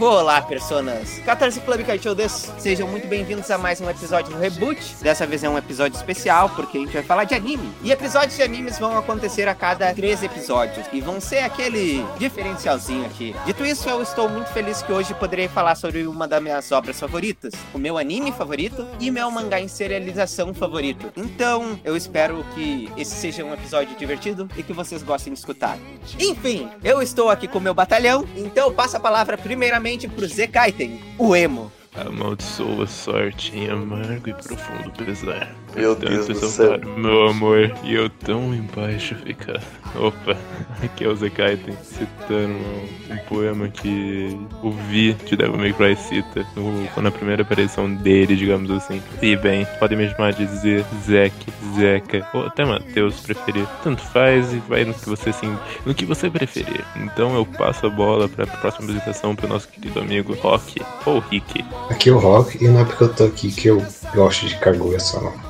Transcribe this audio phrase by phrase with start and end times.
[0.00, 1.18] Olá, personas!
[1.24, 2.52] 14 Club Kaichou des.
[2.56, 4.94] Sejam muito bem-vindos a mais um episódio do Reboot.
[5.02, 7.68] Dessa vez é um episódio especial, porque a gente vai falar de anime.
[7.82, 10.86] E episódios de animes vão acontecer a cada três episódios.
[10.92, 13.34] E vão ser aquele diferencialzinho aqui.
[13.44, 17.00] Dito isso, eu estou muito feliz que hoje poderei falar sobre uma das minhas obras
[17.00, 21.12] favoritas, o meu anime favorito e meu mangá em serialização favorito.
[21.16, 25.76] Então, eu espero que esse seja um episódio divertido e que vocês gostem de escutar.
[26.20, 30.26] Enfim, eu estou aqui com o meu batalhão, então eu passo a palavra primeiramente pro
[30.26, 31.72] Z Kaiten, o emo.
[31.94, 35.54] Amaldiçoa sorte em amargo e profundo pesar.
[35.78, 36.80] Meu Deus do céu.
[36.96, 39.62] Meu amor, e eu tão embaixo ficar.
[39.94, 40.36] Opa,
[40.82, 45.96] aqui é o Zekaiten citando um, um, poema que o Vi de Devil May Cry
[45.96, 49.00] cita no, na primeira aparição dele, digamos assim.
[49.22, 53.66] E bem, podem me chamar de Z, Zek, Zeca, ou até Matheus preferir.
[53.82, 56.84] Tanto faz e vai no que você assim, no que você preferir.
[56.96, 61.20] Então eu passo a bola para a próxima apresentação pro nosso querido amigo Rock, ou
[61.20, 61.64] Rick.
[61.88, 63.82] Aqui é o Rock, e não é porque eu tô aqui que eu
[64.14, 65.48] gosto de Kaguya só não.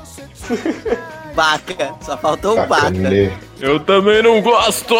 [1.35, 2.89] Baca, só faltou o Baca.
[2.89, 3.31] Me...
[3.59, 4.95] Eu também não gosto!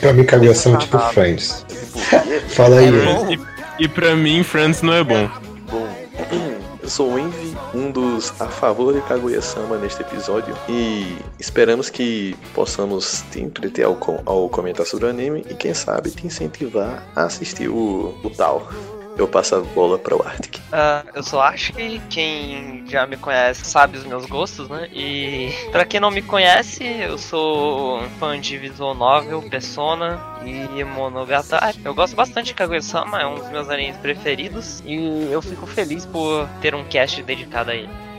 [0.00, 1.64] pra mim, Kaguya são tipo Friends.
[2.50, 2.88] Fala aí.
[2.88, 5.28] É e, e pra mim, Friends não é bom.
[5.70, 5.88] Bom,
[6.82, 10.56] eu sou o Envy, um dos a favor de Kaguya-sama neste episódio.
[10.68, 16.10] E esperamos que possamos te entreter ao, ao comentar sobre o anime e, quem sabe,
[16.10, 18.68] te incentivar a assistir o, o tal
[19.16, 20.56] eu passo a bola para o Arctic.
[20.56, 24.88] Uh, eu sou Arctic, quem já me conhece sabe os meus gostos, né?
[24.92, 31.78] E para quem não me conhece, eu sou fã de visual novel, Persona e Monogatari.
[31.84, 36.06] Eu gosto bastante de Kaguya-sama, é um dos meus animes preferidos e eu fico feliz
[36.06, 38.09] por ter um cast dedicado a ele.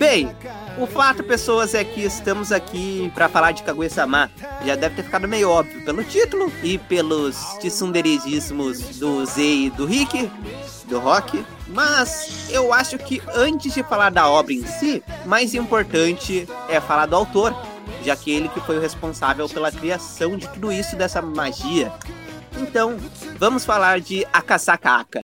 [0.00, 0.34] Bem,
[0.78, 4.30] o fato, pessoas, é que estamos aqui para falar de Kaguya-sama.
[4.64, 9.84] Já deve ter ficado meio óbvio pelo título e pelos tsunderizismos do Z e do
[9.84, 10.30] Rick,
[10.86, 11.44] do Rock.
[11.68, 17.04] Mas eu acho que antes de falar da obra em si, mais importante é falar
[17.04, 17.54] do autor,
[18.02, 21.92] já que ele que foi o responsável pela criação de tudo isso dessa magia.
[22.56, 22.96] Então,
[23.38, 25.20] vamos falar de Akasaka Aka.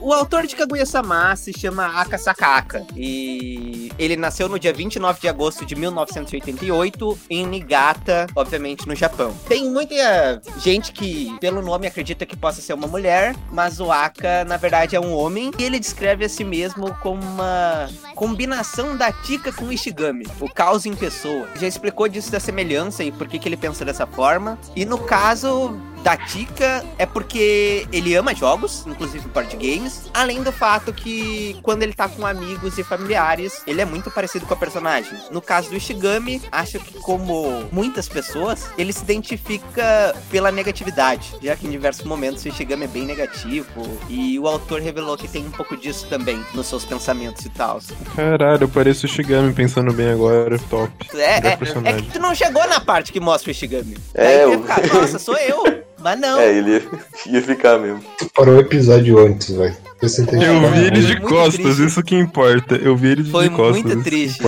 [0.00, 5.64] O autor de Kaguya-sama se chama Akasaka e ele nasceu no dia 29 de agosto
[5.64, 9.34] de 1988 em Niigata, obviamente no Japão.
[9.48, 14.44] Tem muita gente que pelo nome acredita que possa ser uma mulher, mas o Aka
[14.44, 19.12] na verdade é um homem e ele descreve a si mesmo como uma combinação da
[19.12, 21.48] Tika com Ishigami, o caos em pessoa.
[21.56, 24.58] Já explicou disso da semelhança e por que, que ele pensa dessa forma.
[24.74, 30.52] E no caso da Tika é porque ele ama jogos, inclusive board games, além do
[30.52, 34.56] fato que quando ele tá com amigos e familiares, ele é muito parecido com a
[34.56, 35.18] personagem.
[35.30, 41.56] No caso do Ishigami, acho que como muitas pessoas, ele se identifica pela negatividade, já
[41.56, 45.46] que em diversos momentos o Ishigami é bem negativo e o autor revelou que tem
[45.46, 47.80] um pouco disso também nos seus pensamentos e tal.
[48.14, 50.92] Caralho, eu pareço o Ishigami pensando bem agora, top.
[51.14, 53.96] É, é, é, que tu não chegou na parte que mostra o Ishigami.
[54.12, 54.60] É, Aí eu...
[54.60, 55.64] Ficar, nossa, sou eu.
[56.04, 56.38] Mas não.
[56.38, 56.82] É, ele ia,
[57.32, 58.04] ia ficar mesmo.
[58.18, 59.74] Tu parou o episódio antes, velho.
[60.02, 61.86] Eu, eu vi ele de costas, triste.
[61.86, 62.74] isso que importa.
[62.74, 63.80] Eu vi ele foi de costas.
[63.80, 64.44] Foi muito triste.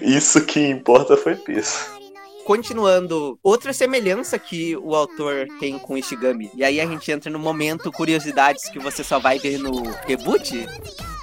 [0.00, 2.01] Isso que importa foi peso.
[2.44, 6.50] Continuando, outra semelhança que o autor tem com Ishigami.
[6.54, 10.66] E aí a gente entra no momento curiosidades que você só vai ver no reboot.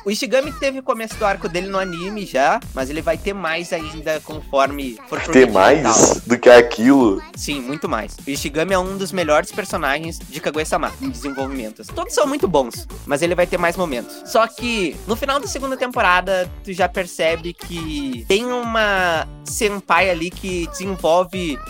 [0.06, 3.34] O Ishigami teve o começo do arco dele no anime já, mas ele vai ter
[3.34, 7.22] mais ainda conforme for Ter mais do que aquilo?
[7.36, 8.16] Sim, muito mais.
[8.26, 11.84] O Ishigami é um dos melhores personagens de Kaguya-sama em desenvolvimento.
[11.94, 14.24] Todos são muito bons, mas ele vai ter mais momentos.
[14.26, 20.30] Só que no final da segunda temporada, tu já percebe que tem uma senpai ali
[20.30, 21.09] que desenvolve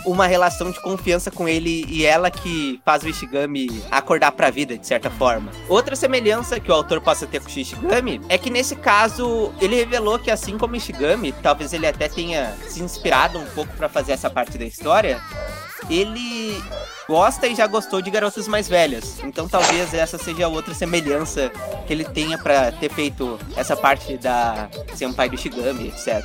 [0.04, 4.76] uma relação de confiança com ele e ela que faz o Ishigami acordar pra vida,
[4.76, 5.50] de certa forma.
[5.68, 9.76] Outra semelhança que o autor possa ter com o Ishigami é que nesse caso ele
[9.76, 14.12] revelou que assim como Ishigami, talvez ele até tenha se inspirado um pouco para fazer
[14.12, 15.20] essa parte da história,
[15.88, 16.62] ele
[17.08, 19.18] gosta e já gostou de garotas mais velhas.
[19.24, 21.50] Então talvez essa seja outra semelhança
[21.86, 26.24] que ele tenha para ter feito essa parte da senpai do Ishigami, etc.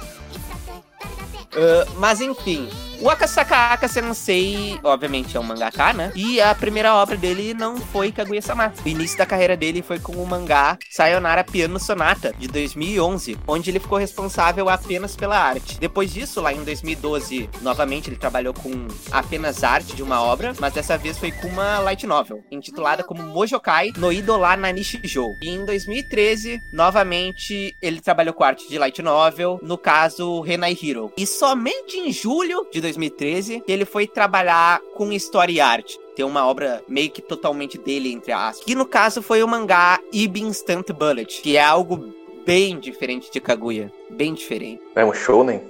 [1.53, 2.69] Uh, mas enfim,
[3.01, 6.11] O Akasaka Sensei, obviamente, é um mangaka, né?
[6.15, 8.73] E a primeira obra dele não foi Kaguya-sama.
[8.85, 13.69] O início da carreira dele foi com o mangá Sayonara Piano Sonata, de 2011, onde
[13.69, 15.77] ele ficou responsável apenas pela arte.
[15.79, 20.73] Depois disso, lá em 2012, novamente ele trabalhou com apenas arte de uma obra, mas
[20.73, 25.35] dessa vez foi com uma light novel, intitulada como Mojokai no Idola Nanishijou.
[25.41, 31.11] E em 2013, novamente, ele trabalhou com arte de light novel, no caso, Renai Hero.
[31.17, 35.95] E somente em julho de 2013, ele foi trabalhar com story art.
[36.15, 38.65] Tem uma obra meio que totalmente dele, entre aspas.
[38.65, 42.13] Que no caso foi o mangá Ibi Instant Bullet, que é algo
[42.45, 43.91] bem diferente de Kaguya.
[44.09, 44.81] Bem diferente.
[44.95, 45.61] É um shounen?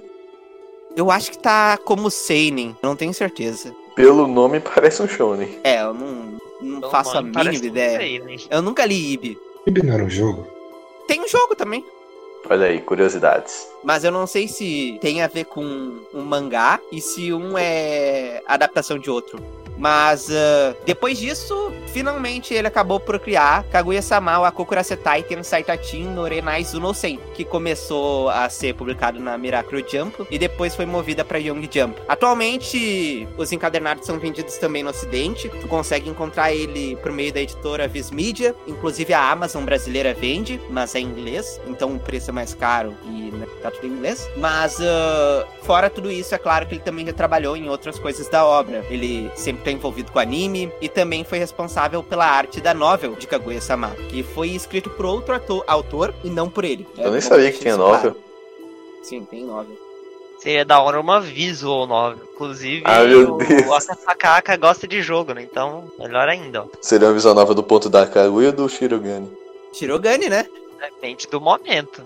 [0.96, 3.74] Eu acho que tá como Seinen, não tenho certeza.
[3.94, 5.58] Pelo nome parece um shounen.
[5.64, 8.24] É, eu não, não faço a mano, parece mínima ideia.
[8.24, 8.36] né?
[8.48, 9.38] Eu nunca li Ibi.
[9.66, 10.46] Ibi não era um jogo?
[11.08, 11.84] Tem um jogo também.
[12.48, 13.68] Olha aí, curiosidades.
[13.82, 15.64] Mas eu não sei se tem a ver com
[16.14, 19.42] um mangá e se um é adaptação de outro.
[19.76, 26.24] Mas ah, depois disso, finalmente ele acabou por criar Kaguya-sama wa Kokurasetai Ten Saitatin no
[26.24, 31.38] Renai Zunosen, que começou a ser publicado na Miracle Jump e depois foi movida para
[31.38, 32.00] Young Jump.
[32.08, 35.48] Atualmente, os encadernados são vendidos também no ocidente.
[35.48, 40.60] Tu consegue encontrar ele por meio da editora Viz Media, inclusive a Amazon brasileira vende,
[40.70, 43.25] mas é em inglês, então o preço é mais caro e
[43.70, 44.28] tá tudo em inglês.
[44.36, 48.28] Mas ah, fora tudo isso, é claro que ele também já trabalhou em outras coisas
[48.28, 48.84] da obra.
[48.90, 53.26] Ele sempre tá envolvido com anime e também foi responsável pela arte da novel de
[53.26, 56.86] Kaguya-sama, que foi escrito por outro ator, autor e não por ele.
[56.96, 57.92] É Eu nem bom sabia que tinha claro.
[57.92, 58.16] novel.
[59.02, 59.76] Sim, tem novel.
[60.38, 62.24] Seria da hora uma visual novel.
[62.34, 63.88] Inclusive, Ah, meu o Deus.
[64.06, 65.42] Akasaka gosta de jogo, né?
[65.42, 66.66] Então, melhor ainda, ó.
[66.80, 69.30] Seria uma visão nova do ponto da Kaguya ou do Shirogane?
[69.72, 70.46] Shirogane, né?
[70.80, 72.02] Depende do momento.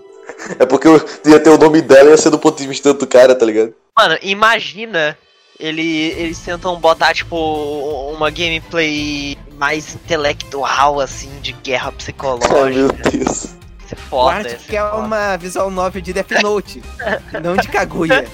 [0.59, 2.93] É porque eu ia ter o nome dela e ia ser do ponto de vista
[2.93, 3.73] do cara, tá ligado?
[3.97, 5.17] Mano, imagina
[5.61, 5.83] ele,
[6.17, 7.37] eles tentam botar, tipo,
[8.15, 13.09] uma gameplay mais intelectual, assim, de guerra Ai, meu psicológica.
[13.09, 13.55] Deus.
[13.85, 14.97] Isso é foda, isso que é foda.
[14.97, 16.81] uma visual novel de Death Note,
[17.43, 18.25] não de Kaguya.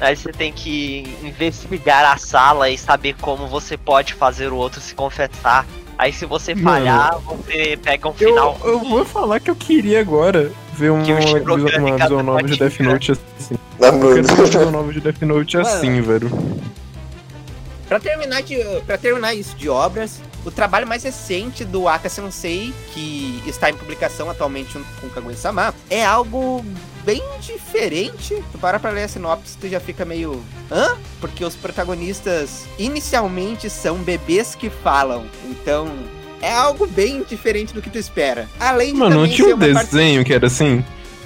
[0.00, 4.80] Aí você tem que investigar a sala e saber como você pode fazer o outro
[4.80, 5.64] se confessar.
[5.96, 6.68] Aí se você Mano.
[6.68, 8.60] falhar, você pega um Eu, final.
[8.64, 12.56] eu vou falar que eu queria agora ver uma, Que uma cada visão nova de
[12.58, 13.54] Death Note assim.
[13.80, 14.46] Ah, Eu quero ver uma mano.
[14.46, 15.68] visão nova de Death Note Mano.
[15.68, 16.30] assim, velho.
[17.88, 18.56] Pra terminar, de,
[18.86, 23.74] pra terminar isso de obras, o trabalho mais recente do Aka Sensei, que está em
[23.74, 26.64] publicação atualmente junto com Kaguya-sama, é algo
[27.04, 28.42] bem diferente.
[28.52, 30.42] Tu para pra ler a sinopse, tu já fica meio...
[30.70, 30.96] Hã?
[31.20, 35.24] Porque os protagonistas inicialmente são bebês que falam.
[35.48, 35.88] Então,
[36.40, 38.48] é algo bem diferente do que tu espera.
[38.58, 40.84] Além de Mano, não tinha um uma parte- desenho que era assim?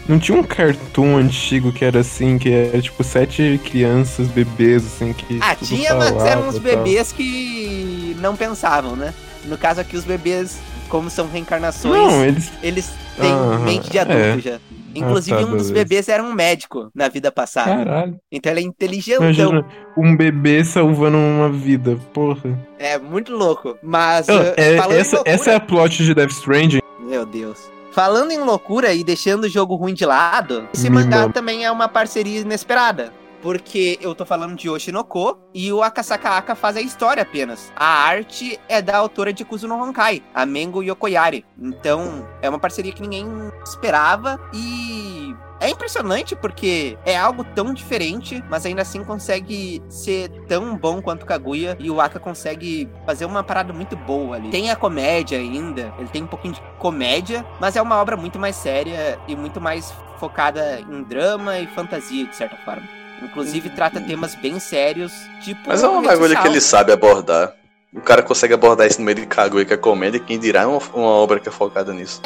[0.08, 5.12] Não tinha um cartoon antigo que era assim, que era tipo sete crianças, bebês, assim,
[5.12, 5.38] que.
[5.42, 9.12] Ah, tinha, mas falava eram uns bebês que não pensavam, né?
[9.44, 10.56] No caso aqui, os bebês,
[10.88, 12.50] como são reencarnações, Não, eles.
[12.62, 12.90] eles
[13.20, 14.38] têm Aham, mente de adulto é.
[14.40, 14.58] já.
[14.98, 15.74] Inclusive, tá, um dos beleza.
[15.74, 17.84] bebês era um médico na vida passada.
[17.84, 18.18] Caralho.
[18.30, 19.24] Então ele é inteligentão.
[19.24, 19.66] Imagina
[19.96, 22.58] um bebê salvando uma vida, porra.
[22.78, 23.76] É muito louco.
[23.82, 25.34] Mas, uh, é- essa, loucura...
[25.34, 26.80] essa é a plot de Death Stranding.
[27.00, 27.58] Meu Deus.
[27.92, 31.70] Falando em loucura e deixando o jogo ruim de lado, esse Me mangá também é
[31.70, 33.12] uma parceria inesperada.
[33.42, 37.72] Porque eu tô falando de Oshinoko e o Akasaka Aka faz a história apenas.
[37.76, 41.44] A arte é da autora de Kuzuno Honkai, a Mengo Yokoyari.
[41.60, 43.26] Então, é uma parceria que ninguém
[43.64, 50.76] esperava e é impressionante porque é algo tão diferente, mas ainda assim consegue ser tão
[50.76, 54.50] bom quanto Kaguya e o Aka consegue fazer uma parada muito boa ali.
[54.50, 58.38] Tem a comédia ainda, ele tem um pouquinho de comédia, mas é uma obra muito
[58.38, 62.97] mais séria e muito mais focada em drama e fantasia, de certa forma.
[63.22, 65.60] Inclusive trata temas bem sérios, tipo.
[65.66, 67.52] Mas é uma bagulho que ele sabe abordar.
[67.94, 70.78] O cara consegue abordar isso no meio de Kaguya, que é comédia, quem dirá uma,
[70.94, 72.20] uma obra que é focada nisso.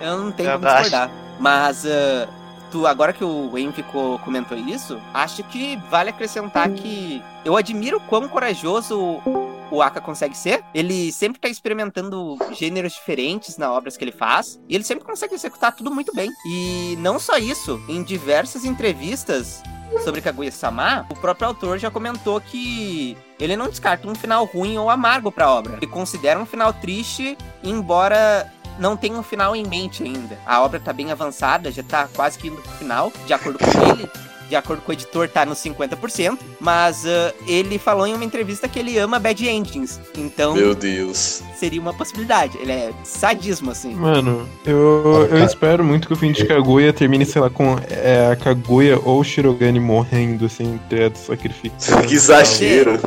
[0.00, 1.10] Eu não tenho como discordar.
[1.38, 2.28] Mas ah,
[2.70, 8.00] tu, agora que o Envy co- comentou isso, acho que vale acrescentar que eu admiro
[8.00, 10.62] quão corajoso o- o Aka consegue ser.
[10.74, 14.60] Ele sempre tá experimentando gêneros diferentes na obras que ele faz.
[14.68, 16.28] E ele sempre consegue executar tudo muito bem.
[16.46, 19.62] E não só isso, em diversas entrevistas
[20.02, 24.90] sobre Kaguya-sama, o próprio autor já comentou que ele não descarta um final ruim ou
[24.90, 25.76] amargo pra obra.
[25.76, 30.38] Ele considera um final triste, embora não tenha um final em mente ainda.
[30.46, 33.90] A obra tá bem avançada, já tá quase que indo pro final, de acordo com
[33.90, 34.10] ele.
[34.48, 38.68] De acordo com o editor, tá nos 50%, mas ah, ele falou em uma entrevista
[38.68, 40.00] que ele ama bad endings.
[40.16, 41.42] Então, Meu Deus.
[41.56, 42.58] seria uma possibilidade.
[42.58, 43.94] Ele é sadismo, assim.
[43.94, 48.30] Mano, eu, eu espero muito que o fim de Kaguya termine, sei lá, com é,
[48.32, 52.04] a Kaguya ou o Shirogane morrendo, assim, ter sacrificado.
[52.06, 53.00] Que exagero.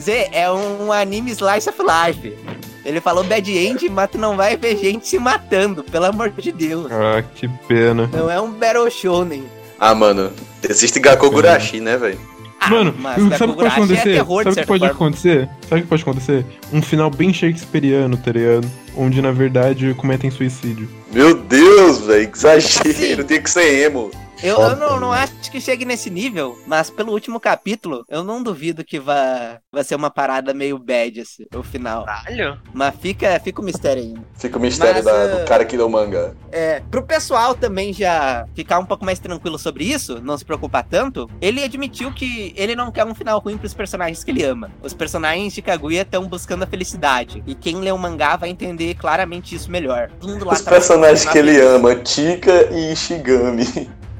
[0.00, 2.36] Zé, é um anime slice of life.
[2.84, 6.50] Ele falou bad end, mas tu não vai ver gente se matando, pelo amor de
[6.50, 6.90] Deus.
[6.90, 8.10] Ah, que pena.
[8.12, 9.44] Não é um Battle Shonen.
[9.84, 10.30] Ah, mano.
[10.68, 12.16] Existe Gakogurashi, né, velho?
[12.60, 14.12] Ah, Mano, mas sabe o que pode é acontecer?
[14.12, 14.94] terror, de sabe o que pode forma.
[14.94, 15.48] acontecer?
[15.68, 16.46] Sabe o que pode acontecer?
[16.72, 18.70] Um final bem shakespeariano, tá ligado?
[18.96, 20.88] Onde, na verdade, cometem suicídio.
[21.12, 22.30] Meu Deus, velho.
[22.30, 22.88] Que exagero.
[22.90, 23.22] Assim.
[23.24, 24.12] Tem que ser emo.
[24.42, 28.42] Eu, eu não, não acho que chegue nesse nível, mas pelo último capítulo, eu não
[28.42, 32.04] duvido que vá, vai ser uma parada meio bad, assim, o final.
[32.04, 32.60] Caralho.
[32.72, 34.20] Mas fica, fica o mistério ainda.
[34.34, 36.36] Fica o mistério Mas, da- ah, do cara que deu manga.
[36.50, 40.84] É, pro pessoal também já ficar um pouco mais tranquilo sobre isso, não se preocupar
[40.84, 44.70] tanto, ele admitiu que ele não quer um final ruim pros personagens que ele ama.
[44.82, 47.42] Os personagens de Kaguya estão buscando a felicidade.
[47.46, 50.10] E quem lê o mangá vai entender claramente isso melhor.
[50.20, 53.90] Os personagens que ele ama, Tika e Ishigami.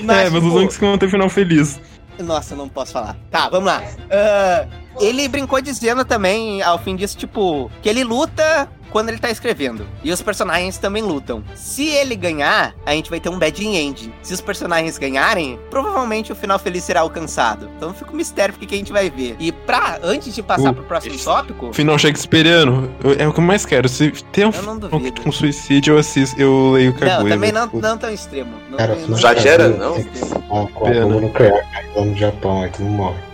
[0.00, 1.80] é, mas os tipo, únicos que vão ter final feliz.
[2.18, 3.16] Nossa, não posso falar.
[3.30, 3.82] Tá, vamos lá.
[4.10, 4.66] Ah,
[5.00, 9.86] ele brincou dizendo também, ao fim disso, tipo, que ele luta quando ele tá escrevendo.
[10.02, 11.42] E os personagens também lutam.
[11.54, 14.10] Se ele ganhar, a gente vai ter um bad end.
[14.22, 17.68] Se os personagens ganharem, provavelmente o final feliz será alcançado.
[17.76, 19.36] Então fica um mistério porque que a gente vai ver.
[19.38, 23.40] E pra, antes de passar O- pro próximo tópico, Final shakespeariano eu- é o que
[23.40, 23.86] eu mais quero.
[23.88, 25.20] Se tem um não duvido.
[25.20, 27.18] com suicídio, eu assisto, eu leio Kaguya.
[27.18, 27.68] não, também velho.
[27.72, 28.54] não, não tão extremo.
[28.70, 30.02] Não Cara, tão final Já gera, não?
[30.48, 31.04] com a Pena.
[31.06, 33.25] bomba nuclear caindo lá no Japão, aí tu não morre.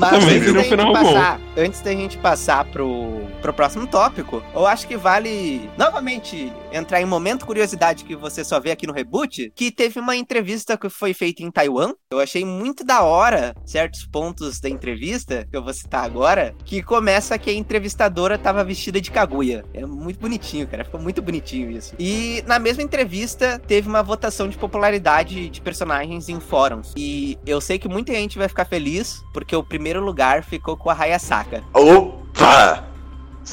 [0.00, 0.92] Mas Também antes da, gente final bom.
[0.94, 7.02] passar, antes da gente passar pro, pro próximo tópico, eu acho que vale novamente entrar
[7.02, 10.88] em momento curiosidade que você só vê aqui no reboot, que teve uma entrevista que
[10.88, 11.92] foi feita em Taiwan.
[12.10, 16.82] Eu achei muito da hora certos pontos da entrevista, que eu vou citar agora, que
[16.82, 19.64] começa que a entrevistadora tava vestida de Kaguya.
[19.74, 20.82] É muito bonitinho, cara.
[20.82, 21.94] Ficou muito bonitinho isso.
[21.98, 26.94] E na mesma entrevista teve uma votação de popularidade de personagens em fóruns.
[26.96, 30.88] E eu sei que muita gente vai ficar feliz porque o primeiro lugar ficou com
[30.90, 31.64] a Hayasaka.
[31.74, 32.84] Opa!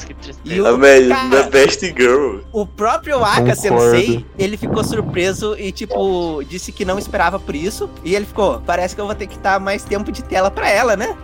[0.06, 0.62] Que E tristeza.
[0.62, 2.38] o, A me- cara- the best girl.
[2.52, 3.56] o próprio Aka.
[3.56, 7.90] Sensei, ele ficou surpreso e, tipo, disse que não esperava por isso.
[8.04, 10.70] E ele ficou, parece que eu vou ter que dar mais tempo de tela pra
[10.70, 11.16] ela, né?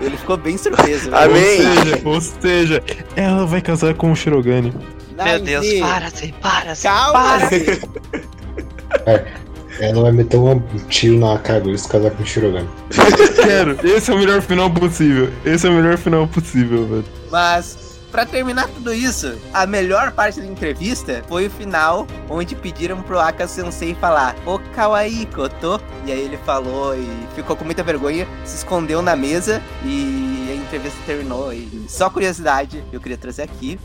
[0.00, 1.10] Ele ficou bem surpreso.
[1.10, 1.16] Velho.
[1.24, 1.58] Amém.
[1.66, 2.82] Ou seja, ou seja,
[3.16, 4.72] ela vai casar com o Shirogane.
[5.22, 7.50] Meu Deus, Zê, para, Zé, para, Zé, Calma, para.
[9.80, 12.68] Ela vai meter um tiro na Kaguya e se casar com o Shirogane.
[13.42, 13.78] Quero.
[13.86, 15.30] Esse é o melhor final possível.
[15.44, 17.04] Esse é o melhor final possível, velho.
[17.30, 23.00] Mas, pra terminar tudo isso, a melhor parte da entrevista foi o final, onde pediram
[23.00, 25.80] pro Aka Sensei falar O kawaii koto.
[26.04, 30.54] E aí ele falou e ficou com muita vergonha, se escondeu na mesa e a
[30.56, 31.54] entrevista terminou.
[31.54, 33.78] E só curiosidade, eu queria trazer aqui.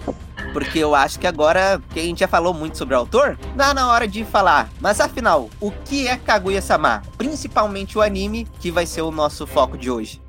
[0.53, 3.73] Porque eu acho que agora que a gente já falou muito sobre o autor, dá
[3.73, 4.69] na hora de falar.
[4.79, 7.01] Mas afinal, o que é Kaguya-sama?
[7.17, 10.25] Principalmente o anime, que vai ser o nosso foco de hoje.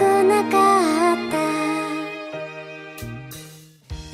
[0.00, 0.30] 空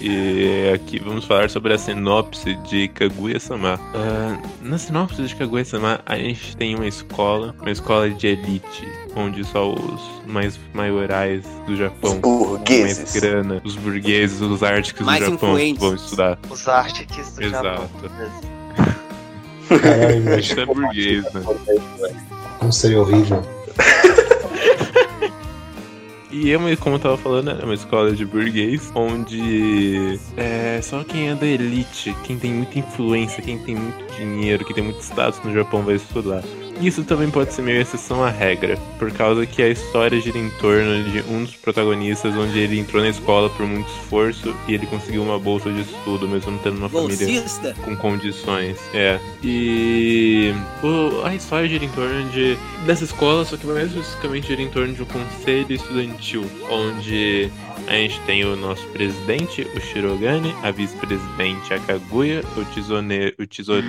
[0.09, 3.81] E aqui vamos falar sobre a sinopse de Kaguya-sama.
[3.93, 8.87] Ah, na sinopse de Kaguya-sama, a gente tem uma escola, uma escola de elite,
[9.17, 12.99] onde só os mais maiorais do Japão, Os burgueses.
[12.99, 16.39] mais grana, os burgueses, os árticos Mais do Japão vão estudar.
[16.49, 17.89] Os artes do Japão.
[18.05, 19.81] Exato.
[19.83, 21.43] Caralho, é burguês, né?
[22.61, 23.43] como seria horrível.
[26.39, 31.03] E é uma, como eu tava falando, é uma escola de burguês, onde é só
[31.03, 35.01] quem é da elite, quem tem muita influência, quem tem muito dinheiro, quem tem muito
[35.01, 36.43] status no Japão vai estudar.
[36.81, 40.51] Isso também pode ser meio exceção à regra, por causa que a história gira em
[40.61, 44.87] torno de um dos protagonistas, onde ele entrou na escola por muito esforço e ele
[44.87, 47.75] conseguiu uma bolsa de estudo, mesmo tendo uma família Bolsista?
[47.83, 48.77] com condições.
[48.93, 49.19] É.
[49.43, 50.53] E
[50.83, 54.69] o- a história gira em torno de dessa escola, só que mais especificamente gira em
[54.69, 57.51] torno de um conselho estudantil, onde
[57.89, 63.47] a gente tem o nosso presidente, o Shirogane, a vice-presidente, a Kaguya, o tesoneiro, o
[63.47, 63.83] tesouro,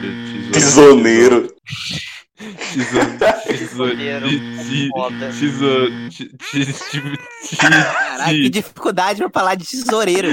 [3.48, 4.28] Tesoneiro.
[4.96, 5.30] Foda.
[5.32, 6.10] Tesouro.
[6.10, 6.74] ti- ti- ti-
[7.50, 10.28] ti- Caralho, que dificuldade pra falar de tesoureiro.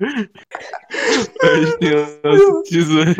[0.00, 3.14] A gente tem o nosso tesouro.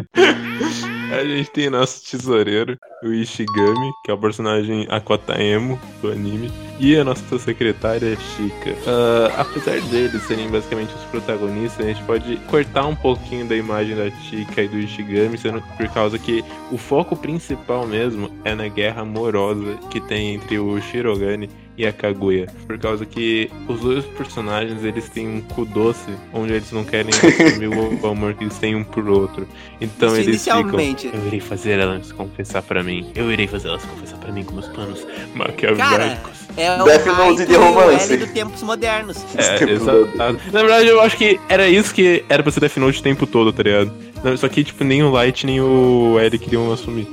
[1.12, 6.50] A gente tem nosso tesoureiro, o Ishigami, que é o personagem Akota Emo do anime,
[6.80, 8.74] e a nossa secretária Shika.
[8.86, 13.96] Ah, apesar deles serem basicamente os protagonistas, a gente pode cortar um pouquinho da imagem
[13.96, 18.68] da Shika e do Ishigami, sendo por causa que o foco principal mesmo é na
[18.68, 22.46] guerra amorosa que tem entre o Shirogane e a Kaguya.
[22.66, 27.10] Por causa que os dois personagens eles têm um cu doce, onde eles não querem
[27.10, 29.46] assumir o amor que eles têm um por outro.
[29.80, 30.60] Então Isso eles ficam.
[30.60, 31.10] inicialmente.
[31.12, 33.10] Eu irei fazer ela se confessar pra mim.
[33.14, 36.46] Eu irei fazer ela se confessar pra mim com meus planos maquiavélicos.
[36.56, 38.16] É o Death Note de romance.
[38.16, 39.18] Do tempos modernos.
[39.36, 40.08] É, exato.
[40.16, 43.26] Na verdade, eu acho que era isso que era pra ser Death Note o tempo
[43.26, 43.92] todo, tá ligado?
[44.24, 47.06] Não, Só que, tipo, nem o Light nem o L queriam assumir.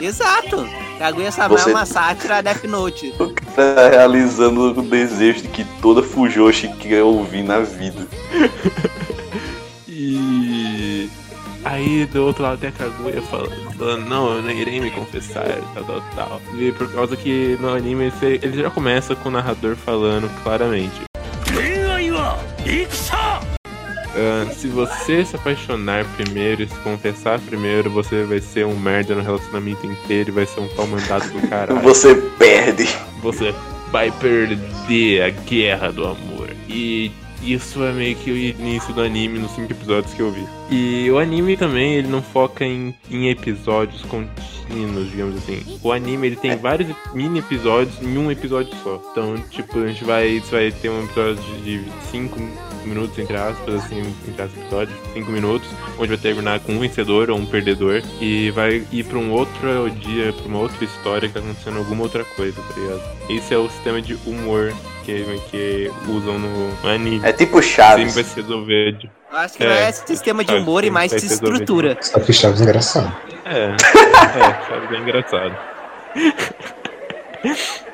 [0.00, 0.68] Exato.
[0.98, 3.14] Kaguya-sama Você- é uma sátira Death Note.
[3.18, 8.06] O cara realizando o desejo de que toda Fujoshi quer ouvir na vida.
[9.88, 11.08] E
[11.64, 15.44] aí do outro lado tem a Kaguya falando, falando, não, eu não irei me confessar,
[15.74, 16.40] tal, tal, tal.
[16.58, 21.06] E por causa que no anime ele já começa com o narrador falando claramente.
[24.16, 29.14] Ah, se você se apaixonar primeiro e se confessar primeiro, você vai ser um merda
[29.14, 31.80] no relacionamento inteiro e vai ser um pau mandado do caralho.
[31.80, 32.88] Você perde.
[33.20, 33.54] você
[33.90, 36.50] vai perder a guerra do amor.
[36.68, 40.44] E isso é meio que o início do anime nos cinco episódios que eu vi.
[40.70, 45.62] E o anime também, ele não foca em, em episódios contínuos, digamos assim.
[45.82, 49.00] O anime, ele tem vários mini episódios em um episódio só.
[49.12, 52.40] Então, tipo, a gente vai, vai ter um episódio de 5
[52.86, 57.30] minutos, entre aspas, assim, entre aspas, episódios, 5 minutos, onde vai terminar com um vencedor
[57.30, 61.34] ou um perdedor, e vai ir pra um outro dia, pra uma outra história que
[61.34, 63.02] tá acontecendo alguma outra coisa, tá ligado?
[63.28, 64.72] Esse é o sistema de humor
[65.04, 67.20] que, que usam no, anime.
[67.22, 68.14] É tipo Sempre Chaves.
[68.14, 69.10] vai se resolver de...
[69.30, 69.66] Eu acho que É.
[69.66, 71.96] não é sistema de humor e mais de estrutura.
[72.00, 73.16] Só que Chaves é engraçado.
[73.44, 75.56] É, é, Chaves é engraçado.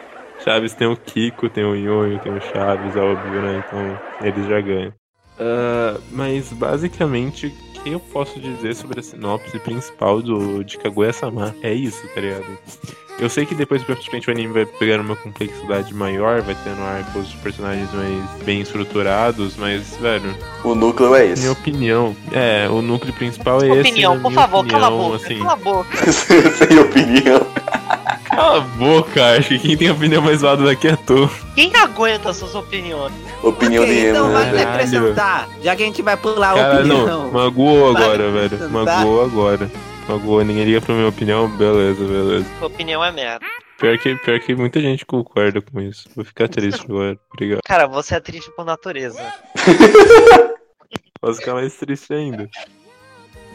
[0.45, 3.65] Chaves tem o Kiko, tem o Nhonho, tem o Chaves, é óbvio, né?
[3.67, 4.93] Então eles já ganham.
[5.39, 11.55] Ah, mas basicamente, o que eu posso dizer sobre a sinopse principal do, de Kaguya-sama
[11.63, 12.45] é isso, tá ligado?
[13.19, 17.29] Eu sei que depois, praticamente, o anime vai pegar uma complexidade maior, vai tendo arcos
[17.31, 21.49] de personagens mais bem estruturados, mas, velho, O núcleo é minha esse.
[21.49, 23.81] opinião, é, o núcleo principal é esse.
[23.91, 25.25] opinião, por minha favor, cala a opinião, boca.
[25.25, 25.39] assim.
[25.39, 26.13] Cala a boca.
[26.13, 27.47] Sem opinião.
[28.35, 31.29] Cala a boca, acho que quem tem a opinião mais válida daqui é tu.
[31.55, 33.13] Quem aguenta suas opiniões?
[33.43, 34.45] Opinião Ok, de então emo, né?
[34.47, 34.69] Caralho.
[34.71, 37.07] acrescentar, já que a gente vai pular a Cara, opinião.
[37.07, 38.47] não, magoou agora, velho.
[38.47, 38.71] acrescentar.
[38.71, 39.71] Magoou agora.
[40.09, 42.47] Magoou, ninguém liga pra minha opinião, beleza, beleza.
[42.65, 43.45] Opinião é merda.
[43.79, 46.09] Pior que, pior que muita gente concorda com isso.
[46.17, 47.61] Vou ficar triste agora, obrigado.
[47.67, 49.21] Cara, você é triste por natureza.
[51.21, 52.49] Posso ficar mais triste ainda.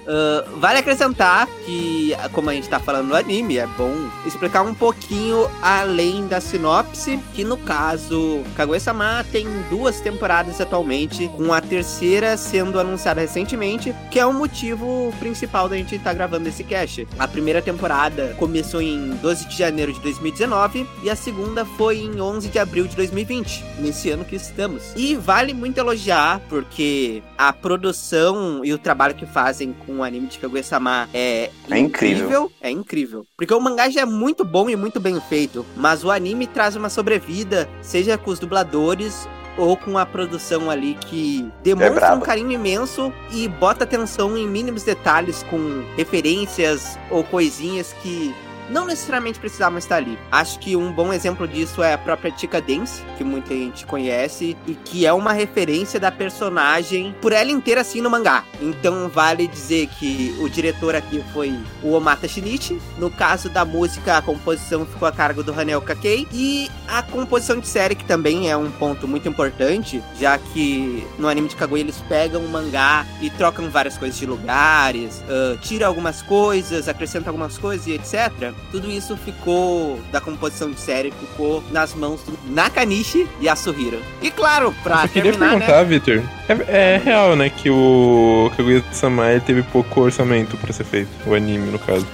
[0.08, 3.94] Ah, vale acrescentar que, como a gente tá falando no anime, é bom
[4.26, 11.54] explicar um pouquinho além da sinopse, que no caso, Kaguya-sama tem duas temporadas atualmente, com
[11.54, 16.64] a terceira sendo anunciada recentemente, que é o motivo principal da gente estar gravando esse
[16.64, 17.08] cast.
[17.20, 22.22] A primeira temporada começou em 12 de janeiro de 2019 e a segunda foi em
[22.22, 24.94] 11 de abril de 2020, nesse ano que estamos.
[24.96, 30.28] E vale muito elogiar, porque a produção e o trabalho que fazem com o anime
[30.28, 32.52] de Kaguya-sama é, É incrível.
[32.62, 33.26] É incrível.
[33.38, 36.76] Porque o mangá já é muito bom e muito bem feito, mas o anime traz
[36.76, 42.26] uma sobrevida, seja com os dubladores ou com a produção ali que demonstra um braba.
[42.26, 48.34] carinho imenso e bota atenção em mínimos detalhes com referências ou coisinhas que
[48.70, 50.18] não necessariamente precisavam estar ali.
[50.32, 54.58] Acho que um bom exemplo disso é a própria Tika Dance, que muita gente conhece,
[54.66, 58.44] e que é uma referência da personagem por ela inteira assim no mangá.
[58.62, 62.80] Então vale dizer que o diretor aqui foi o Omata Shinichi.
[62.98, 66.28] No caso da música, a composição ficou a cargo do Hanel Kakei.
[66.32, 71.28] E a composição de série, que também é um ponto muito importante, já que no
[71.28, 75.88] anime de Kaguya eles pegam o mangá e trocam várias coisas de lugares, ah, tira
[75.88, 78.54] algumas coisas, acrescenta algumas coisas e etc.
[78.72, 84.02] Tudo isso ficou, da composição de série, ficou nas mãos do Nakanishi e Asuhiro.
[84.22, 85.66] E claro, pra Eu queria terminar, né?
[85.66, 86.24] perguntar, Victor.
[86.50, 91.10] É, é real, né, que o Kaguya-sama teve pouco orçamento pra ser feito.
[91.26, 92.06] O anime, no caso.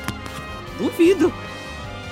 [0.78, 1.34] Duvido.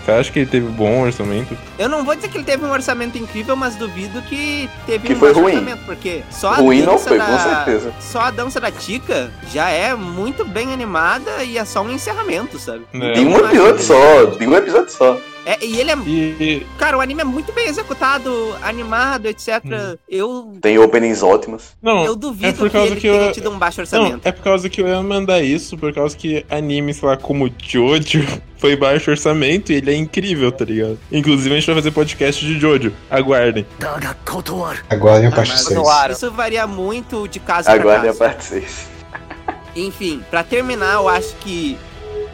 [0.04, 1.56] Você acha que ele teve bom orçamento?
[1.78, 5.14] Eu não vou dizer que ele teve um orçamento incrível, mas duvido que teve Que
[5.14, 5.54] um foi ruim.
[5.54, 7.26] orçamento, porque só a Ruim não dança foi, da...
[7.26, 7.94] com certeza.
[8.00, 12.58] Só a dança da Tika já é muito bem animada e é só um encerramento,
[12.58, 12.82] sabe?
[12.94, 15.18] É, De um episódio só, de um episódio só.
[15.46, 15.96] É, e ele é.
[15.98, 19.64] E Cara, o anime é muito bem executado, animado, etc.
[20.08, 20.54] Eu.
[20.62, 21.76] Tem openings ótimas.
[21.82, 23.84] não, Eu é duvido por que causa ele que tenha eu tido um baixo Não,
[23.84, 24.22] orçamento.
[24.28, 27.50] é por causa que eu ia mandar isso, por causa que anime, sei lá, como
[27.58, 28.24] Jojo
[28.58, 31.00] foi baixo orçamento e ele é incrível, tá ligado?
[31.12, 32.94] Inclusive a gente vai fazer podcast de Jojo.
[33.10, 33.66] Aguardem.
[34.90, 35.80] Agora em a Ah, parte mas 6.
[35.80, 36.14] Claro.
[36.14, 38.92] Isso varia muito de caso Aguardem pra a parte 6.
[39.76, 41.78] Enfim, pra terminar, eu acho que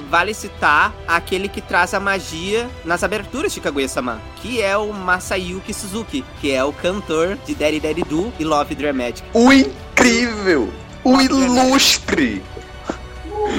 [0.10, 5.74] vale citar aquele que traz a magia nas aberturas de Kaguya-sama, que é o Masayuki
[5.74, 9.26] Suzuki, que é o cantor de Daddy Daddy Do e Love Dramatic.
[9.34, 10.72] O incrível!
[11.04, 12.44] O ilustre!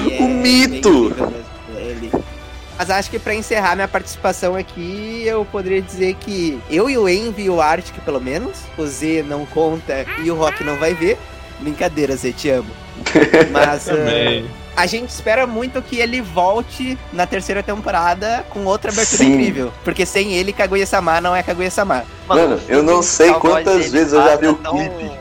[0.05, 1.13] E é O mito!
[1.75, 2.11] Ele.
[2.77, 7.09] Mas acho que pra encerrar minha participação aqui, eu poderia dizer que eu e o
[7.09, 10.93] Envy e o Arctic, pelo menos, o Z não conta e o Rock não vai
[10.93, 11.17] ver.
[11.59, 12.69] Brincadeira, Z, te amo.
[13.51, 14.49] Mas Também.
[14.79, 19.33] A gente espera muito que ele volte na terceira temporada com outra abertura Sim.
[19.33, 19.73] incrível.
[19.83, 22.05] Porque sem ele, Kaguya-sama não é Kaguya-sama.
[22.25, 25.19] Mano, eu não sei quantas vezes eu já vi o tão- clipe.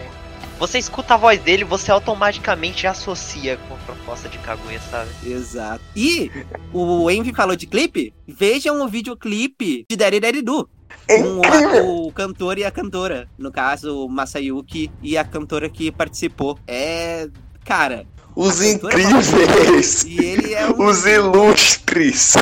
[0.60, 5.08] Você escuta a voz dele, você automaticamente associa com a proposta de Kaguya, sabe?
[5.24, 5.80] Exato.
[5.94, 6.30] E
[6.72, 8.12] o Envy falou de clipe.
[8.26, 10.68] Vejam o videoclipe de Do.
[11.08, 13.28] É o, o cantor e a cantora.
[13.36, 16.58] No caso, o Masayuki e a cantora que participou.
[16.66, 17.28] É.
[17.64, 18.06] Cara.
[18.38, 20.04] Os cantora incríveis!
[20.04, 20.86] E ele é um.
[20.86, 22.34] Os ilustres!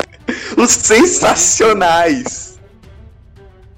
[0.55, 2.59] Os sensacionais!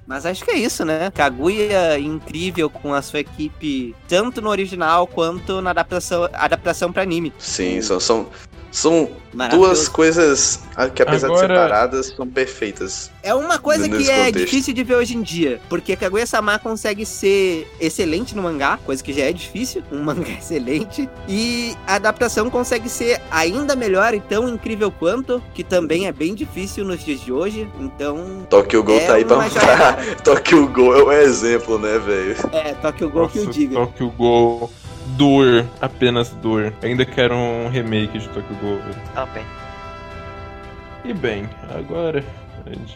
[0.05, 1.10] Mas acho que é isso, né?
[1.12, 7.32] Kaguya incrível com a sua equipe, tanto no original quanto na adaptação, adaptação para anime.
[7.39, 8.27] Sim, são, são,
[8.71, 9.10] são
[9.51, 13.12] duas coisas ah, que apesar Agora- de separadas, são perfeitas.
[13.21, 14.45] É uma coisa que é contexto.
[14.45, 19.12] difícil de ver hoje em dia, porque Kaguya-sama consegue ser excelente no mangá, coisa que
[19.13, 24.47] já é difícil, um mangá excelente, e a adaptação consegue ser ainda melhor e tão
[24.47, 28.47] incrível quanto, que também é bem difícil nos dias de hoje, então...
[28.49, 30.15] Tokyo Ghoul é tá aí pra mostrar.
[30.23, 32.36] Tokyo Ghoul é um exemplo, né, velho?
[32.51, 33.75] É, Tokyo Ghoul que eu diga.
[33.75, 34.71] Tokyo Ghoul.
[35.17, 36.74] Dor, apenas dor.
[36.82, 38.80] Ainda quero um remake de Tokyo Ghoul.
[38.80, 39.02] velho.
[39.13, 39.45] Também.
[41.06, 42.24] E bem, agora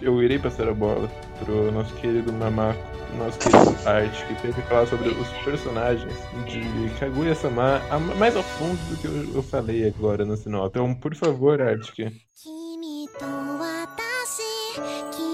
[0.02, 1.10] eu irei passar a bola
[1.44, 2.80] pro nosso querido Mamako,
[3.18, 6.14] nosso querido Art, que tem que falar sobre os personagens
[6.46, 7.82] de Kaguya-sama
[8.20, 10.68] mais a fundo do que eu, eu falei agora no sinal.
[10.68, 11.92] Então, por favor, Art,
[14.74, 15.33] 君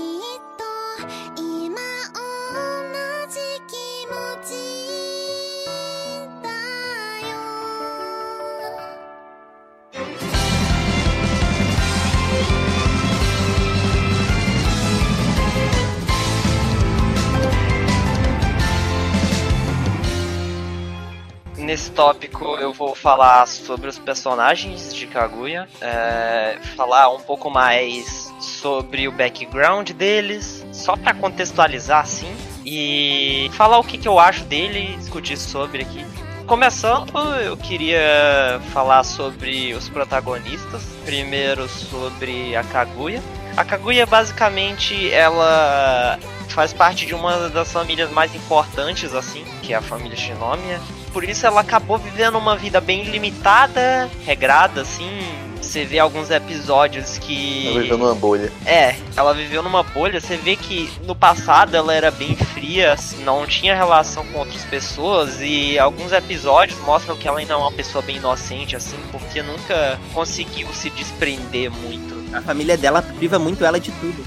[21.79, 28.29] Nesse tópico eu vou falar sobre os personagens de Kaguya, é, falar um pouco mais
[28.37, 34.43] sobre o background deles, só pra contextualizar assim, e falar o que, que eu acho
[34.43, 36.05] dele e discutir sobre aqui.
[36.45, 40.83] Começando, eu queria falar sobre os protagonistas.
[41.05, 43.23] Primeiro sobre a Kaguya.
[43.55, 49.77] A Kaguya basicamente ela faz parte de uma das famílias mais importantes assim, que é
[49.77, 50.81] a família Shinomiya.
[51.11, 55.19] Por isso ela acabou vivendo uma vida bem limitada, regrada assim.
[55.61, 58.51] Você vê alguns episódios que Eu vejo numa bolha.
[58.65, 60.19] é, ela viveu numa bolha.
[60.19, 65.37] Você vê que no passado ela era bem fria, não tinha relação com outras pessoas.
[65.41, 69.99] E alguns episódios mostram que ela ainda é uma pessoa bem inocente, assim, porque nunca
[70.13, 72.17] conseguiu se desprender muito.
[72.33, 74.25] A família dela priva muito ela de tudo.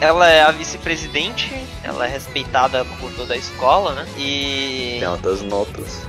[0.00, 1.50] Ela é a vice-presidente,
[1.82, 4.06] ela é respeitada por toda a escola, né?
[4.18, 6.02] E Tem altas notas.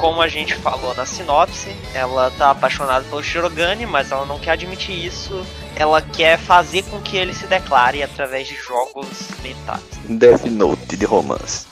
[0.00, 4.52] Como a gente falou na sinopse, ela tá apaixonada pelo Shirogane, mas ela não quer
[4.52, 5.46] admitir isso.
[5.76, 9.82] Ela quer fazer com que ele se declare através de jogos mentais.
[10.08, 11.66] Death Note de romance.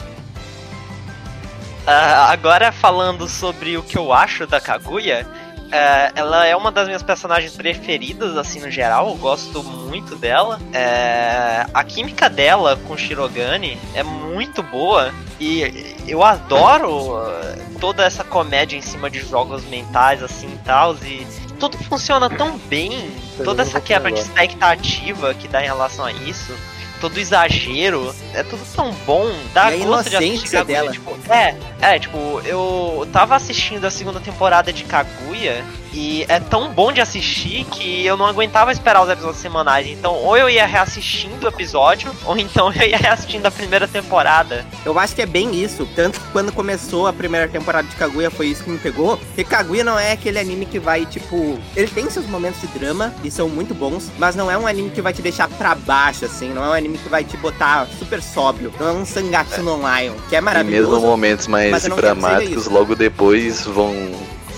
[1.86, 5.26] Ah, agora falando sobre o que eu acho da Kaguya,
[5.72, 10.58] ah, ela é uma das minhas personagens preferidas, assim, no geral, eu gosto muito dela.
[10.72, 18.24] É, a química dela com Shirogane é muito boa e eu adoro ah, toda essa
[18.24, 21.26] comédia em cima de jogos mentais, assim, e tal, e
[21.58, 23.10] tudo funciona tão bem,
[23.44, 26.52] toda essa quebra de expectativa que dá em relação a isso.
[27.00, 30.92] Todo exagero, é tudo tão bom, dá E gosto de assistir Kaguya, dela.
[30.92, 36.72] tipo, é, é, tipo, eu tava assistindo a segunda temporada de Kaguya e é tão
[36.72, 39.86] bom de assistir que eu não aguentava esperar os episódios semanais.
[39.86, 44.66] Então, ou eu ia reassistindo o episódio, ou então eu ia reassistindo a primeira temporada.
[44.84, 45.88] Eu acho que é bem isso.
[45.94, 49.16] Tanto que quando começou a primeira temporada de Kaguya foi isso que me pegou.
[49.16, 51.58] Porque Kaguya não é aquele anime que vai, tipo.
[51.76, 54.90] Ele tem seus momentos de drama e são muito bons, mas não é um anime
[54.90, 56.52] que vai te deixar pra baixo, assim.
[56.52, 58.72] Não é um anime que vai te botar super sóbrio.
[58.78, 60.90] Não é um Sangatsu no Lion, que é E maravilhoso.
[60.92, 63.94] mesmo momentos mais dramáticos, logo depois vão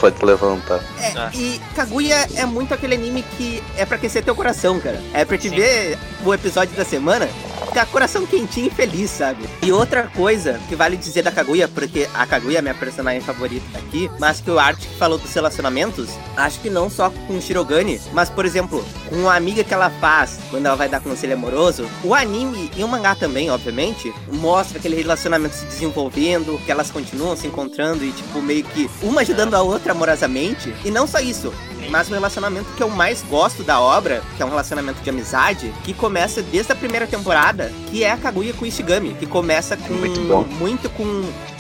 [0.01, 0.81] pode levantar.
[0.99, 1.31] É, Ah.
[1.35, 5.01] e Kaguya é muito aquele anime que é pra aquecer teu coração, cara.
[5.13, 5.57] É pra te Sim.
[5.57, 7.29] ver o episódio da semana
[7.67, 9.45] ficar coração quentinho e feliz, sabe?
[9.63, 13.79] E outra coisa que vale dizer da Kaguya, porque a Kaguya é minha personagem favorita
[13.79, 18.01] aqui, mas que o Art falou dos relacionamentos, acho que não só com o Shirogane,
[18.13, 21.87] mas, por exemplo, com a amiga que ela faz quando ela vai dar conselho amoroso,
[22.03, 27.37] o anime e o mangá também, obviamente, mostra aquele relacionamento se desenvolvendo, que elas continuam
[27.37, 30.75] se encontrando e, tipo, meio que uma ajudando a outra amorosamente.
[30.85, 31.53] E não só isso,
[31.89, 35.73] mas o relacionamento que eu mais gosto da obra, que é um relacionamento de amizade,
[35.85, 39.77] que começa desde a primeira temporada, que é a Kaguya com o Ishigami, que começa
[39.77, 40.43] com Muito bom.
[40.59, 41.05] muito com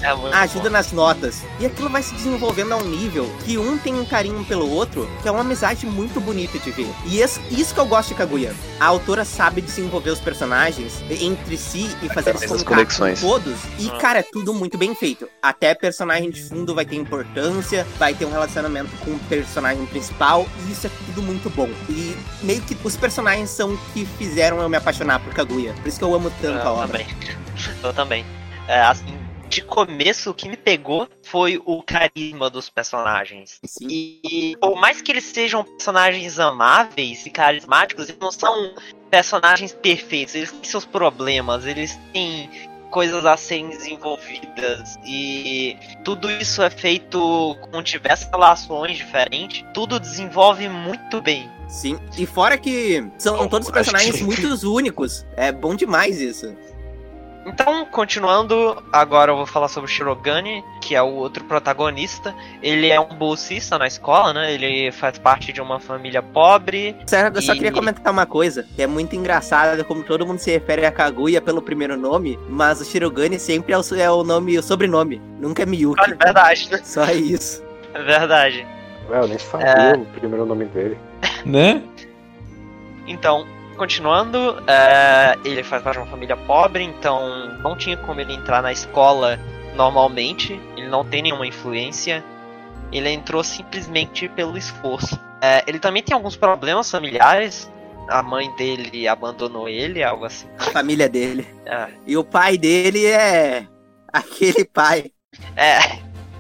[0.03, 0.71] É muito a ajuda bom.
[0.71, 1.43] nas notas.
[1.59, 5.09] E aquilo vai se desenvolvendo a um nível que um tem um carinho pelo outro,
[5.23, 6.89] que é uma amizade muito bonita de ver.
[7.07, 8.55] E esse- isso que eu gosto de Kaguya.
[8.79, 13.55] A autora sabe desenvolver os personagens entre si e fazer eles com todos.
[13.79, 13.99] E, Ah.
[13.99, 15.29] cara, é tudo muito bem feito.
[15.43, 20.10] Até personagem de fundo vai ter importância, vai ter um relacionamento com o personagem principal,
[20.67, 21.69] e isso é tudo muito bom.
[21.89, 25.73] E meio que os personagens são o que fizeram eu me apaixonar por Kaguya.
[25.75, 26.99] Por isso que eu amo tanto a Eu obra.
[26.99, 27.07] também.
[27.83, 28.27] Eu também.
[28.69, 29.19] É, assim,
[29.49, 33.59] de começo, o que me pegou foi o carisma dos personagens.
[33.65, 33.89] Sim.
[33.91, 38.75] E por mais que eles sejam personagens amáveis e carismáticos, eles não são
[39.11, 40.37] personagens perfeitos.
[40.37, 42.49] Eles têm seus problemas, eles têm
[42.91, 49.65] coisas a serem desenvolvidas e tudo isso é feito com diversas relações diferentes.
[49.73, 51.49] Tudo desenvolve muito bem.
[51.69, 55.25] Sim, e fora que são todos personagens que- muito únicos.
[55.37, 56.55] É bom demais isso.
[57.47, 62.35] Então, continuando, agora eu vou falar sobre o Shirogane, que é o outro protagonista.
[62.63, 64.53] Ele é um bolsista na escola, né?
[64.53, 66.95] Ele faz parte de uma família pobre.
[67.07, 70.39] Sério, eu só E- queria comentar uma coisa, que é muito engraçada, como todo mundo
[70.39, 74.23] se refere a Kaguya pelo primeiro nome, mas o Shirogane sempre é o, é o
[74.23, 75.21] nome, o sobrenome.
[75.41, 76.01] Nunca é Miyuki.
[76.03, 76.81] Olha, é verdade, né?
[76.85, 77.65] Só isso.
[77.95, 78.67] É verdade.
[79.09, 79.93] Ué, eu nem sabia É.
[79.95, 80.99] o primeiro nome dele.
[81.45, 81.83] Né?
[83.07, 83.47] Então,
[83.81, 88.63] continuando, é, ele faz parte de uma família pobre, então não tinha como ele entrar
[88.63, 89.41] na escola
[89.75, 90.61] normalmente.
[90.77, 92.23] Ele não tem nenhuma influência.
[92.93, 95.19] Ele entrou simplesmente pelo esforço.
[95.41, 97.73] É, ele também tem alguns problemas familiares.
[98.07, 100.47] A mãe dele abandonou ele, algo assim.
[100.59, 101.49] A família dele.
[101.65, 103.67] É, E o pai dele é
[104.13, 105.11] aquele pai.
[105.57, 105.79] É,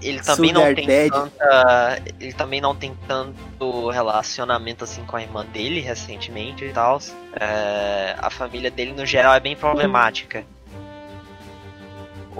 [0.02, 1.10] ele também não Sugar tem daddy.
[1.10, 2.02] tanta.
[2.20, 7.00] Ele também não tem tanto relacionamento assim com a irmã dele recentemente e tal.
[7.38, 10.44] É, a família dele no geral é bem problemática.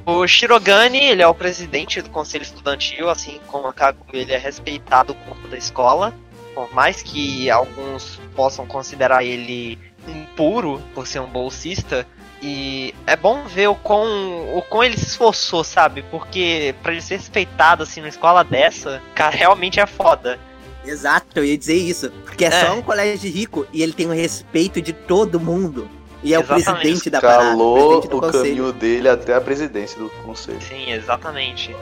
[0.07, 4.39] O Shirogane, ele é o presidente do conselho estudantil, assim como a Kaguya, ele é
[4.39, 6.15] respeitado como da escola.
[6.55, 12.07] Por mais que alguns possam considerar ele impuro por ser um bolsista,
[12.43, 16.03] e é bom ver o quão, o quão ele se esforçou, sabe?
[16.11, 20.39] Porque pra ele ser respeitado assim numa escola dessa, cara, realmente é foda.
[20.85, 22.11] Exato, eu ia dizer isso.
[22.25, 22.65] Porque é, É.
[22.67, 25.89] só um colégio rico e ele tem o respeito de todo mundo.
[26.23, 26.69] E é Exatamente.
[26.69, 27.43] o presidente da parada.
[27.51, 28.43] Calou presidente do o conselho.
[28.45, 30.61] caminho dele até a presidência do conselho.
[30.63, 31.75] Sim, exatamente.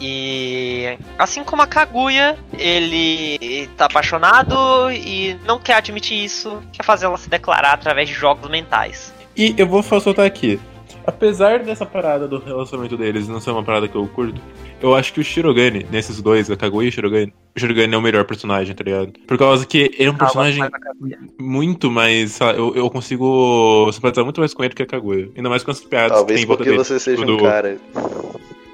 [0.00, 7.06] E assim como a Kaguya, ele tá apaixonado e não quer admitir isso, quer fazer
[7.06, 9.12] ela se declarar através de jogos mentais.
[9.35, 10.59] E eu vou soltar aqui.
[11.05, 14.41] Apesar dessa parada do relacionamento deles não ser uma parada que eu curto,
[14.81, 17.97] eu acho que o Shirogane, nesses dois, a Kaguya e o Shirogane, o Shirogane é
[17.97, 19.13] o melhor personagem, tá ligado?
[19.25, 21.17] Por causa que ele é um personagem Ah, mas a Kaguya.
[21.39, 22.31] muito mais.
[22.33, 25.29] sei lá, eu, eu consigo simpatizar muito mais com ele que a Kaguya.
[25.35, 26.83] Ainda mais com as piadas que Talvez tem em volta porque dele.
[26.83, 27.77] você seja do- um cara.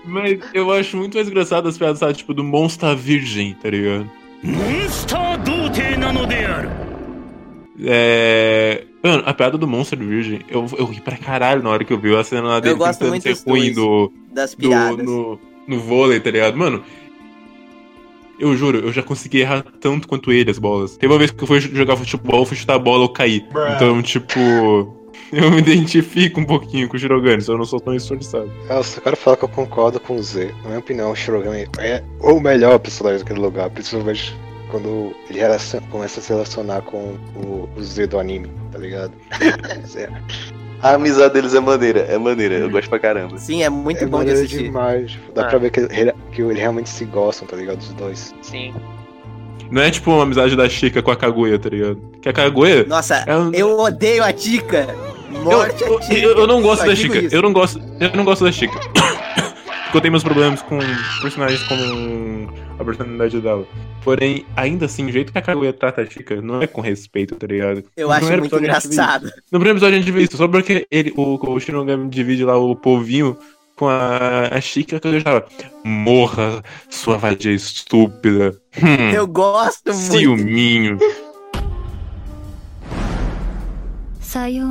[0.06, 2.14] Mas eu acho muito mais engraçado as piadas, sabe?
[2.14, 4.10] Tipo, do monstro virgem, tá ligado?
[4.46, 6.70] モンスター童貞なのである
[7.85, 8.85] é.
[9.03, 11.99] Mano, a piada do monstro virgem, eu, eu ri pra caralho na hora que eu
[11.99, 15.05] vi a cena lá dele gosto tentando muito ser ruim do, Das do, piadas.
[15.05, 16.57] no, no vôlei, tá ligado?
[16.57, 16.83] Mano,
[18.39, 20.97] eu juro, eu já consegui errar tanto quanto ele as bolas.
[20.97, 23.45] Teve uma vez que eu fui jogar futebol, eu fui chutar a bola, eu caí.
[23.77, 24.39] Então, tipo,
[25.33, 28.51] eu me identifico um pouquinho com o Shirogane, só eu não sou tão esforçado.
[28.69, 30.53] Eu só quero falar que eu concordo com o Z.
[30.63, 34.37] Na minha opinião, o Shirogane é o melhor personagem daquele lugar, principalmente
[34.71, 39.13] quando ele relaciona- começa a se relacionar com o, o Z do anime, tá ligado?
[39.87, 40.09] Zé.
[40.83, 43.37] A amizade deles é maneira, é maneira, eu gosto pra caramba.
[43.39, 44.63] Sim, é muito é bom de maneiro assistir.
[44.65, 45.11] demais.
[45.11, 45.49] tipo, Dá Ah.
[45.49, 47.81] pra ver que, ele, que eles realmente se gostam, tá ligado?
[47.81, 48.33] Os dois.
[48.43, 48.73] Sim.
[49.71, 52.01] Não é tipo uma amizade da Chica com a Kaguya, tá ligado?
[52.23, 52.85] Que a Kaguya.
[52.87, 54.31] Nossa, É um- eu odeio a.
[54.31, 56.15] Eu, Morte eu, a Tica.
[56.15, 57.19] eu- eu não gosto Só da Chica.
[57.19, 57.35] isso.
[57.35, 58.79] Eu não gosto, eu não gosto da Chica.
[59.85, 60.79] Porque eu tenho meus problemas com
[61.23, 62.49] personagens como
[62.79, 63.67] a personalidade dela.
[64.03, 67.35] Porém, ainda assim, o jeito que a Kaguya trata a Chica não é com respeito,
[67.35, 67.83] tá ligado?
[67.97, 69.25] Eu Não acho muito engraçado.
[69.51, 72.57] No primeiro episódio a gente vê isso, só porque ele, o, o Shinogami divide lá
[72.57, 73.37] o povinho
[73.77, 75.47] com a, a Chica, a Kaguya tava,
[75.85, 78.57] morra, sua vadia estúpida.
[78.83, 80.13] Hum, Eu gosto muito.
[80.19, 80.99] ciúminho.
[84.29, 84.67] さよ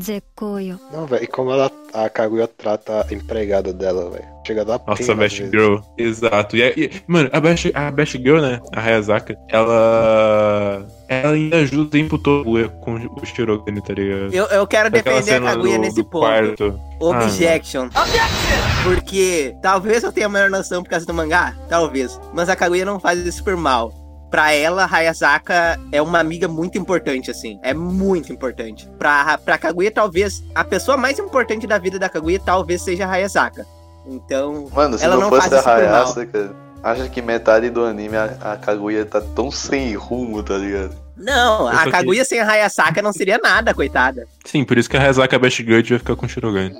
[0.00, 0.78] Zekoyo.
[0.92, 4.24] Não, velho, e como ela, a Kaguya trata a empregada dela, velho.
[4.46, 5.76] Chega da Nossa, pena, a Best Girl.
[5.98, 6.56] Exato.
[6.56, 8.60] E, é, e, mano, a Best, a Best Girl, né?
[8.74, 10.86] A Hayazaka, ela.
[11.08, 14.32] Ela ainda ajuda o tempo todo com o Shirogane, tá ligado?
[14.32, 16.20] Eu, eu quero Aquela defender a Kaguya do, nesse do ponto.
[16.20, 16.80] Quarto.
[17.00, 17.88] Objection.
[17.94, 18.84] Ah, Objection!
[18.84, 22.18] Porque talvez eu tenha a maior noção por causa do mangá, talvez.
[22.32, 23.92] Mas a Kaguya não faz isso por mal.
[24.30, 27.58] Pra ela, Hayasaka é uma amiga muito importante, assim.
[27.62, 28.88] É muito importante.
[28.98, 33.10] Pra, pra Kaguya, talvez, a pessoa mais importante da vida da Kaguya talvez seja a
[33.10, 33.66] Hayasaka.
[34.06, 35.94] Então, Mano, se Ela não, não fosse faz a isso por mal.
[36.04, 40.94] Hayasaka, acha que metade do anime a, a Kaguya tá tão sem rumo, tá ligado?
[41.16, 44.26] não, a só Kaguya sem a Hayasaka não seria nada, coitada.
[44.44, 46.74] Sim, por isso que a Hayazaka, a Best Girl, devia ficar com o Shirogane.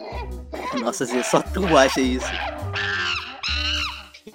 [0.80, 2.30] Nossa, Zé, só tu acha isso.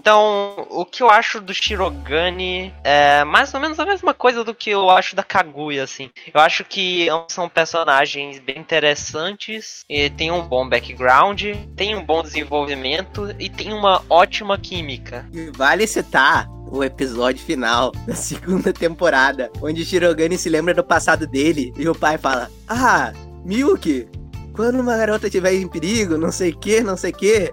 [0.05, 4.53] Então, o que eu acho do Shirogane é mais ou menos a mesma coisa do
[4.53, 6.11] que eu acho da Kaguya, assim.
[6.31, 11.41] Eu acho que são personagens bem interessantes, e tem um bom background,
[11.75, 15.27] tem um bom desenvolvimento e tem uma ótima química.
[15.55, 21.73] Vale citar o episódio final da segunda temporada, onde Shirogane se lembra do passado dele
[21.75, 23.11] e o pai fala: Ah,
[23.43, 24.07] Milk,
[24.53, 27.51] quando uma garota estiver em perigo, não sei o que, não sei o que.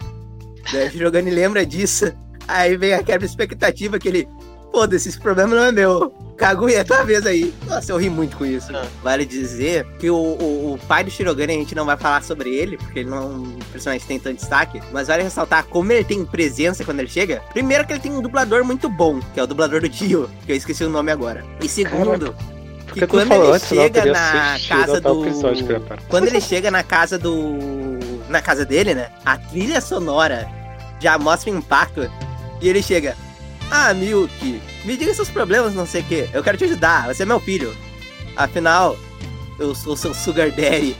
[0.90, 2.12] Shirogane lembra disso.
[2.46, 4.28] Aí vem aquela expectativa que ele.
[4.72, 6.14] Foda-se, esse problema não é meu.
[6.36, 7.54] Kaguya, é tua vez aí.
[7.68, 8.74] Nossa, eu ri muito com isso.
[8.74, 8.86] Ah.
[9.02, 12.54] Vale dizer que o, o, o pai do Shirogane, a gente não vai falar sobre
[12.54, 14.80] ele, porque ele não é um personagem que tem tanto destaque.
[14.90, 17.42] Mas vale ressaltar como ele tem presença quando ele chega.
[17.52, 20.52] Primeiro que ele tem um dublador muito bom, que é o dublador do Dio, que
[20.52, 21.44] eu esqueci o nome agora.
[21.60, 22.34] E segundo,
[22.86, 25.24] Por que quando ele antes, chega na casa do...
[26.08, 27.58] Quando ele chega na casa do...
[28.28, 29.10] Na casa dele, né?
[29.24, 30.48] A trilha sonora
[30.98, 32.10] já mostra o impacto.
[32.62, 33.14] E ele chega...
[33.70, 36.28] Ah, Milk, me diga seus problemas, não sei o que.
[36.32, 37.74] Eu quero te ajudar, você é meu filho.
[38.36, 38.98] Afinal,
[39.58, 40.94] eu sou seu sugar daddy.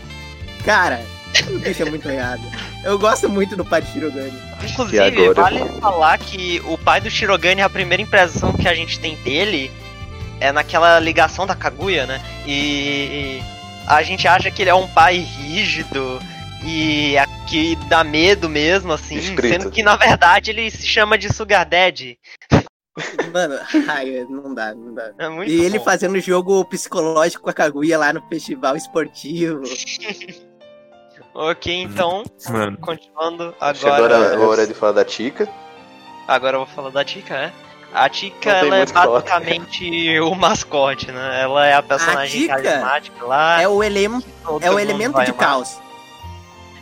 [0.65, 1.05] Cara,
[1.51, 2.41] o bicho é muito errado.
[2.83, 4.33] Eu gosto muito do pai de Shirogane.
[4.65, 4.97] Inclusive,
[5.35, 9.71] vale falar que o pai do Shirogane, a primeira impressão que a gente tem dele
[10.41, 12.23] é naquela ligação da Kaguya, né?
[12.47, 13.43] E
[13.87, 16.19] a gente acha que ele é um pai rígido
[16.65, 19.53] e a- que dá medo mesmo, assim, Escrito.
[19.63, 22.19] sendo que na verdade ele se chama de Sugar Daddy.
[23.31, 25.13] Mano, ai, não dá, não dá.
[25.19, 25.85] É muito E ele bom.
[25.85, 29.61] fazendo jogo psicológico com a Kaguya lá no festival esportivo.
[31.35, 34.17] Ok, então, Mano, continuando Chegou agora.
[34.17, 35.49] agora a hora de falar da Tika.
[36.29, 37.53] Agora eu vou falar da Tika, né?
[37.95, 41.41] A tem ela é basicamente o mascote, né?
[41.41, 43.63] Ela é a personagem Tika carismática lá.
[43.63, 45.39] É o, elem todo é o elemento de amar.
[45.39, 45.81] caos.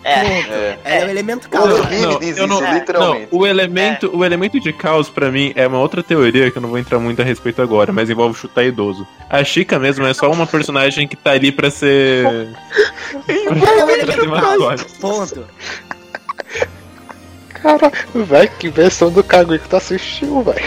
[0.02, 0.78] É, É.
[0.84, 1.86] É, o elemento O caos.
[1.88, 3.28] Diz isso, não- é, literalmente.
[3.30, 6.62] não, o elemento, o elemento de caos pra mim é uma outra teoria que eu
[6.62, 9.06] não vou entrar muito a respeito agora, mas envolve chutar idoso.
[9.28, 12.24] A Chica mesmo é só uma personagem que tá ali pra ser.
[13.28, 14.84] É o pra ser elemento mascote.
[15.00, 15.46] Ponto.
[17.62, 20.64] Cara, velho, que versão do Kaguya que tu assistiu, velho.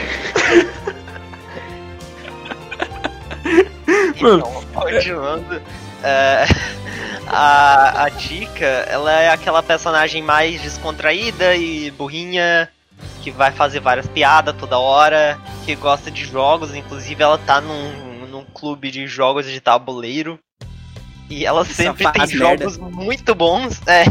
[4.15, 5.61] então, continuando.
[6.03, 6.45] É,
[7.27, 12.69] a, a Tika, ela é aquela personagem mais descontraída e burrinha,
[13.21, 18.25] que vai fazer várias piadas toda hora, que gosta de jogos, inclusive ela tá num,
[18.27, 20.39] num clube de jogos de tabuleiro.
[21.29, 22.69] E ela sempre tem faz merda.
[22.69, 23.81] jogos muito bons.
[23.87, 24.03] É.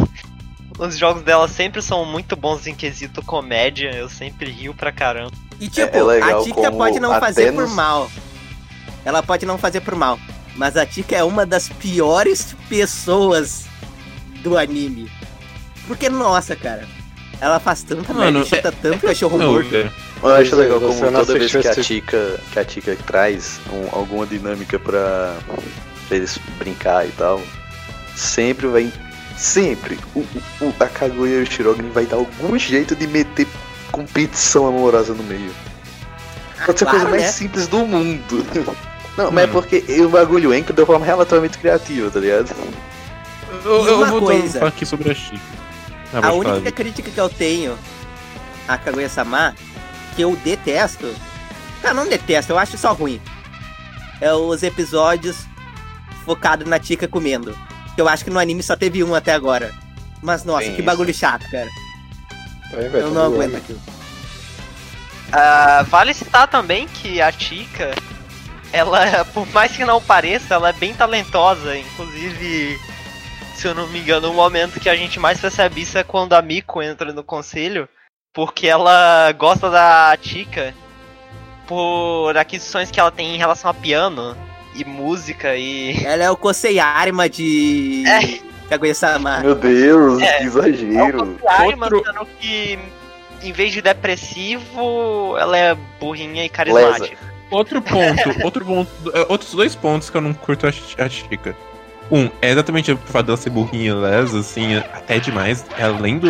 [0.79, 3.91] Os jogos dela sempre são muito bons em quesito comédia.
[3.95, 5.31] Eu sempre rio pra caramba.
[5.61, 8.11] E tipo, É legal a como pode não até fazer por mal.
[9.05, 10.19] Ela pode não fazer por mal.
[10.57, 13.65] Mas a Tika é uma das piores pessoas
[14.43, 15.11] do anime.
[15.87, 16.87] Porque, nossa, cara.
[17.41, 19.75] Ela faz tanta merda, chuta tanto cachorro Não, morto.
[19.75, 19.91] é.
[20.23, 24.25] Eu acho legal como toda vez que a Tika, que a Tika traz um- alguma
[24.25, 25.37] dinâmica pra,
[26.07, 27.43] pra eles brincar e tal,
[28.15, 28.93] sempre vai.
[29.37, 30.27] Sempre o, o,
[30.67, 33.49] o- a Kaguya e o Shirogane vai dar algum jeito de meter
[33.91, 35.51] competição amorosa no meio.
[36.65, 37.33] Pode ser a coisa Claro, mais né?
[37.33, 38.47] simples do mundo.
[39.17, 39.53] Não, mas é Mano.
[39.53, 42.51] porque o bagulho entra de uma forma relativamente criativa, tá ligado?
[43.65, 44.59] eu, eu uma vou coisa.
[44.59, 45.41] falar aqui sobre a Chica.
[46.15, 47.79] Ah, A única crítica que eu tenho
[48.67, 49.55] a Kaguya-sama,
[50.17, 51.15] que eu detesto,
[51.85, 53.21] ah, não detesto, eu acho só ruim,
[54.21, 55.47] é os episódios
[56.25, 57.57] focados na Tika comendo.
[57.95, 59.71] Que eu acho que no anime só teve um até agora.
[60.23, 60.83] Mas nossa, que isso.
[60.83, 61.69] bagulho chato, cara.
[62.73, 63.57] Aí, velho, Eu não ano aguento.
[63.57, 63.77] aqui.
[65.33, 67.95] Ah, vale citar também que a Tika,
[68.73, 71.77] ela, por mais que não pareça, ela é bem talentosa.
[71.77, 72.79] Inclusive,
[73.55, 76.33] se eu não me engano, o momento que a gente mais percebe isso é quando
[76.33, 77.89] a Miko entra no conselho,
[78.33, 80.75] porque ela gosta da Tika
[81.67, 84.37] por aquisições que ela tem em relação a piano
[84.75, 85.95] e música e.
[86.05, 88.53] Ela é o Kosei Arima de É.
[88.71, 89.41] Kaguya-sama.
[89.41, 90.39] Meu Deus, É.
[90.39, 91.39] que exagero.
[91.47, 92.79] Arma, Outro- sendo que
[93.43, 97.17] em vez de depressivo, ela é burrinha e carismática.
[97.53, 101.09] Outro ponto, outro ponto, é, outros dois pontos que eu não curto a, Chi- a
[101.09, 101.55] Chica.
[102.11, 105.65] Um, é exatamente o fato dela ser burrinha e lesa, assim, até demais.
[105.81, 106.29] Além do,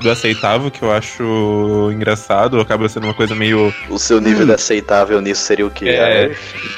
[0.00, 3.74] do aceitável, que eu acho engraçado, acaba sendo uma coisa meio.
[3.90, 4.46] O seu nível Hum.
[4.46, 5.88] de aceitável nisso seria o quê?
[5.90, 6.30] É.
[6.32, 6.70] Ah,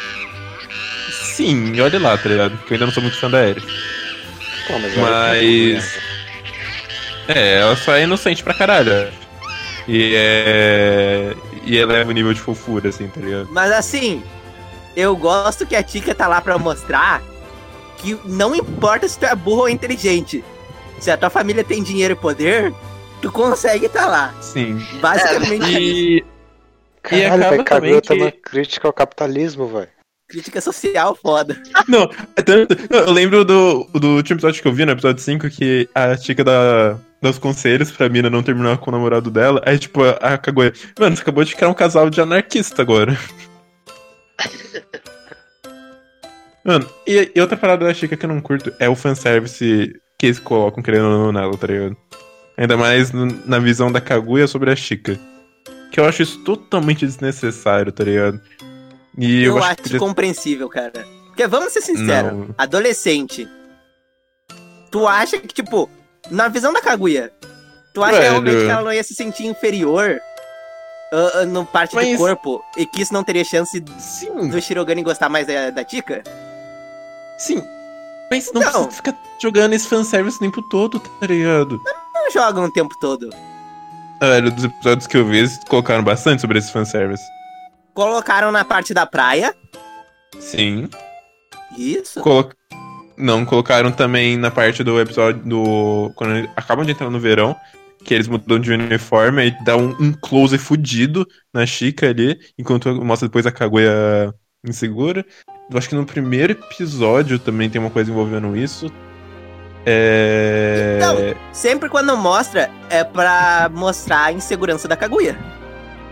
[1.34, 2.56] Sim, olha lá, tá ligado?
[2.66, 3.60] Que eu ainda não sou muito fã da Eri.
[4.66, 5.98] Pô, mas aí- Mas.
[7.28, 9.08] É, ela só é inocente pra caralho.
[9.88, 11.34] E é.
[11.64, 13.48] E eleva o nível de fofura, assim, tá ligado?
[13.50, 14.22] Mas assim,
[14.96, 17.22] eu gosto que a Tika tá lá pra mostrar
[17.98, 20.44] que não importa se tu é burro ou inteligente.
[20.98, 22.74] Se a tua família tem dinheiro e poder,
[23.20, 24.34] tu consegue tá lá.
[24.40, 24.84] Sim.
[25.00, 25.80] Basicamente é isso.
[25.80, 26.16] E.
[26.18, 26.24] E
[27.02, 29.88] Caralho, acaba velho, Kaguya tá também na crítica ao capitalismo, velho.
[30.28, 31.60] Crítica social foda.
[31.88, 32.76] Não, é tanto.
[32.90, 36.44] Eu lembro do, do último episódio que eu vi, no episódio 5, que a Chica
[36.44, 39.62] dá, dá os conselhos pra mina não terminar com o namorado dela.
[39.64, 43.16] Aí, tipo, a, a Kaguya, mano, você acabou de criar um casal de anarquista agora.
[46.64, 50.26] Mano, e, e outra parada da Chica que eu não curto é o fanservice que
[50.26, 51.96] eles colocam querendo ou não nela, tá ligado?
[52.56, 55.18] Ainda mais no- na visão da Kaguya sobre a Chica.
[55.90, 58.40] Que eu acho isso totalmente desnecessário, tá ligado?
[59.18, 61.04] E Eu, eu, acho que podia- compreensível, cara.
[61.26, 62.54] Porque vamos ser sinceros, Não.
[62.56, 63.48] adolescente.
[64.90, 65.90] Tu acha que, tipo,
[66.30, 67.32] na visão da Kaguya,
[67.92, 68.30] tu acha Velho.
[68.30, 70.20] realmente que ela não ia se sentir inferior
[71.12, 74.60] ah, ah, no parte do Mas- corpo e que isso não teria chance Sim, do
[74.60, 76.22] Shirogane gostar mais da, da Tika?
[77.38, 77.62] Sim.
[78.30, 78.70] Mas não Não.
[78.70, 81.78] precisa ficar jogando esse fanservice o tempo todo, tá ligado?
[82.14, 83.28] Não jogam o tempo todo.
[84.20, 87.22] Velho, dos episódios que eu vi, eles colocaram bastante sobre esse fanservice.
[87.92, 89.54] Colocaram na parte da praia.
[90.40, 90.88] Sim.
[91.76, 92.20] Isso.
[92.20, 92.50] Colo...
[93.22, 96.12] Não, colocaram também na parte do episódio do.
[96.16, 97.56] Quando acabam de entrar no verão,
[98.04, 102.92] que eles mudam de uniforme e dá um, um close fudido na Chica ali, enquanto
[103.04, 104.34] mostra depois a Kaguya
[104.66, 105.24] insegura.
[105.70, 108.92] Eu acho que no primeiro episódio também tem uma coisa envolvendo isso.
[109.86, 110.98] É.
[110.98, 111.16] Então,
[111.52, 115.38] sempre quando mostra, é pra mostrar a insegurança da Kaguya.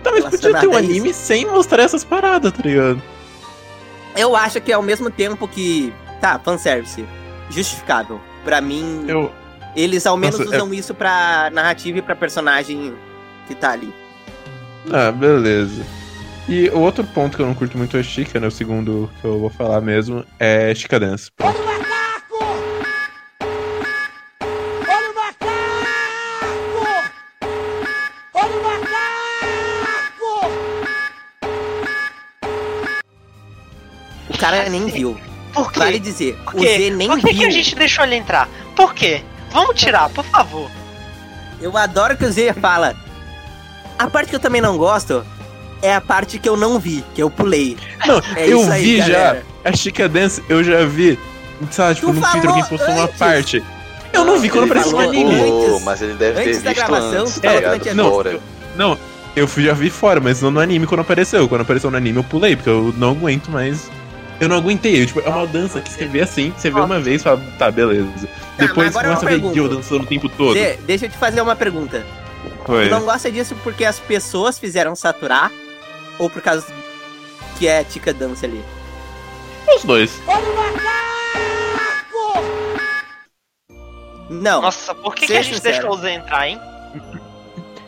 [0.02, 3.02] Talvez podia ter um anime sem mostrar essas paradas, tá ligado?
[4.16, 5.92] Eu acho que é ao mesmo tempo que.
[6.20, 7.04] Tá, fanservice.
[7.50, 8.20] Justificável.
[8.44, 9.32] Pra mim, Eu.
[9.76, 12.94] eles ao menos Nossa, é- usam isso pra narrativa e pra personagem
[13.46, 13.92] que tá ali.
[14.92, 15.82] Ah, beleza.
[16.48, 18.46] E o outro ponto que eu não curto muito é Chica, né?
[18.46, 21.30] O segundo que eu vou falar mesmo é Chica Dance.
[21.36, 21.58] Pronto.
[34.28, 35.18] O cara nem viu.
[35.64, 35.78] Por quê?
[35.80, 36.76] Vale dizer, Por o quê?
[36.78, 37.38] Z nem Por que, viu.
[37.40, 38.48] que a gente deixou ele entrar?
[38.76, 39.22] Por quê?
[39.52, 40.70] Vamos tirar, por favor.
[41.60, 42.94] Eu adoro que o Z fala.
[43.98, 45.24] A parte que eu também não gosto
[45.82, 47.76] é a parte que eu não vi, que eu pulei.
[48.06, 49.44] Não, É eu isso aí, vi galera.
[49.64, 49.70] já.
[49.70, 51.18] A Chica Dance eu já vi.
[51.70, 53.62] Sei lá, tipo, Tu no Twitter alguém postou uma parte.
[54.12, 55.34] Eu não vi quando apareceu no anime.
[55.34, 55.50] antes.
[55.50, 58.40] Pulou, mas ele deve antes ter da visto gravação, antes, tá que não tinha
[58.76, 58.98] Não,
[59.36, 61.46] eu fui- já vi fora, mas não no anime quando apareceu.
[61.48, 63.90] Quando apareceu no anime eu pulei, porque eu não aguento mais.
[64.40, 65.04] Eu não aguentei.
[65.04, 67.70] Tipo, é uma dança que você vê assim, você vê uma vez e fala, tá,
[67.70, 68.08] beleza.
[68.56, 69.54] mas Depois agora começa a eu ver.
[69.54, 70.54] Gil dançando o tempo todo.
[70.54, 72.04] Z, deixa eu te fazer uma pergunta.
[72.64, 72.88] Foi.
[72.88, 75.52] Tu não gosta disso porque as pessoas fizeram saturar?
[76.18, 76.66] Ou por causa
[77.58, 78.64] que é Tika Dance ali?
[79.76, 80.20] Os dois.
[84.30, 84.62] Não.
[84.62, 85.74] Nossa, por que, que a gente sincero.
[85.74, 86.60] deixou o Z entrar, hein?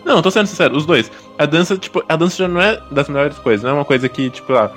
[0.05, 1.11] Não, tô sendo sincero, os dois.
[1.38, 4.09] A dança, tipo, a dança já não é das melhores coisas, não é uma coisa
[4.09, 4.72] que, tipo, ah,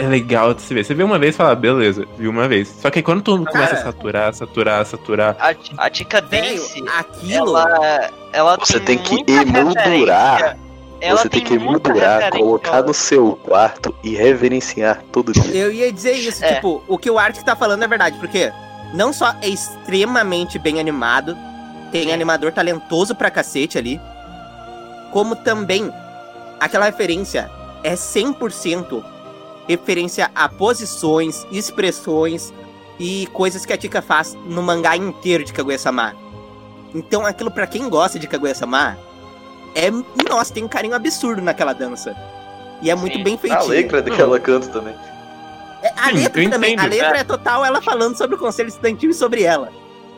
[0.00, 0.84] é legal de se ver.
[0.84, 2.68] Você vê uma vez e fala, beleza, viu uma vez.
[2.80, 5.36] Só que aí quando todo mundo começa a saturar, saturar, saturar.
[5.38, 7.56] A, a Velho, Dance, aquilo.
[7.58, 10.56] ela, ela Você tem, tem que emoldurar.
[11.00, 15.54] Ela Você tem que muita emoldurar, colocar no seu quarto e reverenciar todo dia.
[15.54, 16.54] Eu ia dizer isso, É.
[16.54, 18.52] tipo, o que o Art tá falando é verdade, porque
[18.92, 21.36] não só é extremamente bem animado,
[21.90, 24.00] tem animador talentoso pra cacete ali,
[25.10, 25.90] como também
[26.60, 27.50] aquela referência
[27.82, 29.02] é 100%
[29.70, 32.52] referência a posições, expressões
[32.98, 36.14] e coisas que a Tika faz no mangá inteiro de Kaguya-sama.
[36.94, 38.98] Então aquilo pra quem gosta de Kaguya-sama
[39.74, 39.88] é,
[40.28, 42.16] nossa, tem um carinho absurdo naquela dança.
[42.82, 43.22] E é muito Sim.
[43.24, 43.68] bem A feitinho.
[43.68, 44.94] letra que ela canta também.
[45.82, 46.90] É, a Sim, letra também, a entendo.
[46.90, 49.70] letra é total ela falando sobre o conselho estudantil e sobre ela.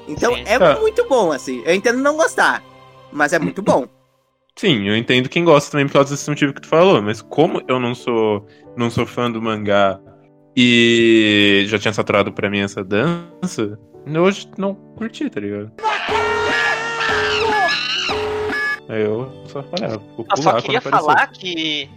[0.09, 0.42] Então Sim.
[0.46, 0.76] é Tá.
[0.80, 1.62] muito bom, assim.
[1.66, 2.62] Eu entendo não gostar,
[3.12, 3.86] mas é muito bom.
[4.57, 7.62] Sim, eu entendo quem gosta também por causa desse motivo que tu falou, mas como
[7.68, 8.46] eu não sou
[8.77, 9.99] não sou fã do mangá
[10.57, 15.70] e já tinha saturado pra mim essa dança, eu hoje não curti, tá ligado?
[18.89, 21.89] Aí eu só falei, ah, vou Eu pular só quando queria falar que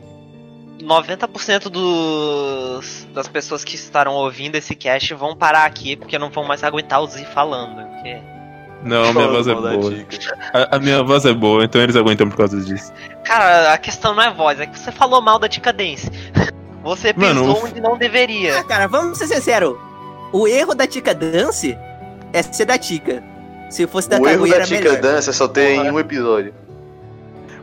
[0.82, 6.44] 90% dos, das pessoas que estarão ouvindo esse cast vão parar aqui porque não vão
[6.46, 7.76] mais aguentar o Z falando.
[7.96, 8.18] porque-
[8.84, 9.94] Não, minha voz é boa.
[10.54, 12.94] A, a minha voz é boa, então eles aguentam por causa disso.
[13.24, 15.74] Cara, a questão não é voz, é que você falou mal da Tica
[16.86, 17.02] Dance.
[17.02, 18.60] Você Mano, pisou o- onde não deveria.
[18.60, 19.76] Ah, cara, vamos ser sinceros.
[20.32, 21.78] O erro da Tika Dance
[22.34, 23.24] é ser da Tika.
[23.70, 25.02] Se fosse da O erro da Tica melhor.
[25.02, 26.54] Dança só tem um episódio.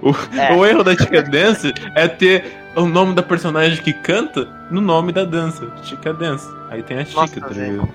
[0.03, 0.53] O, É.
[0.55, 2.45] o erro da Tika Dance é ter
[2.75, 5.65] o nome da personagem que canta no nome da dança.
[5.85, 6.47] Tika Dance.
[6.71, 7.67] Aí tem a Tika, Nossa, tá Zé.
[7.67, 7.89] ligado?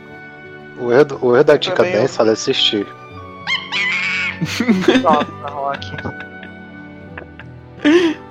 [0.79, 2.87] O erro, o erro da Tica Também Dance é ela assistir.
[5.03, 5.91] Nossa, Rock.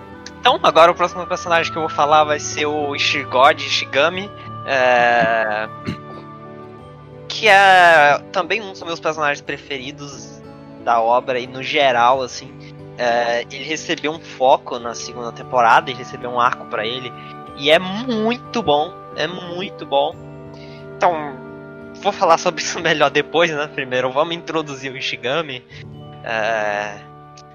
[0.47, 4.31] Então, agora o próximo personagem que eu vou falar vai ser o Ishigod Ishigami.
[4.65, 5.69] é,
[7.27, 10.41] Que é também um dos meus personagens preferidos
[10.85, 12.57] da obra e no geral, assim.
[12.97, 17.13] É, ele recebeu um foco na segunda temporada, ele recebeu um arco pra ele.
[17.57, 20.15] E é muito bom, é muito bom.
[20.97, 21.13] Então,
[21.95, 23.67] vou falar sobre isso melhor depois, né?
[23.67, 25.65] Primeiro, vamos introduzir o Ishigami.
[26.23, 27.01] É,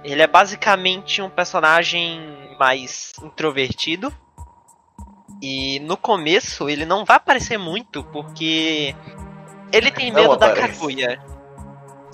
[0.03, 4.13] ele é basicamente um personagem mais introvertido.
[5.41, 8.95] E no começo ele não vai aparecer muito porque
[9.73, 10.53] ele tem medo da.
[10.53, 11.19] Kaguya.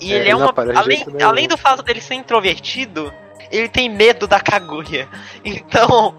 [0.00, 0.54] E É, ele é uma.
[0.74, 3.12] Além, além do fato dele ser introvertido,
[3.50, 5.06] ele tem medo da Kaguya.
[5.44, 6.16] Então,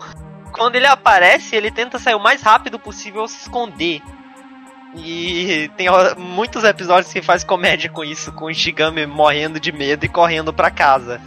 [0.51, 4.01] quando ele aparece, ele tenta sair o mais rápido possível se esconder.
[4.95, 10.05] E tem muitos episódios que faz comédia com isso, com o Ishigami morrendo de medo
[10.05, 11.19] e correndo pra casa.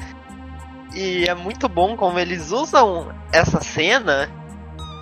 [0.95, 4.31] E é muito bom como eles usam essa cena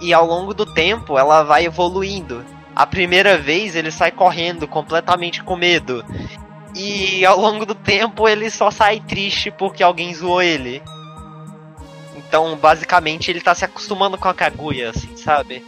[0.01, 2.45] e ao longo do tempo ela vai evoluindo.
[2.74, 6.05] A primeira vez ele sai correndo completamente com medo.
[6.74, 10.80] E ao longo do tempo ele só sai triste porque alguém zoou ele.
[12.16, 15.64] Então, basicamente, ele tá se acostumando com a Kaguya, assim, sabe?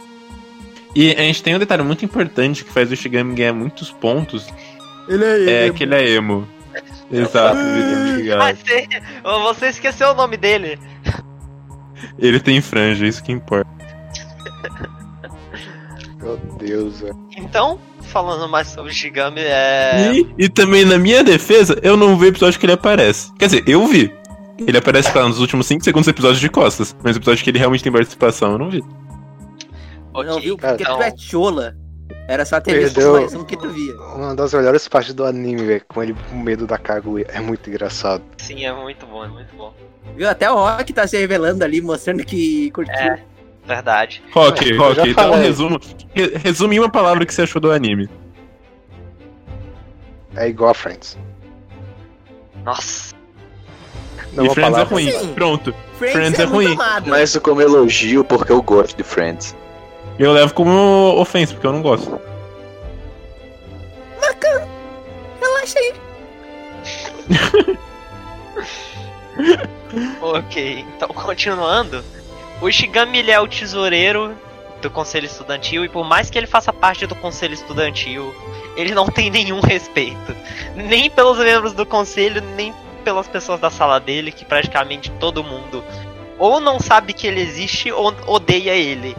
[0.95, 4.47] E a gente tem um detalhe muito importante que faz o Shigami ganhar muitos pontos.
[5.09, 6.47] Ele é, É que ele é emo.
[7.11, 8.53] Exato, Ah, Shigami.
[8.55, 8.87] você,
[9.23, 10.79] você esqueceu o nome dele.
[12.17, 13.69] Ele tem franja, isso que importa.
[16.21, 17.15] Meu Deus, velho.
[17.37, 20.11] Então, falando mais sobre o Shigami, é.
[20.13, 23.31] E, e também, na minha defesa, eu não vi o episódio que ele aparece.
[23.37, 24.13] Quer dizer, eu vi.
[24.65, 26.95] Ele aparece lá nos últimos 5 segundos do episódio de costas.
[27.03, 28.81] Mas o episódio que ele realmente tem participação, eu não vi.
[30.13, 30.55] Ok, Não viu?
[30.57, 31.75] Porque então- tu é chola.
[32.27, 33.39] Era só ter visto Perdeu.
[33.41, 33.93] um que tu via.
[34.15, 37.25] Uma das melhores partes do anime, velho, com ele com medo da Kaguya.
[37.29, 38.23] É muito engraçado.
[38.37, 39.73] Sim, é muito bom, é muito bom.
[40.15, 40.29] Viu?
[40.29, 42.93] Até o Rock tá se revelando ali, mostrando que curtiu.
[42.95, 43.21] É.
[43.65, 44.21] Verdade.
[44.33, 45.45] Rock, Eu Rock, então falei.
[45.47, 45.79] resumo.
[46.13, 48.09] re- resume em uma palavra que você achou do anime.
[50.35, 51.17] É igual a Friends.
[52.63, 53.13] Nossa.
[54.33, 55.11] Não e Friends é ruim.
[55.11, 55.33] Sim.
[55.33, 55.75] Pronto.
[55.97, 56.73] Friends, Friends é, é ruim.
[56.73, 57.09] amado.
[57.09, 59.55] Mas como elogio porque eu gosto de Friends.
[60.19, 62.19] Eu levo como ofensa, porque eu não gosto.
[65.39, 65.93] Relaxa aí.
[70.21, 72.03] Ok, então continuando.
[72.59, 74.35] O Ishigami ele é o tesoureiro
[74.81, 78.33] do conselho estudantil e por mais que ele faça parte do conselho estudantil,
[78.75, 80.35] ele não tem nenhum respeito.
[80.75, 85.83] Nem pelos membros do conselho, nem pelas pessoas da sala dele, que praticamente todo mundo
[86.39, 89.15] ou não sabe que ele existe ou odeia ele.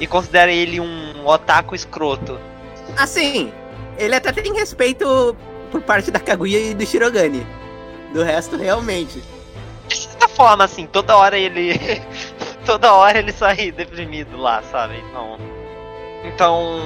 [0.00, 2.38] E considera ele um otaku escroto.
[2.96, 3.52] Assim,
[3.98, 5.36] ele até tem respeito
[5.70, 7.46] por parte da Kaguya e do Shirogane.
[8.12, 9.22] Do resto, realmente.
[9.86, 11.74] De certa forma, assim, toda hora ele.
[12.64, 14.98] toda hora ele sai deprimido lá, sabe?
[14.98, 15.38] Então.
[16.24, 16.80] Então.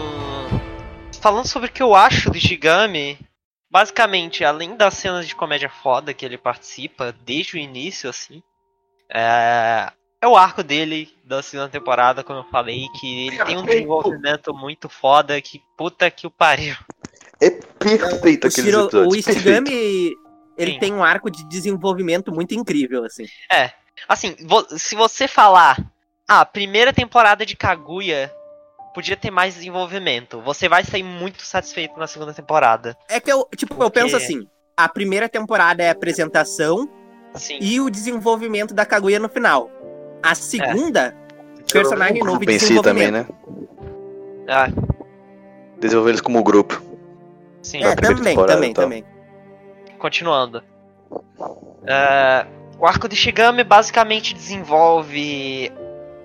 [1.21, 3.17] Falando sobre o que eu acho do Shigami,
[3.71, 8.43] basicamente, além das cenas de comédia foda que ele participa desde o início, assim.
[9.09, 9.93] É.
[10.23, 14.55] É o arco dele da segunda temporada, como eu falei, que ele tem um desenvolvimento
[14.55, 16.77] muito foda, que puta que o pariu.
[17.41, 19.11] É perfeito aquele Shiro, episódio.
[19.11, 20.13] o Ishigami,
[20.57, 20.79] ele Sim.
[20.79, 23.27] tem um arco de desenvolvimento muito incrível, assim.
[24.09, 25.77] Assim, vo- se você falar,
[26.29, 28.33] ah, primeira temporada de Kaguya
[28.95, 32.97] podia ter mais desenvolvimento, você vai sair muito satisfeito na segunda temporada.
[33.09, 34.47] É que eu, tipo, eu Porque- penso assim,
[34.77, 36.89] a primeira temporada é a apresentação
[37.35, 39.69] Assim, e o desenvolvimento da Kaguya no final.
[40.23, 41.15] A segunda,
[41.73, 43.27] personagem novo e Grupo em si também, né?
[44.49, 44.69] ah,
[45.81, 46.81] Desenvolver eles como grupo.
[47.63, 47.83] sim.
[47.83, 48.85] É, também, também, então.
[48.85, 49.05] também.
[49.99, 50.63] Continuando.
[51.87, 52.47] É,
[52.79, 55.73] o arco de Shigami basicamente desenvolve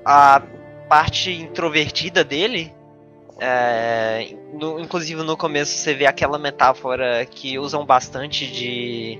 [0.05, 0.41] a
[0.87, 2.73] parte introvertida dele.
[3.39, 9.19] É, no- inclusive no começo você vê aquela metáfora que usam bastante de.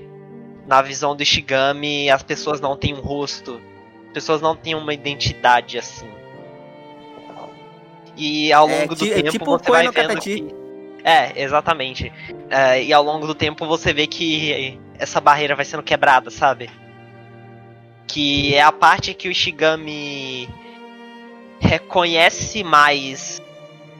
[0.67, 3.59] Na visão do Shigami, as pessoas não têm um rosto.
[4.17, 6.07] As pessoas não têm uma identidade assim.
[8.15, 10.47] E ao É, longo do é tempo tipo você vai vendo que.
[11.03, 12.11] É, exatamente.
[12.49, 16.69] É, e ao longo do tempo você vê que essa barreira vai sendo quebrada, sabe?
[18.07, 20.49] Que é a parte que o Shigami
[21.59, 23.41] reconhece mais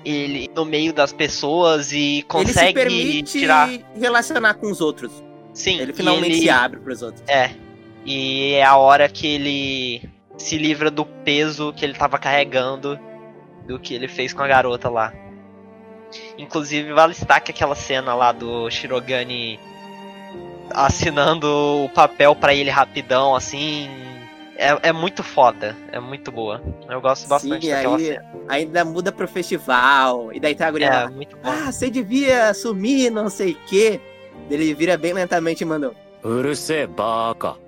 [0.03, 3.69] ele no meio das pessoas e Ele se consegue permite tirar.
[3.99, 5.11] relacionar com os outros.
[5.53, 7.23] Sim, Ele finalmente ele- se abre pros outros.
[7.27, 7.51] É.
[8.07, 12.97] E é a hora que ele se livra do peso que ele tava carregando
[13.67, 15.13] do que ele fez com a garota lá.
[16.37, 19.59] Inclusive, vale destaque aquela cena lá do Shirogane
[20.69, 21.47] assinando
[21.83, 23.89] o papel para ele rapidão, assim.
[24.55, 26.63] É, é muito foda, é muito boa.
[26.89, 28.25] Eu gosto bastante Sim, daquela aí, cena.
[28.47, 31.41] Ainda muda pro festival, e daí tá a guria é, lá, muito bom.
[31.43, 33.99] Ah, você devia sumir, não sei o quê.
[34.49, 35.93] Ele vira bem lentamente e mandou.
[36.23, 37.66] Urusei, baka.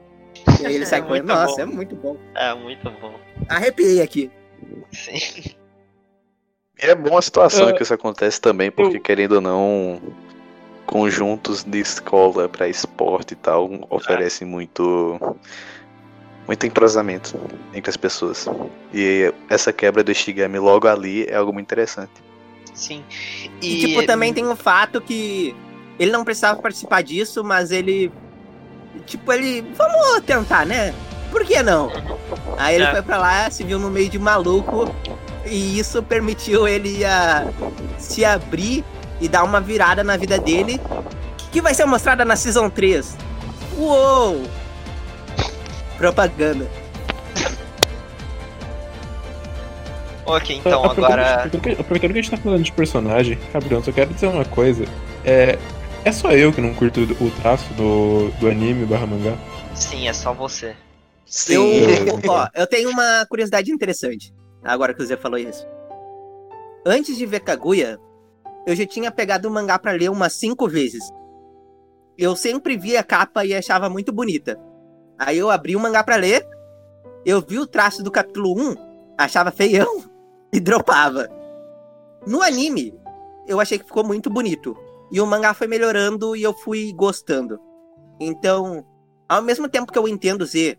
[0.62, 1.26] E aí ele sai É correndo.
[1.28, 1.62] muito Nossa, bom.
[1.62, 2.18] é muito bom.
[2.36, 3.20] É muito bom.
[3.48, 4.32] Arrepiei aqui.
[4.92, 5.52] Sim.
[6.78, 10.02] É bom a situação Eu- que isso acontece também, porque eu- querendo ou não,
[10.86, 15.20] conjuntos de escola pra esporte e tal oferecem muito
[16.48, 17.40] muito entrosamento
[17.76, 18.48] entre as pessoas.
[18.92, 22.12] E essa quebra do Shigami logo ali é algo muito interessante.
[22.74, 23.04] Sim.
[23.62, 25.54] E, tipo, também tem o fato que
[26.00, 28.12] ele não precisava participar disso, mas ele.
[29.06, 29.62] Tipo, ele.
[29.76, 30.94] Vamos tentar, né?
[31.32, 31.92] Por que não?
[32.58, 32.92] Aí ele É.
[32.92, 34.94] foi pra lá, se viu no meio de maluco.
[35.46, 37.48] E isso permitiu ele a
[37.98, 38.84] se abrir
[39.22, 40.80] e dar uma virada na vida dele.
[41.52, 43.16] Que vai ser mostrada na Season 3.
[43.78, 44.44] Uou!
[45.98, 46.68] Propaganda.
[50.26, 51.34] Ok, então Aproveitando- agora.
[51.36, 54.46] Aproveitando que, aproveitando que a gente tá falando de personagem, Gabriel, só quero dizer uma
[54.46, 54.86] coisa.
[55.26, 55.58] É,
[56.06, 59.38] é só eu que não curto o traço do, do anime barra mangá.
[59.76, 60.76] Sim, é só você.
[61.48, 62.28] Eu, Sim.
[62.28, 64.34] ó, eu tenho uma curiosidade interessante,
[64.64, 65.66] agora que o Zé falou isso.
[66.86, 68.00] Antes de ver Kaguya,
[68.66, 71.04] eu já tinha pegado o mangá pra ler umas cinco vezes.
[72.18, 74.60] Eu sempre via a capa e achava muito bonita.
[75.18, 76.46] Aí eu abri o mangá pra ler,
[77.26, 78.76] eu vi o traço do capítulo 1,
[79.18, 80.04] achava feião
[80.52, 81.30] e dropava.
[82.26, 83.00] No anime,
[83.48, 84.76] eu achei que ficou muito bonito.
[85.12, 87.60] E o mangá foi melhorando e eu fui gostando.
[88.20, 88.86] Então,
[89.28, 90.78] ao mesmo tempo que eu entendo Z,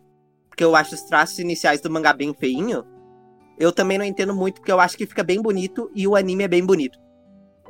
[0.49, 2.85] porque eu acho os traços iniciais do mangá bem feinho,
[3.59, 6.45] eu também não entendo muito porque eu acho que fica bem bonito e o anime
[6.45, 6.99] é bem bonito.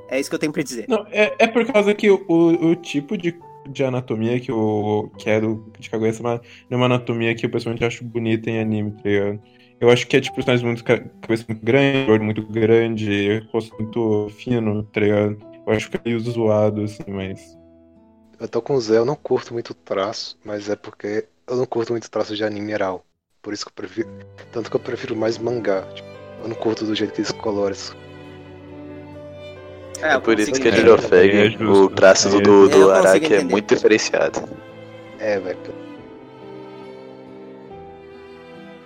[0.09, 0.89] É isso que eu tenho pra dizer.
[0.89, 3.35] Não, é, é por causa que o, o, o tipo de,
[3.69, 8.51] de anatomia que eu quero de Kaguya-sama é uma anatomia que eu pessoalmente acho bonita
[8.51, 9.41] em anime, tá ligado?
[9.81, 13.75] Eu acho que é tipo personagens muito ca- cabeça muito grande, olho muito grande, rosto
[13.79, 15.50] muito fino, tá ligado?
[15.71, 17.57] Eu acho que é meio zoado, assim, mas.
[18.41, 21.65] Eu tô com o Zé, eu não curto muito traço, mas é porque eu não
[21.65, 23.05] curto muito traço de anime geral.
[23.41, 24.09] Por isso que eu prefiro.
[24.51, 25.83] Tanto que eu prefiro mais mangá.
[25.95, 26.09] Tipo,
[26.43, 27.73] eu não curto do jeito que eles coloram.
[27.73, 27.97] isso.
[30.03, 32.43] É, eu por isso que a ofende É o traço do, É.
[32.43, 34.41] do, Eu do Araki é muito diferenciado.
[35.21, 35.90] É, velho.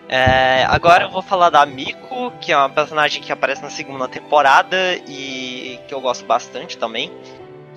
[0.09, 4.07] É, agora eu vou falar da Miko, que é uma personagem que aparece na segunda
[4.07, 4.77] temporada
[5.09, 7.11] e que eu gosto bastante também.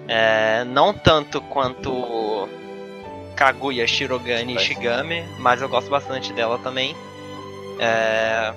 [0.07, 2.47] É, não tanto quanto
[3.35, 6.95] Kaguya, Shirogane e Shigami, mas eu gosto bastante dela também.
[7.79, 8.53] É,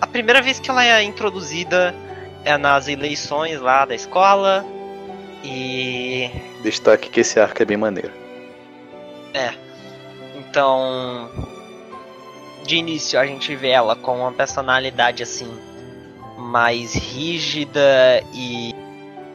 [0.00, 1.94] a primeira vez que ela é introduzida
[2.44, 4.64] é nas eleições lá da escola.
[5.42, 6.30] E
[6.62, 8.24] Destaque que esse arco é bem maneiro.
[10.54, 11.28] Então,
[12.64, 15.50] de início a gente vê ela com uma personalidade assim
[16.36, 18.74] mais rígida e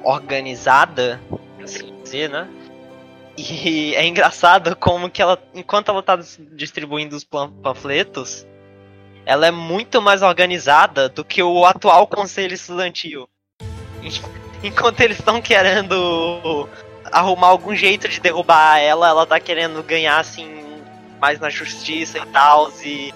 [0.04, 1.20] organizada,
[1.64, 2.48] assim dizer, né?
[3.38, 8.46] E é engraçado como que ela, enquanto ela tá dis- distribuindo os panfletos,
[9.26, 13.30] ela é muito mais organizada do que o atual conselho estudantil.
[14.64, 16.68] enquanto eles estão querendo
[17.12, 20.69] arrumar algum jeito de derrubar ela, ela tá querendo ganhar assim
[21.20, 22.72] mais na justiça e tal.
[22.84, 23.14] E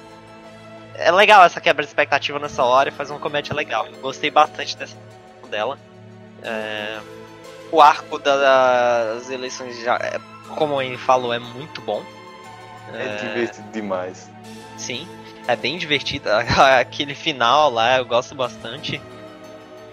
[0.96, 3.88] é legal essa quebra de expectativa nessa hora e faz uma comédia legal.
[3.88, 4.98] Eu gostei bastante dessa
[5.50, 5.78] dela.
[6.42, 7.00] É...
[7.72, 10.20] O arco das eleições já, é,
[10.56, 12.04] como ele falou, é muito bom.
[12.94, 14.30] É divertido demais.
[14.78, 15.08] Sim,
[15.48, 16.30] é bem divertido.
[16.80, 19.02] Aquele final lá eu gosto bastante.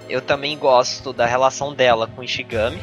[0.09, 2.83] Eu também gosto da relação dela com o Ishigami.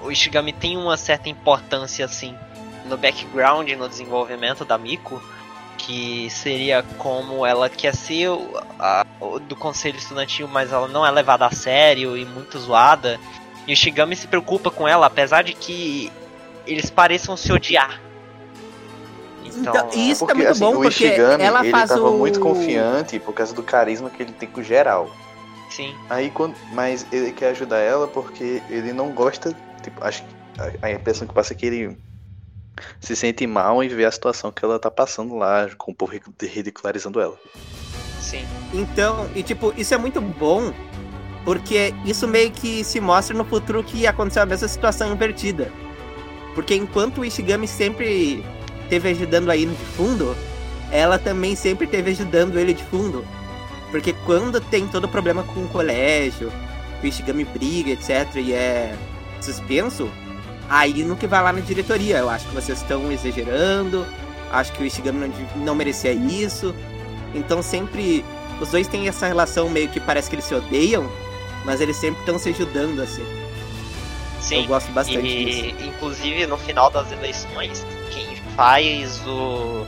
[0.00, 2.38] O Ishigami tem uma certa importância assim
[2.84, 5.22] no background, no desenvolvimento da Miko,
[5.76, 8.28] que seria como ela quer ser
[8.78, 9.04] a,
[9.46, 13.18] do conselho estudantil, mas ela não é levada a sério e muito zoada.
[13.66, 16.12] E o Shigami se preocupa com ela, apesar de que
[16.66, 18.00] eles pareçam se odiar.
[19.44, 22.10] Então, então isso porque, tá muito assim, bom, o porque Ishigami, ela ele faz tava
[22.10, 22.18] o...
[22.18, 25.10] muito confiante por causa do carisma que ele tem com geral.
[25.70, 25.94] Sim.
[26.08, 30.86] Aí quando, mas ele quer ajudar ela porque ele não gosta, tipo, acho que a,
[30.86, 31.96] a impressão que passa é que ele
[33.00, 36.12] se sente mal em ver a situação que ela tá passando lá, com o povo
[36.40, 37.38] ridicularizando ela.
[38.20, 38.44] Sim.
[38.72, 40.72] Então, e tipo, isso é muito bom,
[41.44, 45.70] porque isso meio que se mostra no futuro que aconteceu a mesma situação invertida.
[46.54, 48.44] Porque enquanto o Ishigami sempre
[48.88, 50.36] teve ajudando a Ino de fundo,
[50.90, 53.24] ela também sempre teve ajudando ele de fundo.
[53.90, 56.50] Porque quando tem todo problema com o colégio,
[57.02, 58.96] o Ishigami briga, etc, e é
[59.40, 60.10] suspenso,
[60.68, 62.18] aí no que vai lá na diretoria.
[62.18, 64.06] Eu acho que vocês estão exagerando,
[64.52, 66.74] acho que o Ishigami não, não merecia isso.
[67.34, 68.24] Então sempre.
[68.60, 71.10] Os dois têm essa relação meio que parece que eles se odeiam,
[71.64, 73.24] mas eles sempre estão se ajudando assim.
[74.40, 74.62] Sim.
[74.62, 75.88] Eu gosto bastante e, disso.
[75.88, 79.84] Inclusive no final das eleições, quem faz o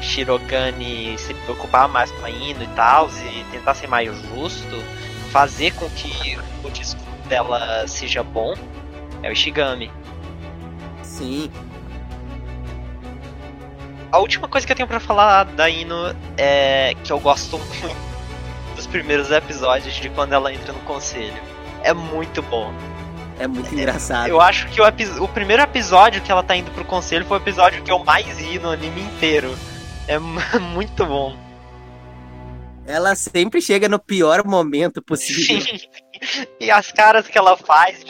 [0.00, 4.82] Shirogane se preocupar mais com a Ino e tal, e tentar ser mais justo,
[5.30, 8.54] fazer com que o discurso dela seja bom,
[9.22, 9.90] é o Ishigami.
[11.16, 11.50] Sim.
[14.12, 17.96] A última coisa que eu tenho para falar da Ino é que eu gosto muito
[18.74, 21.42] dos primeiros episódios de quando ela entra no conselho.
[21.82, 22.72] É muito bom.
[23.38, 24.28] É muito engraçado.
[24.28, 27.40] Eu acho que o, o, primeiro episódio que ela tá indo pro conselho foi o
[27.40, 29.56] episódio que eu mais ri no anime inteiro.
[30.06, 30.18] É
[30.60, 31.36] muito bom.
[32.86, 35.60] Ela sempre chega no pior momento possível.
[35.60, 35.80] Sim.
[36.60, 38.04] E as caras que ela faz,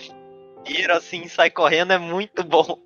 [0.66, 2.85] vira assim, sai correndo, é muito bom.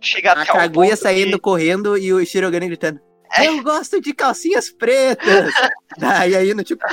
[0.00, 1.40] Chega a Kaguya saindo que...
[1.40, 3.00] correndo e o Shirogane gritando:
[3.36, 3.46] é.
[3.46, 5.52] Eu gosto de calcinhas pretas!
[5.98, 6.84] Daí aí no tipo.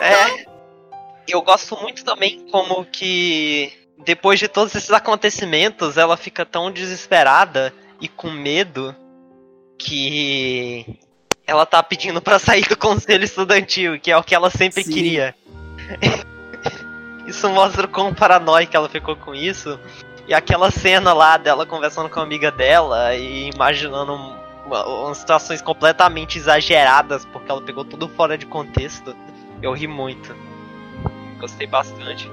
[0.00, 0.46] É.
[1.26, 3.72] Eu gosto muito também como que
[4.04, 8.94] depois de todos esses acontecimentos ela fica tão desesperada e com medo
[9.78, 10.98] que
[11.46, 14.92] ela tá pedindo para sair do conselho estudantil, que é o que ela sempre Sim.
[14.92, 15.34] queria.
[17.26, 19.78] isso mostra o quão paranoica ela ficou com isso.
[20.28, 24.12] E aquela cena lá dela conversando com a amiga dela e imaginando
[24.66, 29.16] uma, situações completamente exageradas, porque ela pegou tudo fora de contexto.
[29.62, 30.36] Eu ri muito.
[31.40, 32.30] Gostei bastante.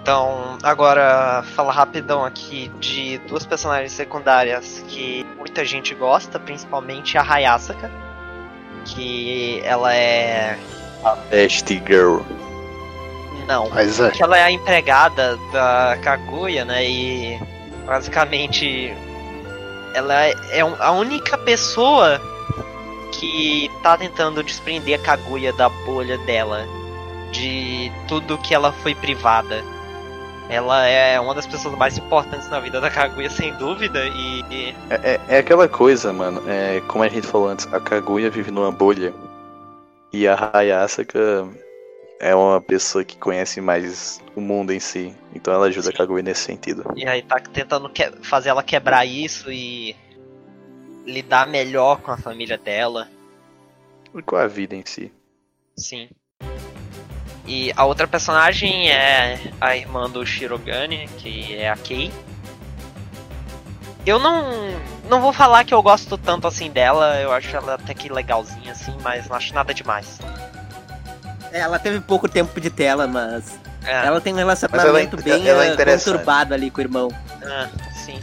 [0.00, 7.22] Então, agora falar rapidão aqui de duas personagens secundárias que muita gente gosta, principalmente a
[7.22, 7.90] Hayasaka,
[8.86, 10.58] que ela é
[11.04, 12.20] a Best Girl.
[13.46, 13.68] Não.
[13.70, 14.10] Mas é.
[14.10, 16.84] Que ela é a empregada da Kaguya, né?
[16.84, 17.40] E
[17.86, 18.94] basicamente
[19.94, 22.20] ela é, é a única pessoa
[23.12, 26.66] que tá tentando desprender a Kaguya da bolha dela,
[27.32, 29.62] de tudo que ela foi privada.
[30.48, 34.74] Ela é uma das pessoas mais importantes na vida da Kaguya, sem dúvida, e.
[34.90, 36.42] É, é, é aquela coisa, mano.
[36.48, 39.12] É, como a gente falou antes, a Kaguya vive numa bolha.
[40.12, 41.46] E a Hayasaka
[42.20, 45.16] é uma pessoa que conhece mais o mundo em si.
[45.34, 45.94] Então ela ajuda Sim.
[45.94, 46.84] a Kaguya nesse sentido.
[46.94, 47.90] E aí tá tentando
[48.22, 49.96] fazer ela quebrar isso e
[51.06, 53.08] lidar melhor com a família dela.
[54.14, 55.10] E com a vida em si.
[55.74, 56.10] Sim.
[57.46, 62.12] E a outra personagem é a irmã do Shirogane, que é a Kei.
[64.04, 64.44] Eu não
[65.08, 68.72] não vou falar que eu gosto tanto assim dela, eu acho ela até que legalzinha
[68.72, 70.18] assim, mas não acho nada demais.
[71.52, 73.58] É, ela teve pouco tempo de tela, mas.
[73.84, 74.06] É.
[74.06, 77.08] Ela tem um relacionamento ela, bem ela é uh, conturbado ali com o irmão.
[77.42, 77.68] Ah,
[78.04, 78.20] sim.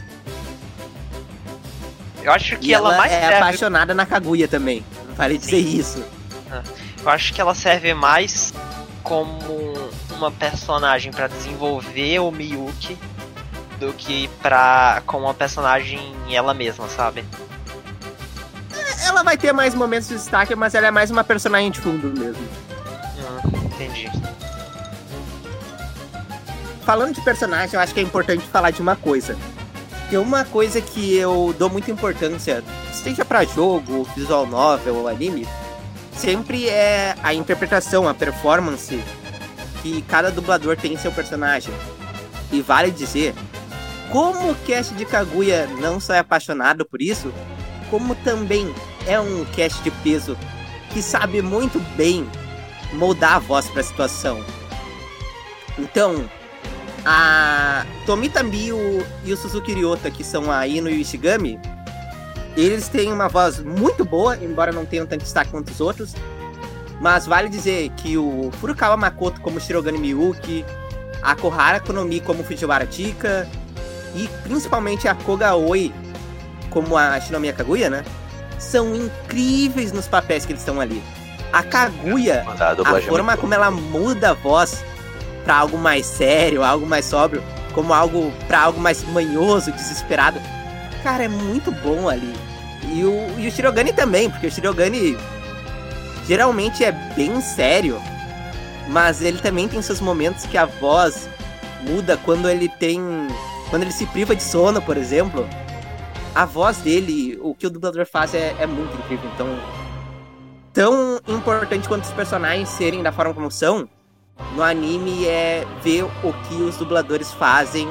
[2.22, 3.34] Eu acho que ela, ela mais é serve...
[3.34, 4.84] apaixonada na Kaguya também.
[5.16, 5.40] Vale sim.
[5.40, 6.04] dizer isso.
[6.50, 6.62] Ah,
[7.02, 8.52] eu acho que ela serve mais
[9.02, 9.72] como
[10.10, 12.98] uma personagem para desenvolver o Miyuki
[13.78, 17.24] do que pra como uma personagem ela mesma, sabe?
[18.72, 21.80] É, ela vai ter mais momentos de destaque, mas ela é mais uma personagem de
[21.80, 22.67] fundo mesmo.
[23.78, 24.10] Entendi.
[26.82, 29.36] Falando de personagem, eu acho que é importante falar de uma coisa.
[30.10, 35.46] Que uma coisa que eu dou muita importância, seja pra jogo, visual novel ou anime,
[36.12, 38.98] sempre é a interpretação, a performance
[39.82, 41.72] que cada dublador tem em seu personagem.
[42.50, 43.34] E vale dizer,
[44.10, 47.32] como o cast de Kaguya não só é apaixonado por isso,
[47.90, 48.74] como também
[49.06, 50.36] é um cast de peso
[50.90, 52.26] que sabe muito bem
[52.92, 54.44] moldar a voz para a situação.
[55.78, 56.28] Então,
[57.04, 58.78] a Tomita Mio
[59.24, 61.60] e o Suzuki Ryota, que são a Ino e o Ishigami,
[62.56, 66.14] eles têm uma voz muito boa, embora não tenham tanto destaque quanto os outros.
[67.00, 70.64] Mas vale dizer que o Furukawa Makoto como Shirogane Miyuki,
[71.22, 73.48] a Kohara Konomi como Fujiwara Chika
[74.14, 75.92] e principalmente a Koga Oi
[76.70, 78.04] como a Shinomiya Kaguya, né?
[78.58, 81.00] São incríveis nos papéis que eles estão ali.
[81.52, 84.84] A Kaguya, A a é forma muito como ela muda a voz
[85.44, 87.42] pra algo mais sério, algo mais sóbrio,
[87.72, 90.38] como algo para algo mais manhoso, desesperado.
[91.02, 92.34] Cara, é muito bom ali.
[92.90, 95.16] E o, e o Shirogane também, porque o Shirogane
[96.26, 98.00] geralmente é bem sério,
[98.88, 101.28] mas ele também tem seus momentos que a voz
[101.80, 103.00] muda quando ele tem.
[103.70, 105.48] Quando ele se priva de sono, por exemplo.
[106.34, 109.28] A voz dele, o que o dublador faz é, é muito incrível.
[109.34, 109.48] Então,
[110.78, 113.88] tão importante quanto os personagens serem da forma como são,
[114.54, 117.88] no anime é ver o que os dubladores fazem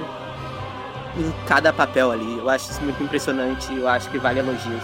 [1.17, 2.37] em cada papel ali.
[2.37, 4.81] Eu acho isso muito impressionante, eu acho que vale elogios.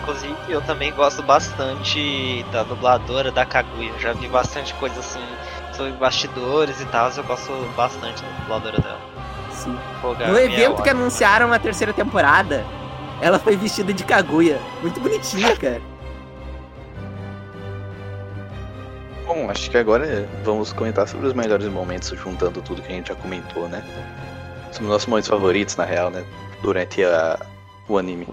[0.00, 3.90] Inclusive, eu também gosto bastante da dubladora da Kaguya.
[3.90, 5.26] Eu já vi bastante coisa assim
[5.72, 7.10] sobre bastidores e tal.
[7.10, 9.00] Eu gosto bastante da dubladora dela.
[9.50, 9.76] Sim.
[10.28, 12.64] No evento que anunciaram a terceira temporada,
[13.20, 14.60] ela foi vestida de Kaguya.
[14.82, 15.95] Muito bonitinha, cara.
[19.26, 23.08] Bom, acho que agora vamos comentar sobre os melhores momentos, juntando tudo que a gente
[23.08, 23.82] já comentou, né?
[24.70, 26.24] São os nossos momentos favoritos, na real, né?
[26.62, 27.36] Durante a,
[27.88, 28.28] o anime.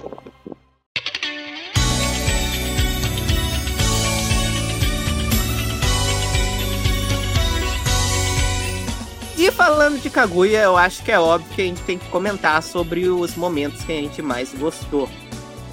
[9.35, 12.61] E falando de Kaguya, eu acho que é óbvio que a gente tem que comentar
[12.61, 15.09] sobre os momentos que a gente mais gostou.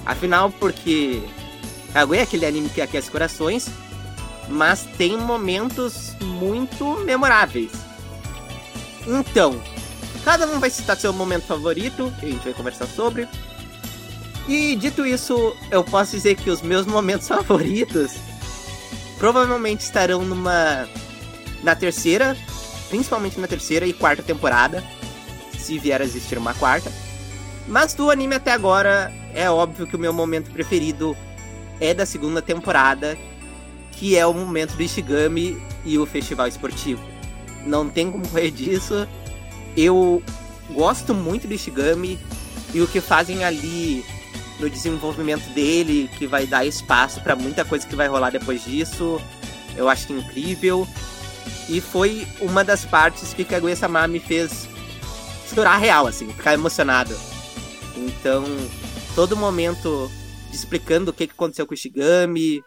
[0.03, 1.21] Afinal, porque
[1.93, 3.69] Kaguya é aquele anime que aquece corações,
[4.51, 7.71] mas tem momentos muito memoráveis.
[9.07, 9.61] Então,
[10.23, 13.27] cada um vai citar seu momento favorito, que a gente vai conversar sobre.
[14.47, 18.13] E dito isso, eu posso dizer que os meus momentos favoritos
[19.17, 20.87] provavelmente estarão numa
[21.63, 22.35] na terceira,
[22.89, 24.83] principalmente na terceira e quarta temporada,
[25.57, 26.91] se vier a existir uma quarta.
[27.67, 31.15] Mas do anime até agora, é óbvio que o meu momento preferido
[31.79, 33.17] é da segunda temporada,
[34.01, 37.03] que é o momento do Ishigami e o festival esportivo.
[37.67, 39.07] Não tem como correr disso.
[39.77, 40.23] Eu
[40.73, 42.17] gosto muito do Ishigami
[42.73, 44.03] e o que fazem ali
[44.59, 49.21] no desenvolvimento dele, que vai dar espaço para muita coisa que vai rolar depois disso.
[49.77, 50.87] Eu acho incrível.
[51.69, 54.67] E foi uma das partes que Kaguya-sama me fez
[55.53, 57.15] chorar real, assim, ficar emocionado.
[57.95, 58.45] Então,
[59.13, 60.09] todo momento
[60.51, 62.63] explicando o que, que aconteceu com o Shigami,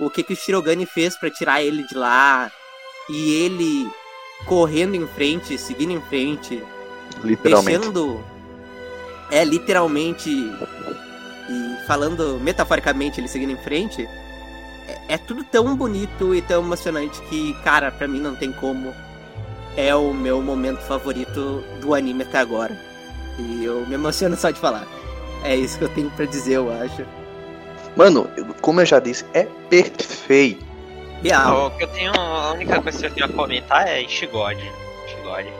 [0.00, 2.50] o que, que o Shirogane fez para tirar ele de lá,
[3.08, 3.90] e ele
[4.46, 6.62] correndo em frente, seguindo em frente,
[7.22, 7.78] Literalmente.
[7.78, 8.24] deixando.
[9.30, 10.30] É, literalmente.
[10.30, 14.08] E falando metaforicamente, ele seguindo em frente.
[14.88, 18.94] É, é tudo tão bonito e tão emocionante que, cara, pra mim não tem como.
[19.76, 22.76] É o meu momento favorito do anime até agora.
[23.38, 24.86] E eu me emociono só de falar.
[25.42, 27.04] É isso que eu tenho pra dizer, eu acho.
[27.96, 28.28] Mano,
[28.60, 30.64] como eu já disse, é perfeito.
[31.22, 34.72] Real, O que eu tenho, a única coisa que eu tenho a comentar é Ishigode.
[35.06, 35.52] Ishigode.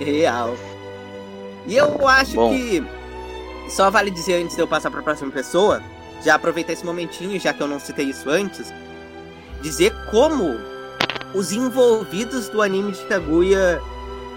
[0.00, 0.54] real.
[1.66, 2.50] E eu acho Bom.
[2.50, 2.82] que
[3.68, 5.82] só vale dizer antes de eu passar pra próxima pessoa,
[6.24, 8.72] já aproveitar esse momentinho, já que eu não citei isso antes,
[9.62, 10.56] dizer como
[11.34, 13.80] os envolvidos do anime de Kaguya,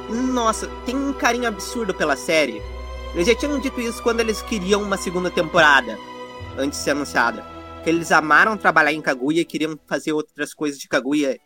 [0.10, 2.62] nossa, tem um carinho absurdo pela série.
[3.14, 5.98] Eles já tinham dito isso quando eles queriam uma segunda temporada,
[6.58, 7.44] antes de ser anunciada.
[7.84, 11.40] Que eles amaram trabalhar em Kaguya, queriam fazer outras coisas de Kaguya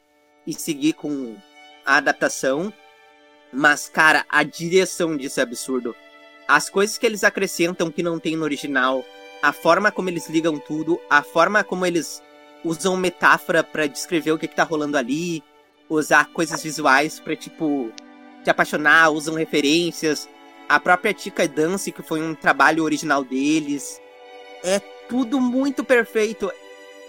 [0.45, 1.35] e seguir com
[1.85, 2.73] a adaptação.
[3.51, 5.95] Mas, cara, a direção disso é absurdo.
[6.47, 9.05] As coisas que eles acrescentam que não tem no original,
[9.41, 12.21] a forma como eles ligam tudo, a forma como eles
[12.63, 15.43] usam metáfora pra descrever o que, que tá rolando ali,
[15.89, 17.91] usar coisas visuais pra, tipo,
[18.43, 20.27] te apaixonar, usam referências.
[20.67, 24.01] A própria Tika Dance, que foi um trabalho original deles.
[24.63, 26.51] É tudo muito perfeito.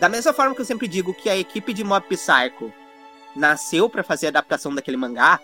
[0.00, 2.72] Da mesma forma que eu sempre digo que a equipe de Mob Psycho
[3.34, 5.40] nasceu pra fazer a adaptação daquele mangá,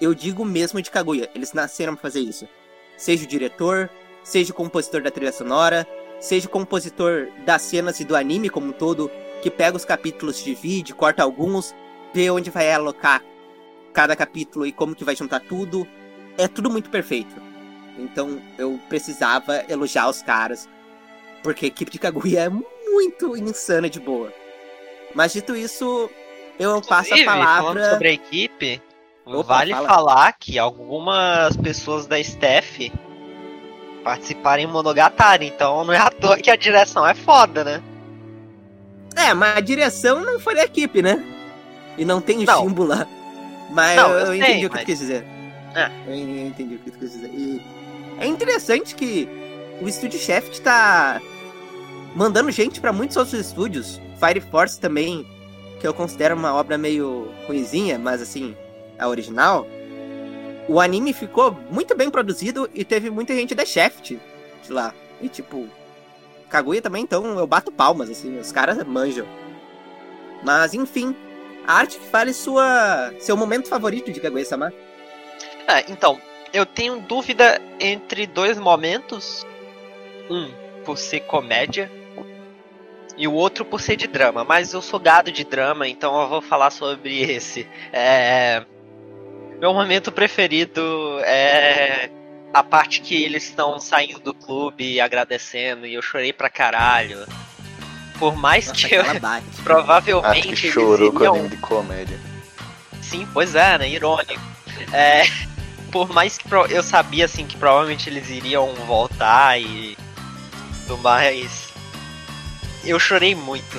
[0.00, 1.30] eu digo mesmo de Kaguya.
[1.34, 2.46] Eles nasceram pra fazer isso.
[2.96, 3.90] Seja o diretor,
[4.22, 5.86] seja o compositor da trilha sonora,
[6.20, 9.10] seja o compositor das cenas e do anime como um todo,
[9.42, 11.74] que pega os capítulos, divide, corta alguns,
[12.12, 13.22] vê onde vai alocar
[13.92, 15.86] cada capítulo e como que vai juntar tudo.
[16.36, 17.34] É tudo muito perfeito.
[17.98, 20.68] Então eu precisava elogiar os caras,
[21.42, 24.32] porque a equipe de Kaguya é muito insana de boa.
[25.14, 26.08] Mas dito isso,
[26.58, 27.90] eu passo a Inclusive, falando palavra.
[27.90, 28.82] sobre a equipe,
[29.26, 29.88] Opa, vale fala.
[29.88, 32.92] falar que algumas pessoas da staff
[34.04, 37.82] participaram em Monogatari, então não é à toa que a direção é foda, né?
[39.16, 41.22] É, mas a direção não foi da equipe, né?
[41.98, 42.86] E não tem o Não.
[42.86, 43.06] Lá.
[43.70, 45.24] Mas Não, eu, eu sei, entendi o que mas- tu quis dizer.
[45.74, 45.90] É.
[46.06, 47.28] Eu eu entendi o que tu quis dizer.
[47.28, 47.60] E
[48.18, 49.28] é interessante que
[49.82, 51.20] o estúdio Shaft tá
[52.14, 54.00] mandando gente pra muitos outros estúdios.
[54.18, 55.26] Fire Force também,
[55.80, 58.56] que eu considero uma obra meio ruinzinha, mas assim,
[58.98, 59.66] a original.
[60.68, 64.18] O anime ficou muito bem produzido e teve muita gente da Shaft
[64.62, 64.94] de lá.
[65.20, 65.68] E tipo,
[66.48, 69.26] Kaguya também, então eu bato palmas, assim, os caras manjam.
[70.42, 71.14] Mas enfim,
[71.66, 74.72] a arte que fale sua seu momento favorito de Kaguya-sama.
[75.66, 76.20] É, então,
[76.52, 79.46] eu tenho dúvida entre dois momentos.
[80.28, 80.50] Um
[80.84, 81.90] por ser comédia
[83.16, 84.44] e o outro por ser de drama.
[84.44, 87.66] Mas eu sou gado de drama, então eu vou falar sobre esse.
[87.92, 88.64] É...
[89.60, 90.80] Meu momento preferido
[91.22, 92.10] é
[92.52, 97.26] a parte que eles estão saindo do clube e agradecendo e eu chorei pra caralho.
[98.18, 99.46] Por mais Nossa, que eu bate.
[99.62, 102.18] provavelmente Acho que eles chorou com iriam- anime de comédia.
[103.02, 103.88] Sim, pois é, né?
[103.88, 104.40] Irônico.
[104.92, 105.22] É,
[105.92, 109.96] por mais que pro- eu sabia assim que provavelmente eles iriam voltar e
[110.86, 111.69] tudo mais.
[112.84, 113.76] Eu chorei muito.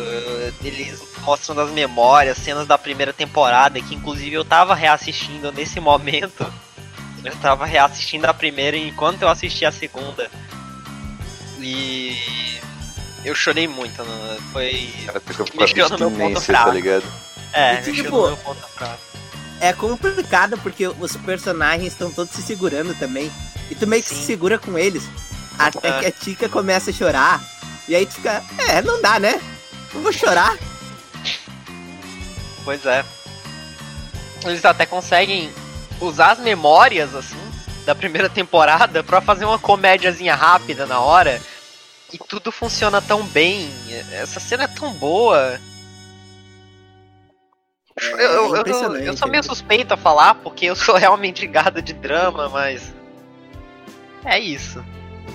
[0.63, 6.45] Eles mostrando as memórias, cenas da primeira temporada, que inclusive eu tava reassistindo nesse momento.
[7.23, 10.27] Eu tava reassistindo a primeira enquanto eu assistia a segunda.
[11.59, 12.17] E
[13.23, 14.37] eu chorei muito, né?
[14.51, 14.91] foi.
[15.53, 16.71] Com Mexeu no meu ponto abstinência, tá fraco.
[16.71, 17.03] ligado?
[17.53, 18.99] É, E, mexeu tipo, no meu ponto fraco.
[19.59, 23.31] É complicado porque os personagens estão todos se segurando também.
[23.69, 24.15] E tu meio que Sim.
[24.15, 25.03] se segura com eles.
[25.59, 25.99] Até É.
[25.99, 27.39] que a Tika começa a chorar.
[27.87, 29.41] E aí tu fica, é, não dá, né?
[29.93, 30.57] Não vou chorar.
[32.63, 33.03] Pois é.
[34.45, 35.51] Eles até conseguem
[35.99, 37.37] usar as memórias, assim,
[37.85, 41.41] da primeira temporada pra fazer uma comédiazinha rápida na hora.
[42.11, 43.71] E tudo funciona tão bem.
[44.11, 45.59] Essa cena é tão boa.
[47.99, 51.81] Eu, eu, eu, eu, eu sou meio suspeito a falar, porque eu sou realmente gado
[51.81, 52.93] de drama, mas.
[54.25, 54.83] É isso.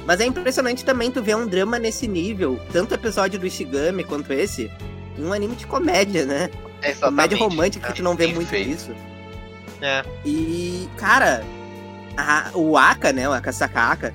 [0.07, 2.61] Mas é impressionante também tu ver um drama nesse nível.
[2.73, 4.71] Tanto o episódio do Ishigami quanto esse.
[5.19, 6.49] em Um anime de comédia, né?
[6.83, 7.35] É Comédia exatamente.
[7.37, 8.69] romântica que tu não vê muito feito.
[8.69, 8.95] disso.
[9.81, 10.05] É.
[10.25, 11.43] E, cara,
[12.17, 13.29] a- o Aka, né?
[13.29, 14.15] O Akasaka Aka,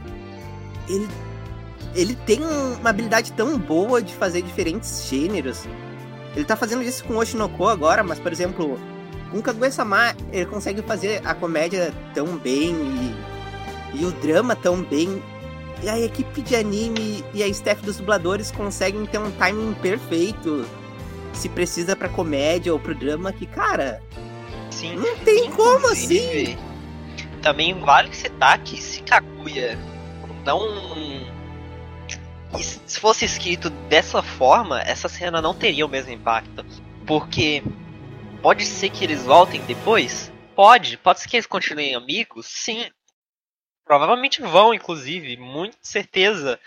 [0.87, 1.07] ele,
[1.95, 5.65] ele tem um- uma habilidade tão boa de fazer diferentes gêneros.
[6.35, 8.79] Ele tá fazendo isso com o Oshinoko agora, mas, por exemplo,
[9.31, 12.73] com Kaguya-sama, ele consegue fazer a comédia tão bem
[13.93, 15.21] e, e o drama tão bem.
[15.83, 20.65] E a equipe de anime e a staff dos dubladores conseguem ter um timing perfeito.
[21.33, 24.01] Se precisa pra comédia ou pro drama, que, cara,
[24.69, 24.95] Sim.
[24.95, 26.57] não tem como assim.
[27.41, 29.77] Também vale citar que se Kaguya
[30.45, 30.61] não.
[32.59, 36.65] Se fosse escrito dessa forma, essa cena não teria o mesmo impacto.
[37.07, 37.63] Porque
[38.41, 40.31] pode ser que eles voltem depois?
[40.55, 40.97] Pode.
[40.97, 42.45] Pode ser que eles continuem amigos?
[42.47, 42.85] Sim.
[43.85, 46.59] Provavelmente vão, inclusive, muito certeza.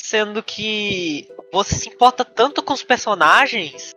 [0.00, 3.92] Sendo que você se importa tanto com os personagens,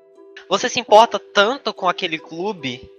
[0.49, 2.89] você se importa tanto com aquele clube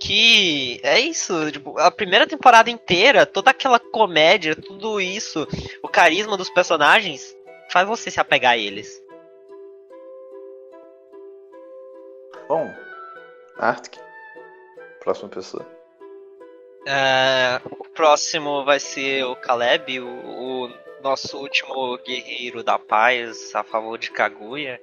[0.00, 5.46] que é isso, tipo, a primeira temporada inteira, toda aquela comédia, tudo isso,
[5.82, 7.36] o carisma dos personagens
[7.70, 9.02] faz você se apegar a eles.
[12.48, 12.72] Bom,
[13.58, 14.00] Arctic.
[15.00, 15.66] Próxima pessoa.
[16.86, 17.60] É,
[17.98, 20.70] próximo vai ser o Caleb, o, o
[21.02, 24.80] nosso último guerreiro da paz a favor de Kaguya.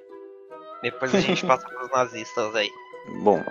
[0.82, 2.68] Depois a gente passa pros nazistas aí.
[3.22, 3.42] Bom,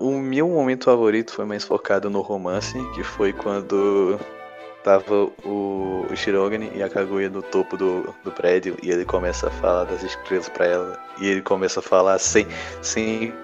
[0.00, 4.18] o meu momento favorito foi mais focado no romance, que foi quando
[4.82, 9.48] tava o, o Shirogane e a Kaguya no topo do, do prédio e ele começa
[9.48, 12.46] a falar das estrelas pra ela e ele começa a falar sem,
[12.80, 13.34] sem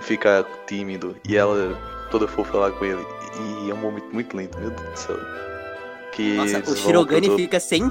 [0.00, 3.04] ficar tímido e ela toda fofa lá com ele
[3.38, 5.16] e é um momento muito lindo, meu Deus do céu.
[6.12, 7.38] Que Nossa, o Shirogane topo.
[7.38, 7.88] fica sem,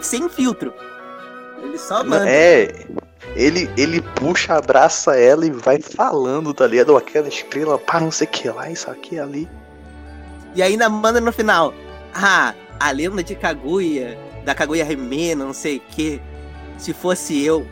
[0.00, 0.72] sem filtro.
[1.62, 2.28] Ele só manda.
[2.28, 2.84] É,
[3.34, 6.96] Ele, ele puxa, abraça ela e vai falando, tá ligado?
[6.96, 9.48] Aquela estrela, pá, não sei o que lá, isso aqui ali.
[10.54, 11.74] E ainda manda no final.
[12.14, 16.20] Ah, a lenda de Kaguya, da Kaguya Hime, não sei o que.
[16.76, 17.66] Se fosse eu,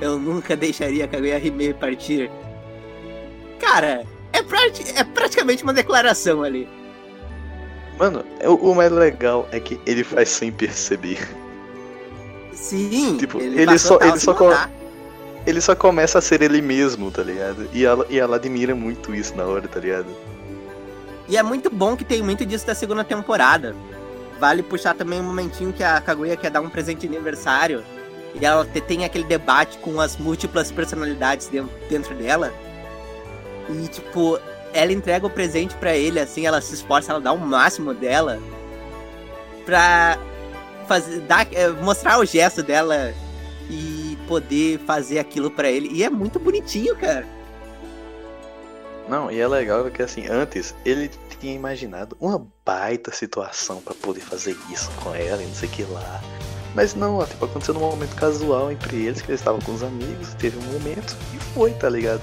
[0.00, 2.30] eu nunca deixaria a Kaguya Hime partir.
[3.60, 6.68] Cara, é, prati é praticamente uma declaração ali.
[7.98, 11.18] Mano, o, mais legal é que ele faz sem perceber.
[12.52, 14.68] Sim, Tipo, ele passou só- ele só.
[15.44, 17.68] Ele só começa a ser ele mesmo, tá ligado?
[17.72, 20.06] E ela, e ela admira muito isso na hora, tá ligado?
[21.28, 23.74] E é muito bom que tem muito disso da segunda temporada.
[24.38, 27.82] Vale puxar também um momentinho que a Kaguya quer dar um presente de aniversário.
[28.40, 31.50] E ela te- tem aquele debate com as múltiplas personalidades
[31.88, 32.52] dentro dela.
[33.68, 34.38] E, tipo,
[34.72, 38.38] ela entrega o presente pra ele, assim, ela se esforça, ela dá o máximo dela.
[39.64, 40.18] Pra
[40.88, 43.14] fazer, dar, eh, mostrar o gesto dela
[43.70, 45.88] e poder fazer aquilo pra ele.
[45.92, 47.26] E é muito bonitinho, cara.
[49.08, 51.10] Não, e é legal que assim, antes ele
[51.40, 55.72] tinha imaginado uma baita situação pra poder fazer isso com ela e não sei o
[55.72, 56.20] que lá.
[56.74, 60.34] Mas não, tipo, aconteceu num momento casual entre eles, que eles estavam com os amigos,
[60.34, 62.22] teve um momento e foi, tá ligado?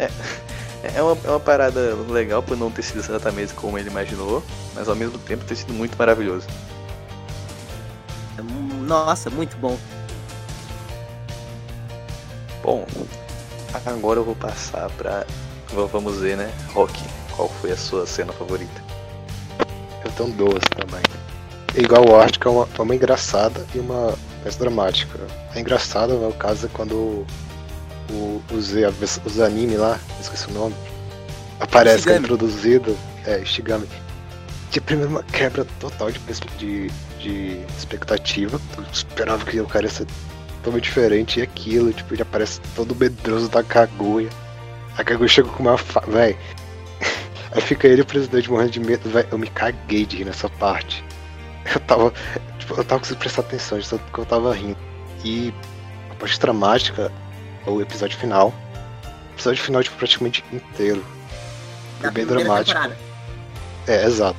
[0.00, 4.42] É, é, uma, é uma parada legal por não ter sido exatamente como ele imaginou,
[4.74, 6.46] mas ao mesmo tempo ter sido muito maravilhoso.
[8.86, 9.78] Nossa, muito bom.
[12.62, 12.86] Bom,
[13.84, 15.26] agora eu vou passar pra.
[15.68, 16.52] Vamos ver, né?
[16.72, 16.98] Rock,
[17.36, 18.82] qual foi a sua cena favorita?
[20.04, 21.02] Eu tenho duas também.
[21.76, 25.18] Igual o que é uma, é uma engraçada e uma mais dramática.
[25.54, 27.24] A engraçada, no meu caso, é quando
[28.10, 30.74] o, o Z, a vers- os anime lá, esqueci o nome,
[31.58, 32.96] aparece que é introduzido,
[33.26, 33.86] é, Shigami.
[34.70, 36.20] De primeiro uma quebra total de,
[36.58, 38.60] de, de expectativa.
[38.76, 40.06] Eu esperava que o cara ia ser
[40.58, 44.28] totalmente diferente e aquilo, tipo, ele aparece todo medroso da Kaguya.
[44.96, 46.00] A Kaguya chega com uma fa...
[46.06, 46.36] Véi.
[47.50, 49.26] Aí fica ele e o presidente morrendo de medo, véi.
[49.32, 51.04] Eu me caguei de rir nessa parte.
[51.74, 52.12] Eu tava.
[52.58, 54.76] Tipo, eu tava conseguindo prestar atenção, de tanto que eu tava rindo.
[55.24, 55.52] E
[56.10, 57.10] a parte dramática é
[57.66, 58.52] o episódio final.
[59.04, 61.04] O episódio final, tipo, praticamente inteiro.
[62.00, 62.66] Da É bem dramático.
[62.78, 62.96] temporada.
[63.86, 64.38] É, exato.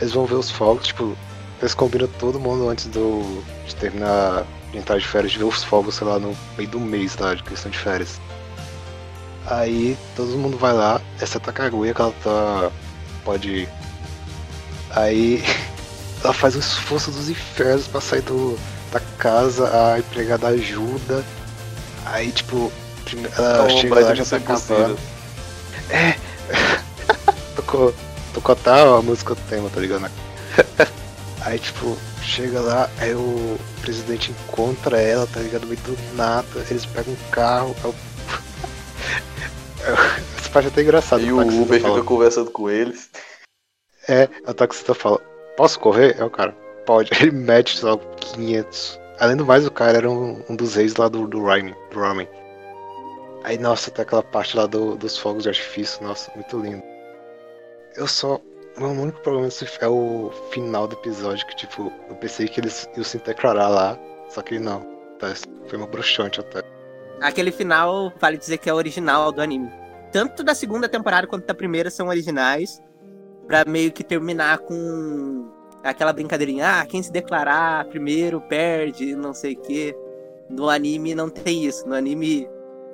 [0.00, 1.16] Eles vão ver os fogos, tipo,
[1.60, 3.42] eles combinam todo mundo antes do.
[3.66, 6.80] de terminar de entrar de férias, de ver os fogos, sei lá, no meio do
[6.80, 7.32] mês, tá?
[7.34, 8.20] De questão de férias.
[9.46, 12.70] Aí todo mundo vai lá, exceto a Kaguya que ela tá.
[13.24, 13.68] pode ir.
[14.90, 15.44] Aí
[16.24, 18.58] ela faz um esforço dos infernos pra sair do,
[18.90, 21.24] da casa, a empregada ajuda.
[22.06, 22.70] Aí tipo,
[23.36, 24.98] ela Então, chega vai lá já tá acabando.
[27.56, 27.94] tocou,
[28.32, 30.10] tocou até a música tema, tá ligado?
[31.42, 35.66] Aí, tipo, chega lá, aí o presidente encontra ela, tá ligado?
[35.66, 37.76] Meio do nada, eles pegam um carro.
[37.84, 37.94] o-
[40.38, 41.22] Essa parte é até engraçada.
[41.22, 43.10] E o taxista Uber fala- fica conversando com eles.
[44.08, 45.18] É, a taxista fala,
[45.54, 46.16] posso correr?
[46.18, 46.52] É o cara,
[46.86, 47.10] pode.
[47.20, 48.98] Ele mete, sei lá, 500.
[49.18, 51.74] Além do mais, o cara era um, um dos reis lá do, do ramen.
[51.90, 52.28] Do ramen.
[53.44, 56.82] Aí, nossa, tem aquela parte lá do- dos fogos de artifício, nossa, muito lindo.
[57.96, 58.40] Eu só.
[58.76, 59.48] Meu único problema
[59.80, 63.96] é o final do episódio, que tipo, eu pensei que eles iam se declarar lá,
[64.28, 64.80] só que não.
[65.20, 65.32] Tá,
[65.68, 66.60] foi uma bruxante até.
[67.20, 69.70] Aquele final, vale dizer que é original do anime.
[70.10, 72.82] Tanto da segunda temporada quanto da primeira são originais.
[73.46, 75.48] Pra meio que terminar com
[75.84, 79.96] aquela brincadeirinha, ah, quem se declarar primeiro perde, não sei o quê.
[80.48, 81.86] No anime não tem isso.
[81.88, 82.48] No anime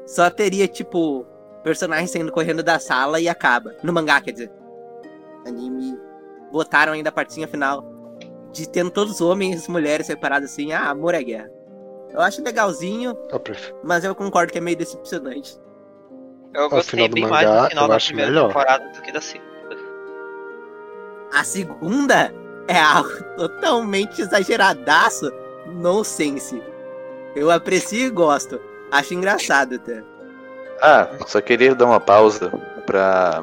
[0.07, 1.25] só teria, tipo,
[1.63, 3.75] personagem saindo correndo da sala e acaba.
[3.83, 4.53] No mangá, quer dizer.
[5.47, 5.99] Anime.
[6.53, 7.85] Botaram ainda a partinha final
[8.53, 11.51] de tendo todos os homens e mulheres separados assim, ah, amor é guerra.
[12.13, 13.77] Eu acho legalzinho, Eu prefiro.
[13.85, 15.57] mas eu concordo que é meio decepcionante.
[16.53, 18.49] Eu gostei bem mangá, mais do final da primeira melhor.
[18.49, 19.51] temporada do que da segunda.
[21.33, 22.35] A segunda
[22.71, 25.31] é algo totalmente exageradaço,
[25.67, 26.63] nonsense.
[27.35, 28.61] Eu aprecio e gosto.
[28.91, 30.03] Acho engraçado até.
[30.83, 32.51] Ah, só queria dar uma pausa
[32.87, 33.43] pra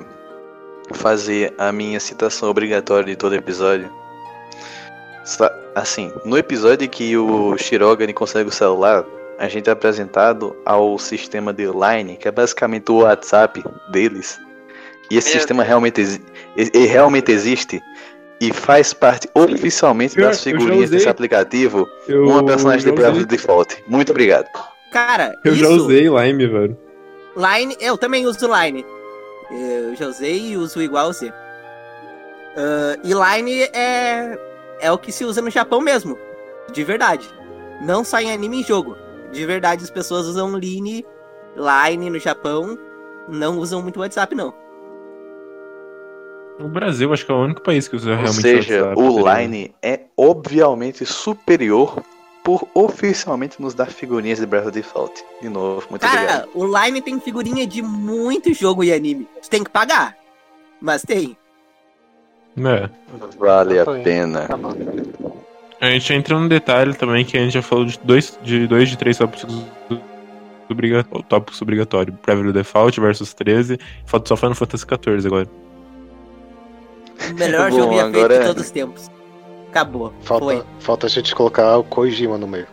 [0.93, 3.89] fazer a minha citação obrigatória de todo episódio.
[5.75, 9.05] Assim, no episódio que o Shirogane consegue o celular,
[9.37, 14.39] a gente é apresentado ao sistema de Line, que é basicamente o WhatsApp deles.
[15.11, 16.21] E esse Meu sistema realmente, exi-
[16.57, 17.81] e- e realmente existe
[18.39, 23.83] e faz parte oficialmente das figurinhas desse aplicativo Eu, uma personagem de Default.
[23.87, 24.47] Muito obrigado.
[24.91, 26.77] Cara, eu isso, já usei Lime, velho.
[27.35, 28.85] Line, eu também uso Line.
[29.51, 31.31] Eu já usei e uso igual Z.
[32.57, 34.37] Ah, e Line é,
[34.81, 36.17] é o que se usa no Japão mesmo.
[36.71, 37.29] De verdade.
[37.81, 38.97] Não só em anime e jogo.
[39.31, 41.05] de verdade as pessoas usam Line,
[41.55, 42.77] Line no Japão,
[43.27, 44.53] não usam muito WhatsApp, não.
[46.59, 49.23] O Brasil, acho que é o único país que usa Ou realmente seja, WhatsApp, o
[49.23, 49.39] tá?
[49.41, 52.01] Line é obviamente superior
[52.43, 55.23] por oficialmente nos dar figurinhas de Breath of the Default.
[55.41, 56.49] De novo, muito Cara, obrigado.
[56.55, 59.27] o Line tem figurinha de muito jogo e anime.
[59.41, 60.15] Tu tem que pagar.
[60.81, 61.37] Mas tem.
[62.57, 62.89] É.
[63.37, 63.99] Vale a Foi.
[64.01, 64.47] pena.
[64.47, 64.57] Tá.
[65.79, 68.89] A gente entra num detalhe também que a gente já falou de dois de, dois
[68.89, 69.45] de três tópicos
[70.69, 72.15] obriga- tópicos obrigatórios.
[72.21, 73.77] Preview Default versus 13.
[74.05, 75.47] Falta só Final Fantasy XIV agora.
[77.31, 79.11] O melhor Bom, jogo já feito de todos os tempos.
[79.69, 80.13] Acabou.
[80.21, 80.63] Falta, Foi.
[80.79, 82.67] falta a gente colocar o Kojima no meio.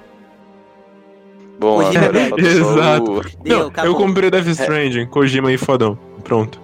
[1.59, 3.12] Bom, Kojima, agora só Exato.
[3.12, 3.22] o...
[3.43, 5.98] Deu, Não, eu comprei Death Stranding, Kojima e fodão.
[6.22, 6.60] Pronto.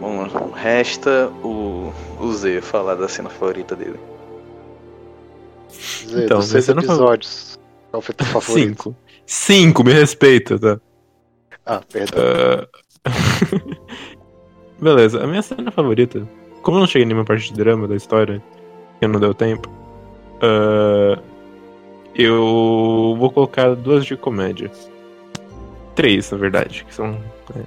[0.00, 3.98] Bom, resta o, o Z falar da cena favorita dele.
[6.08, 7.58] Zé, Então, dos seis episódios.
[7.90, 8.68] Qual foi teu favorito?
[8.68, 8.96] Cinco.
[9.26, 10.80] Cinco, me respeita, tá?
[11.64, 12.22] Ah, perdão.
[13.04, 13.10] Ah,
[14.80, 16.26] Beleza, a minha cena favorita,
[16.64, 18.42] como eu não cheguei em nenhuma parte de drama da história,
[18.98, 19.70] que não deu tempo,
[20.40, 21.18] ah,
[22.14, 24.70] eu vou colocar duas de comédia.
[25.94, 27.16] Três, na verdade, que são.
[27.56, 27.60] é.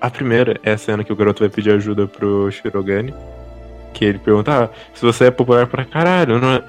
[0.00, 3.14] A primeira é a cena que o garoto vai pedir ajuda pro Shirogane.
[3.92, 6.64] Que ele pergunta, ah, se você é popular pra caralho, não é.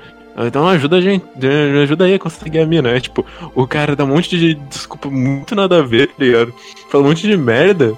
[0.46, 1.26] Então ajuda a gente,
[1.82, 2.90] ajuda aí a conseguir a mina.
[2.90, 6.54] É tipo, o cara dá um monte de desculpa muito nada a ver, tá ligado?
[6.90, 7.94] Fala um monte de merda.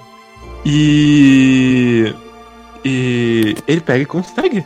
[0.66, 2.14] E.
[2.88, 3.56] E.
[3.68, 4.66] Ele pega e consegue.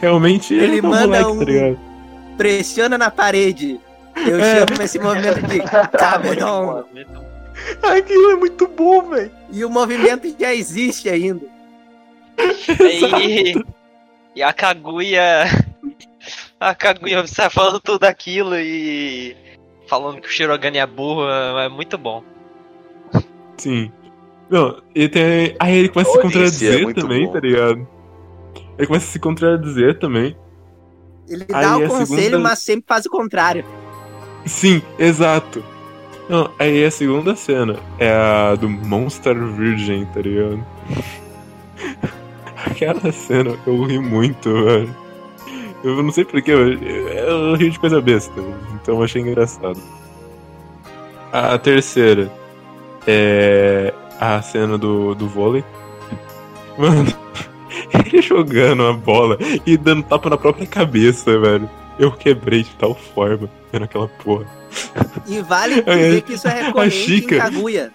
[0.00, 1.78] Realmente Ele é um manda moleque, um- tá ligado?
[2.36, 3.78] Pressiona na parede.
[4.16, 4.66] Eu É.
[4.66, 5.60] chamo esse movimento de
[5.98, 6.84] cabedon.
[7.82, 9.30] Aquilo é muito bom, velho.
[9.52, 11.44] E o movimento já existe ainda.
[13.18, 13.54] E,
[14.36, 15.44] e a Kaguya.
[16.58, 19.36] A Kaguya sai falando tudo aquilo e.
[19.88, 22.22] Falando que o Shirogane é burro, é muito bom.
[23.58, 23.90] Sim.
[24.50, 25.54] Não, e tem.
[25.60, 27.32] Aí ele começa a se é contradizer muito também, bom.
[27.32, 27.86] tá ligado?
[28.76, 30.36] Ele começa a se contradizer também.
[31.28, 33.64] Ele Aí dá o a conselho, segunda- mas sempre faz o contrário.
[34.44, 35.62] Sim, exato.
[36.28, 40.64] Não, aí a segunda cena é a do Monster Virgin, tá ligado?
[42.66, 44.96] Aquela cena eu ri muito, velho.
[45.82, 48.32] Eu não sei porquê, eu, eu ri de coisa besta,
[48.74, 49.80] então eu achei engraçado.
[51.32, 52.30] A terceira
[53.06, 55.64] é a cena do, do vôlei.
[56.78, 57.12] Mano,
[58.06, 61.68] ele jogando a bola e dando tapa na própria cabeça, velho.
[61.98, 64.46] Eu quebrei de tal forma vendo aquela porra.
[65.26, 67.34] E vale É, dizer que isso é recorrente Chica.
[67.36, 67.92] em Kaguya.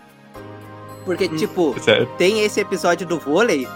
[1.06, 2.08] Porque, tipo, Sério.
[2.18, 3.68] tem esse episódio do vôlei.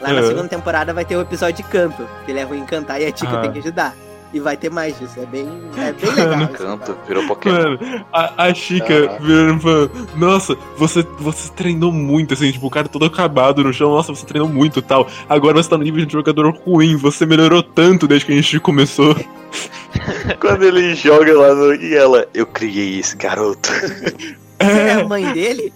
[0.00, 0.28] Lá na Aham.
[0.28, 2.06] segunda temporada vai ter o episódio de canto.
[2.24, 3.40] Que ele é ruim em cantar e a Ah.
[3.40, 3.94] tem que ajudar.
[4.32, 5.18] E vai ter mais disso.
[5.18, 5.48] É bem,
[5.78, 6.48] é bem Mano, legal.
[6.48, 6.98] Canto, cara.
[7.08, 7.54] virou Pokémon.
[7.56, 9.22] Mano, a, a Chica Ah.
[9.22, 13.90] virando falando, nossa, você, você treinou muito, assim, tipo, o cara todo acabado no chão,
[13.90, 15.08] nossa, você treinou muito e tal.
[15.28, 18.60] Agora você tá no nível de jogador ruim, você melhorou tanto desde que a gente
[18.60, 19.16] começou.
[20.40, 21.74] Quando ele joga lá no.
[21.74, 23.70] E ela, eu criei esse garoto.
[24.60, 25.72] É É, a mãe dele?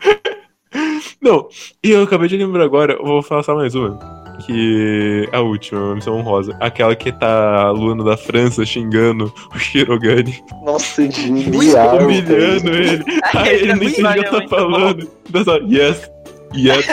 [1.20, 1.48] não,
[1.84, 4.21] e eu acabei de lembrar agora, eu vou falar só mais uma.
[4.46, 6.56] Que é a última, a missão honrosa.
[6.60, 11.98] Aquela que tá a Luna da França xingando o Shirogane, Nossa, genial.
[11.98, 13.04] humilhando ele.
[13.34, 15.10] Aí ele nem entende o que ela tá falando.
[15.44, 16.10] Só, yes,
[16.54, 16.86] yes.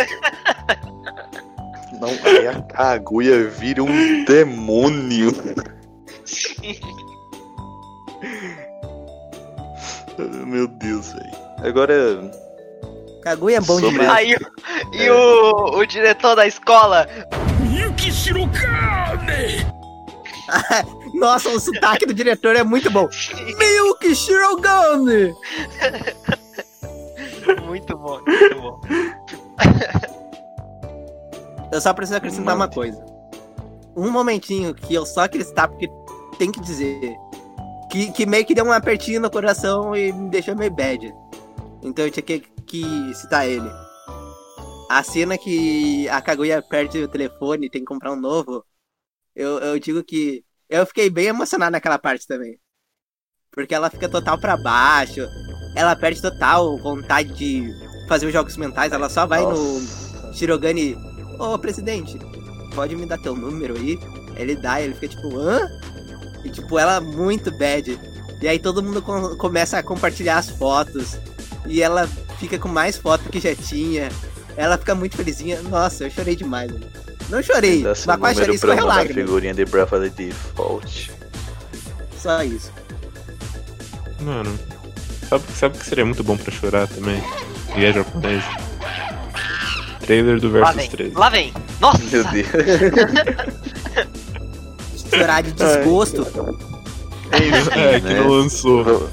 [1.99, 5.33] Não, aí a Kaguya vira um demônio.
[10.45, 11.31] Meu Deus, velho.
[11.63, 12.31] Agora,
[13.21, 14.09] Kaguya é bom Sobre- demais.
[14.11, 14.35] Aí,
[14.93, 17.07] e o, o diretor da escola.
[17.71, 19.65] Yuki Shirokane!
[21.13, 23.07] Nossa, o sotaque do diretor é muito bom.
[23.57, 25.33] Milk Shirogane!
[27.65, 28.79] Muito bom, muito bom.
[31.71, 33.03] Eu só preciso acrescentar uma coisa.
[33.95, 35.89] Um momentinho que eu só citar porque
[36.37, 37.15] tem que dizer.
[37.91, 41.13] Que, que meio que deu um apertinho no coração e me deixou meio bad.
[41.83, 43.69] Então eu tinha que, que citar ele.
[44.89, 48.65] A cena que a Kaguya perde o telefone e tem que comprar um novo.
[49.35, 50.43] Eu, eu digo que.
[50.67, 52.59] Eu fiquei bem emocionado naquela parte também.
[53.51, 55.21] Porque ela fica total pra baixo.
[55.75, 57.71] Ela perde total vontade de
[58.07, 58.91] fazer os jogos mentais.
[58.91, 60.95] Ela só vai no Shirogane.
[61.39, 62.17] Ô presidente,
[62.75, 63.97] pode me dar teu número aí?
[64.35, 65.59] Ele dá, ele fica tipo, hã?
[66.43, 67.99] E tipo, ela muito bad.
[68.41, 71.17] E aí todo mundo com- começa a compartilhar as fotos.
[71.67, 72.07] E ela
[72.39, 74.09] fica com mais fotos que já tinha.
[74.57, 75.61] Ela fica muito felizinha.
[75.63, 76.71] Nossa, eu chorei demais.
[77.29, 79.25] Não chorei, dá mas quase chorei escorreu lágrimas.
[79.25, 81.11] figurinha de Breath of the Default.
[82.17, 82.71] Só isso.
[84.21, 84.59] Mano,
[85.29, 87.23] sabe, sabe o que seria muito bom pra chorar também?
[87.77, 88.43] E é japonês.
[90.01, 90.89] Trailer do Lá Versus vem.
[90.89, 91.15] 13.
[91.15, 91.53] Lá vem.
[91.79, 92.03] Nossa!
[92.03, 92.47] Meu Deus.
[95.09, 96.27] Chorar de desgosto.
[97.31, 98.19] É, que né?
[98.19, 99.09] não lançou.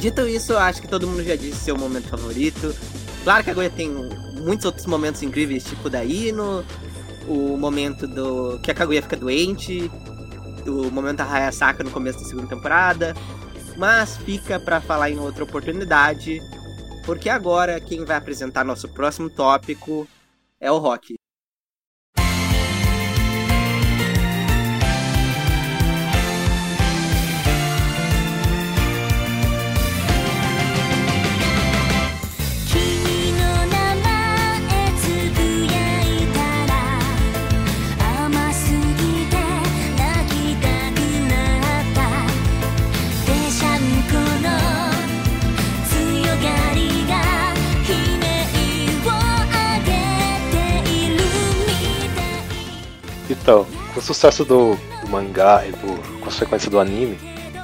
[0.00, 2.74] Dito isso, eu acho que todo mundo já disse seu momento favorito.
[3.28, 3.90] Claro que a Goya tem
[4.40, 6.64] muitos outros momentos incríveis, tipo da Ino,
[7.28, 9.90] o momento do que a Kaguya fica doente,
[10.66, 13.14] o momento da Hayasaka no começo da segunda temporada.
[13.76, 16.40] Mas fica pra falar em outra oportunidade,
[17.04, 20.08] porque agora quem vai apresentar nosso próximo tópico
[20.58, 21.27] é o Rock.「
[53.48, 57.18] Então, com o sucesso do, do mangá e por consequência do anime,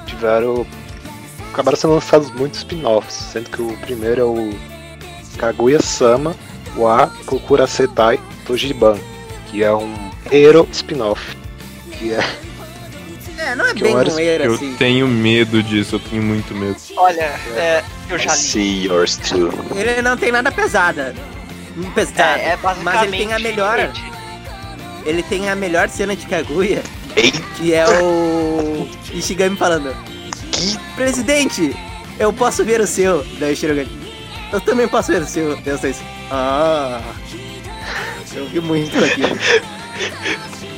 [0.07, 0.65] tiveram.
[1.53, 4.49] acabaram sendo lançados muitos spin-offs, sendo que o primeiro é o
[5.37, 6.35] Kaguya-sama
[6.75, 8.97] wa Kokura Setai Tojiban,
[9.45, 9.93] que é um
[10.31, 11.37] Hero spin-off.
[11.91, 12.19] Que é.
[13.37, 14.73] É, não é Que bem horas um era Eu assim.
[14.77, 16.77] tenho medo disso, eu tenho muito medo.
[16.97, 17.25] Olha,
[17.55, 18.39] é, eu já li.
[18.39, 19.53] See yours too.
[19.75, 21.13] Ele não tem nada pesada.
[21.93, 22.39] Pesada.
[22.39, 22.83] É, é basicamente.
[22.83, 23.79] Mas ele tem a melhor.
[23.79, 24.14] It.
[25.05, 26.81] Ele tem a melhor cena de Kaguya,
[27.15, 29.95] Ei, que é o Ishigami falando:
[30.51, 31.75] que Presidente,
[32.19, 33.23] eu posso ver o seu.
[33.39, 33.89] Daí o Shirogane:
[34.51, 35.55] Eu também posso ver o seu.
[35.61, 36.01] Daí vocês:
[36.31, 37.01] Ah.
[38.33, 39.29] Eu vi muito aquilo.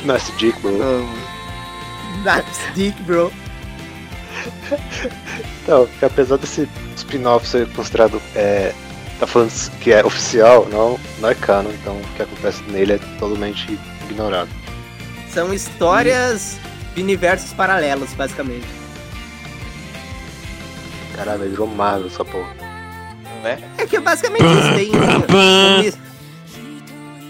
[0.06, 0.78] Nice Dick, bro.
[2.24, 3.32] That's dick, bro.
[5.64, 8.22] Então, apesar desse spin-off ser considerado.
[8.36, 8.74] É,
[9.20, 12.98] tá falando que é oficial, não, não é canon, então o que acontece nele é
[13.20, 13.80] totalmente
[14.12, 14.50] ignorado.
[15.34, 16.58] São histórias
[16.96, 18.66] de universos paralelos, basicamente.
[21.16, 22.54] Caralho, virou Marvel essa porra.
[23.44, 23.60] né?
[23.78, 24.74] É que é basicamente isso.
[24.76, 25.94] Tem, uma,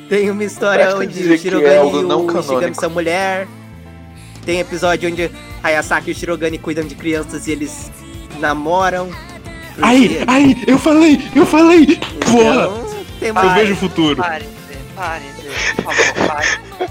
[0.10, 2.80] tem uma história onde o Shirogane é e não o canônico.
[2.80, 3.48] são mulher.
[4.46, 5.30] Tem episódio onde
[5.62, 7.92] Hayasaka e o Shirogane cuidam de crianças e eles
[8.40, 9.10] namoram.
[9.82, 11.98] Ai, ai, eu falei, eu falei!
[12.26, 12.66] Porra!
[12.66, 14.16] Então, tem Eu vejo o futuro.
[14.22, 14.46] Pare,
[14.96, 15.24] pare,
[15.76, 16.90] por favor.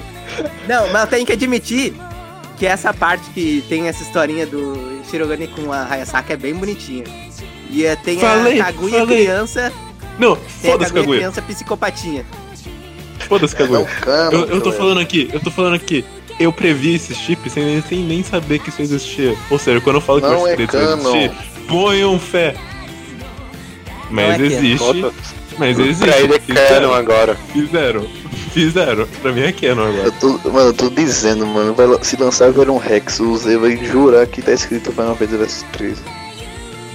[0.68, 1.94] Não, mas eu tenho que admitir
[2.58, 7.04] que essa parte que tem essa historinha do Shirogane com a Hayasaka é bem bonitinha.
[7.70, 9.24] E eh, tem Falei, a Kaguya falei.
[9.24, 9.72] criança,
[10.18, 11.18] Não, foda-se, Kaguya Kaguya.
[11.20, 12.24] criança psicopatinha.
[13.28, 13.86] Foda-se, É, Kaguya.
[14.32, 16.04] Eu, eu tô falando aqui, eu tô falando aqui.
[16.38, 19.34] Eu previ esse chip sem, nem- sem nem saber que isso existia.
[19.50, 21.16] Ou seja, quando eu falo que Não é Versus 13 canon.
[21.16, 22.54] existir, ponham fé.
[24.10, 25.04] Mas é existe.
[25.58, 26.04] Mas existe.
[26.04, 26.94] Pra ele é canon Fizeram.
[26.94, 27.34] agora.
[27.52, 28.06] Fizeram.
[28.56, 29.06] Fizeram.
[29.20, 30.06] Pra mim é canon agora.
[30.06, 33.58] Eu tô, mano, eu tô dizendo, mano, vai, se lançar agora um Rex, o Zé
[33.58, 36.02] vai jurar que tá escrito Final Fantasy vs 13.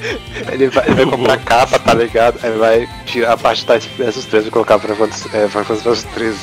[0.52, 1.46] Ele vai, ele vai comprar vou.
[1.46, 2.40] capa, tá ligado?
[2.42, 6.08] Aí vai tirar a parte das esses três e colocar pra Final Fantasy é, Fantasy
[6.16, 6.40] 13.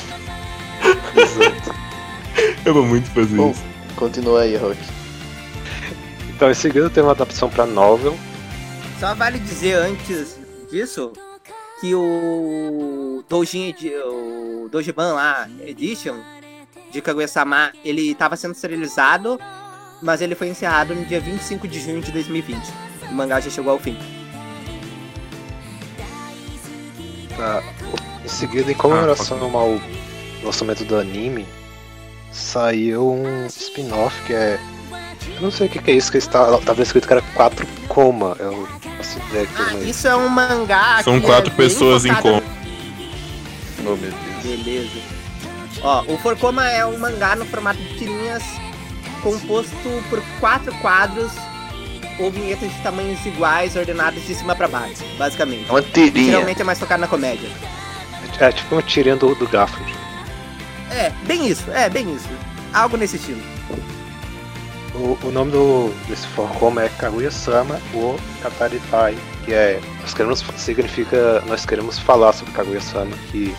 [1.16, 1.74] Exato.
[2.64, 3.50] Eu vou muito fazer Bom.
[3.50, 3.64] isso.
[3.96, 4.78] Continua aí, Rock.
[6.28, 8.16] Então, em seguida tem uma adaptação pra novel.
[9.00, 10.38] Só vale dizer antes
[10.70, 11.12] disso
[11.80, 16.16] que o Doujin, Edi- o Doujiban lá, Edition,
[16.90, 19.38] de Kaguya-sama, ele tava sendo serializado,
[20.02, 22.60] mas ele foi encerrado no dia 25 de junho de 2020.
[23.10, 23.96] O mangá já chegou ao fim.
[27.36, 27.62] Tá.
[28.24, 29.80] Em seguida, em comemoração ao
[30.42, 31.46] lançamento do anime,
[32.32, 34.58] saiu um spin-off que é.
[35.36, 37.66] Eu não sei o que, que é isso, que está, tava escrito que era 4
[37.88, 38.34] coma.
[38.40, 38.66] Eu
[38.96, 39.88] faço ideia que Ah, é isso.
[39.88, 42.37] isso é um mangá São que quatro é pessoas em coma.
[43.88, 44.64] Oh, meu Deus.
[44.64, 45.00] Beleza.
[45.82, 48.42] Ó, o Forcoma é um mangá no formato de tirinhas
[49.22, 51.32] composto por quatro quadros
[52.18, 55.68] ou vinhetas de tamanhos iguais ordenadas de cima pra baixo, basicamente.
[55.68, 56.32] É uma tirinha.
[56.32, 57.48] Geralmente é mais focado na comédia.
[58.40, 59.92] É tipo uma tirinha do, do Garfield.
[60.90, 62.28] É, bem isso, é, bem isso.
[62.72, 63.40] Algo nesse estilo.
[64.94, 69.80] O, o nome do, desse Forcoma é Kaguya-sama ou Kataritai, que é.
[70.00, 71.40] Nós queremos, significa.
[71.46, 73.54] Nós queremos falar sobre Kaguya-sama, que.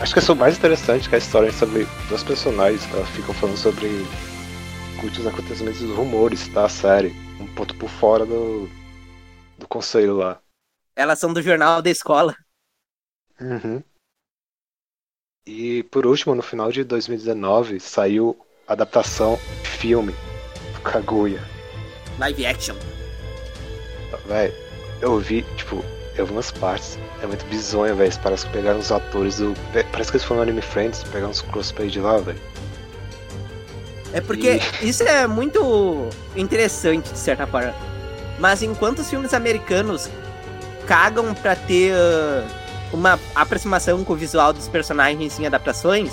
[0.00, 3.08] Acho que é o mais interessante que a história é sobre duas personagens que elas
[3.10, 3.88] ficam falando sobre
[5.02, 7.12] muitos acontecimentos e rumores da série.
[7.40, 8.68] Um ponto por fora do.
[9.58, 10.40] do conselho lá.
[10.94, 12.36] Elas são do jornal da escola.
[13.40, 13.82] Uhum.
[15.44, 18.38] E por último, no final de 2019, saiu
[18.68, 20.12] a adaptação filme
[20.74, 21.42] do Kaguya.
[22.20, 22.76] Live action.
[24.26, 24.52] Véi,
[25.00, 25.82] eu vi, tipo,
[26.18, 26.98] eu vi umas partes.
[27.22, 28.12] É muito bizonho, velho.
[28.22, 29.54] Parece que pegaram os atores do.
[29.72, 32.40] véi, Parece que eles foram no Anime Friends, pegaram uns crossplay de lá, velho.
[34.12, 37.74] É porque isso é muito interessante, de certa forma.
[38.38, 40.08] Mas enquanto os filmes americanos
[40.86, 42.46] cagam pra ter ah,
[42.92, 46.12] uma aproximação com o visual dos personagens em adaptações,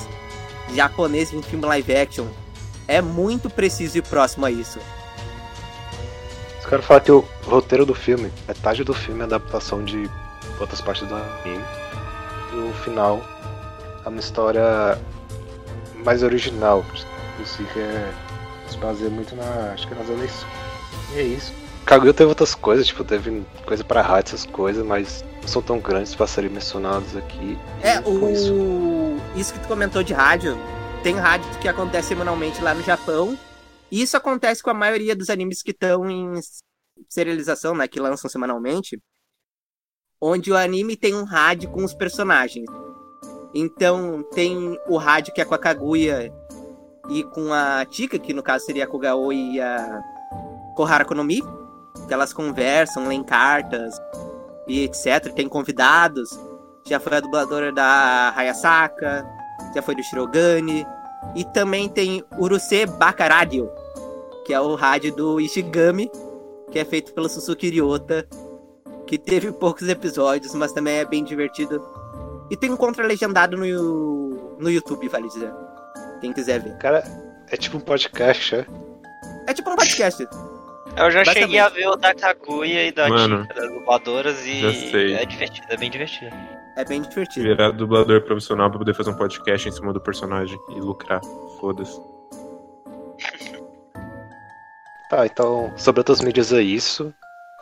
[0.73, 2.25] japonês em filme live action
[2.87, 4.79] é muito preciso e próximo a isso.
[6.65, 10.09] Os caras falam que o roteiro do filme, metade do filme é adaptação de
[10.59, 11.63] outras partes do anime.
[12.53, 13.21] E o final
[14.03, 14.99] é uma história
[16.03, 16.83] mais original.
[17.33, 18.11] Inclusive é.
[18.67, 19.73] Se baseia muito na.
[19.73, 20.47] Acho que nas eleições.
[21.13, 21.53] E é isso.
[21.85, 25.77] Kaguya teve outras coisas, tipo, teve coisa pra rádio, essas coisas, mas não são tão
[25.77, 27.59] grandes pra serem mencionados aqui.
[27.83, 28.51] É, foi isso.
[28.51, 29.21] o.
[29.35, 30.57] Isso que tu comentou de rádio,
[31.03, 33.37] tem rádio que acontece semanalmente lá no Japão.
[33.91, 36.33] E isso acontece com a maioria dos animes que estão em
[37.09, 37.87] serialização, né?
[37.87, 38.99] Que lançam semanalmente.
[40.19, 42.65] Onde o anime tem um rádio com os personagens.
[43.53, 46.33] Então tem o rádio que é com a Kaguya
[47.09, 50.01] e com a Tika, que no caso seria a Kogaoi e a
[50.75, 51.41] Kohara Konomi.
[52.07, 53.99] Que elas conversam, leem cartas
[54.67, 55.31] e etc.
[55.33, 56.29] Tem convidados.
[56.87, 59.25] Já foi a dubladora da Hayasaka,
[59.73, 60.85] já foi do Shirogane.
[61.35, 63.69] E também tem Uruse Bakaradio,
[64.45, 66.09] que é o rádio do Ishigami,
[66.71, 68.27] que é feito pelo Suzuki Ryota,
[69.07, 71.81] que teve poucos episódios, mas também é bem divertido.
[72.49, 75.51] E tem um contra-legendado no, no YouTube, vale dizer.
[76.21, 76.77] Quem quiser ver.
[76.77, 77.03] Cara,
[77.49, 78.65] é tipo um podcast, é?
[79.47, 80.25] É tipo um podcast.
[80.97, 84.61] Eu já cheguei a ver o da Kaguya e da Mano, Tika, das dubladoras, e
[84.61, 85.13] já sei.
[85.13, 86.35] é divertido, é bem divertido.
[86.75, 87.47] É bem divertido.
[87.47, 91.21] Virar dublador profissional pra poder fazer um podcast em cima do personagem e lucrar.
[91.59, 91.99] Foda-se.
[95.07, 97.13] Tá, então, sobre outras mídias é isso.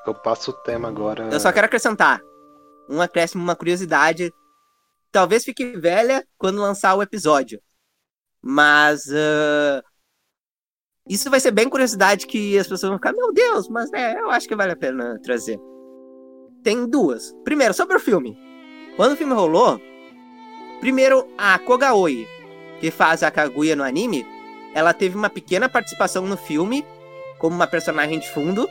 [0.08, 1.28] Eu passo o tema agora.
[1.30, 2.22] Eu só quero acrescentar
[2.90, 4.32] um acréscimo, uma curiosidade.
[5.12, 7.62] Talvez fique velha quando lançar o episódio.
[8.42, 9.84] Mas ah,
[11.08, 14.30] isso vai ser bem curiosidade que as pessoas vão ficar, meu Deus, mas é, eu
[14.32, 15.60] acho que vale a pena trazer.
[16.64, 17.34] Tem duas.
[17.44, 18.38] Primeiro, sobre o filme.
[18.96, 19.82] Quando o filme rolou,
[20.80, 22.28] primeiro a Kogaoi,
[22.80, 24.26] que faz a Kaguya no anime,
[24.74, 26.86] ela teve uma pequena participação no filme,
[27.40, 28.70] como uma personagem de fundo,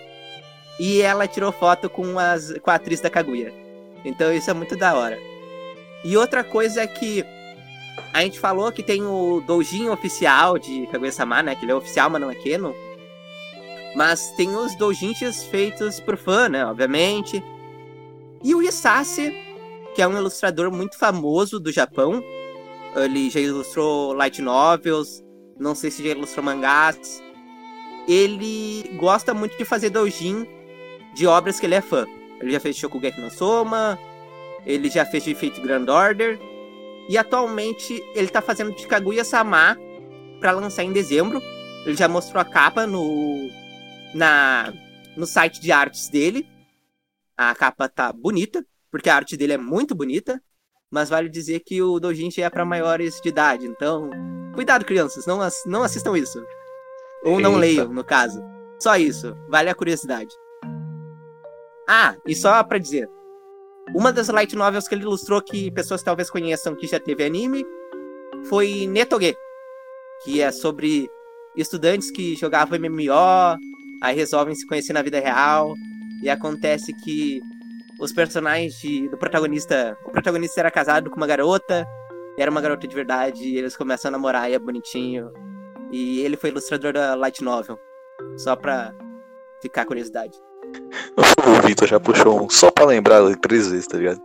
[0.78, 3.53] e ela tirou foto com, as, com a atriz da Kaguya.
[4.05, 5.19] Então isso é muito da hora.
[6.05, 7.24] E outra coisa é que
[8.12, 11.55] a gente falou que tem o doujin oficial de Kaguya-sama, né?
[11.55, 12.73] Que ele é oficial, mas não é canon.
[13.94, 16.65] Mas tem os doujinshis feitos por fã, né?
[16.65, 17.43] Obviamente.
[18.43, 19.32] E o Isase,
[19.94, 22.23] que é um ilustrador muito famoso do Japão.
[22.97, 25.23] Ele já ilustrou light novels,
[25.59, 27.23] não sei se já ilustrou mangás.
[28.06, 30.47] Ele gosta muito de fazer doujin
[31.14, 32.06] de obras que ele é fã.
[32.40, 33.98] Ele já fez Shokugeki no Soma,
[34.66, 36.39] ele já fez de Fate Grand Order,
[37.09, 39.77] e atualmente ele tá fazendo de Kaguya-sama
[40.40, 41.40] pra lançar em dezembro.
[41.86, 43.48] Ele já mostrou a capa no
[44.14, 44.73] na
[45.16, 46.48] no site de artes dele.
[47.36, 50.40] A capa tá bonita, porque a arte dele é muito bonita,
[50.90, 54.09] mas vale dizer que o doujinshi é pra maiores de idade, então
[54.55, 56.39] cuidado crianças, não, ass- não assistam isso.
[57.24, 57.60] Ou não Eita.
[57.60, 58.40] leiam, no caso.
[58.78, 60.31] Só isso, vale a curiosidade.
[61.89, 63.09] Ah, e só pra dizer,
[63.94, 67.64] uma das light novels que ele ilustrou que pessoas talvez conheçam que já teve anime
[68.44, 69.36] foi Netoge,
[70.24, 71.09] que é sobre
[71.56, 73.12] estudantes que jogavam MMO,
[74.02, 75.74] aí resolvem se conhecer na vida real,
[76.23, 77.40] e acontece que
[78.03, 81.87] os personagens de- do protagonista, o protagonista era casado com uma garota,
[82.37, 85.31] e era uma garota de verdade, e eles começam a namorar e é bonitinho.
[85.91, 87.79] E ele foi ilustrador da light novel,
[88.37, 88.93] só pra
[89.61, 90.37] ficar a curiosidade.
[91.45, 94.20] O Vitor já puxou um só pra lembrar três vezes, tá ligado?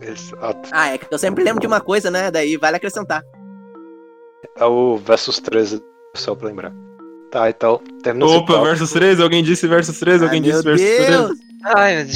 [0.00, 0.68] Exato.
[0.72, 2.30] Ah, é que eu sempre lembro de uma coisa, né?
[2.30, 3.22] Daí vale acrescentar.
[4.56, 5.82] É o versus 13,
[6.14, 6.72] só pra lembrar.
[7.30, 7.80] Tá, então,
[8.22, 11.34] Opa, versus 13, alguém disse versus 13, alguém disse versus 13.
[11.64, 12.14] Ai, mas meu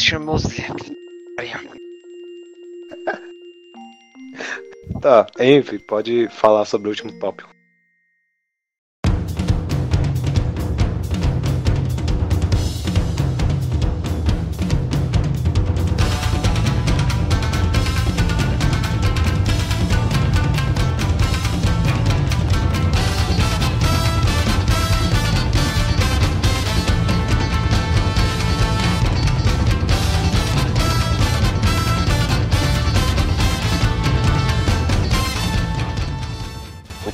[5.00, 7.57] Tá, Envy, pode falar sobre o último tópico.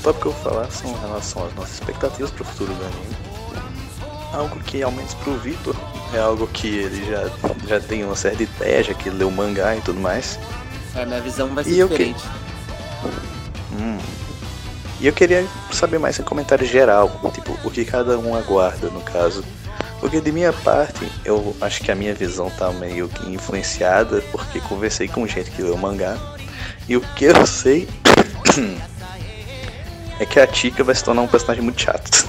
[0.05, 3.16] Tópico que eu vou falar são em relação às nossas expectativas pro futuro do anime.
[4.32, 5.74] Algo que, ao menos pro Vitor,
[6.12, 7.31] é algo que ele já,
[7.68, 10.39] já tem uma certa ideia, já que ele leu o mangá e tudo mais.
[10.94, 12.24] É, minha visão vai ser E eu que- diferente.
[13.72, 13.98] Hum.
[15.01, 19.01] E eu queria saber mais em comentário geral, tipo, o que cada um aguarda no
[19.02, 19.44] caso.
[20.01, 24.60] Porque de minha parte, eu acho que a minha visão tá meio que influenciada, porque
[24.60, 26.16] conversei com gente que leu o mangá.
[26.89, 27.89] E o que eu sei
[30.18, 32.28] é que a Tika vai se tornar um personagem muito chato.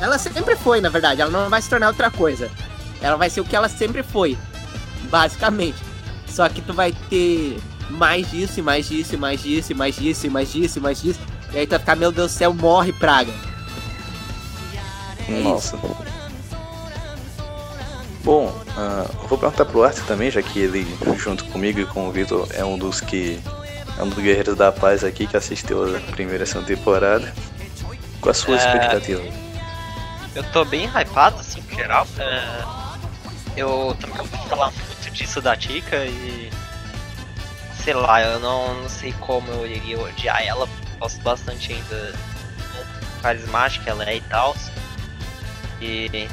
[0.00, 1.20] Ela sempre foi, na verdade.
[1.20, 2.50] Ela não vai se tornar outra coisa.
[3.00, 4.36] Ela vai ser o que ela sempre foi.
[5.10, 5.78] Basicamente.
[6.26, 7.58] Só que tu vai ter
[7.90, 10.80] mais disso, e mais disso, e mais disso, e mais disso, e mais disso, e
[10.80, 11.20] mais disso.
[11.52, 13.32] E aí tu vai ficar, meu Deus do céu, morre, praga.
[15.28, 15.76] É Nossa.
[18.22, 20.86] Bom, eu vou perguntar pro Arthur também, já que ele,
[21.16, 23.40] junto comigo e com o Vitor, é um dos que.
[24.00, 27.34] É um dos guerreiros da paz aqui que assistiu a primeira e segunda temporada.
[28.18, 28.56] Qual a sua É.
[28.56, 29.22] expectativa?
[30.34, 32.06] Eu tô bem hypado, assim, em geral.
[32.18, 32.64] É,
[33.58, 36.50] eu também ouvi falar muito disso da Tika e.
[37.84, 40.66] Sei lá, eu não, não sei como eu iria odiar ela.
[40.98, 44.56] Gosto bastante ainda do carismática ela é e tal.
[45.78, 46.26] E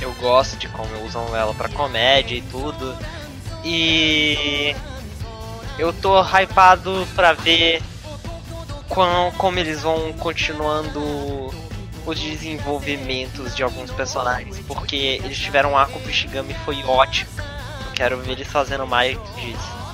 [0.00, 2.96] eu gosto de como usam ela pra comédia e tudo.
[3.62, 4.74] E
[5.78, 7.82] eu tô hypado pra ver
[8.88, 11.52] quão, como eles vão continuando
[12.06, 17.30] os desenvolvimentos de alguns personagens, porque eles tiveram um arco pro Shigami foi ótimo.
[17.38, 19.84] Eu quero ver eles fazendo mais disso.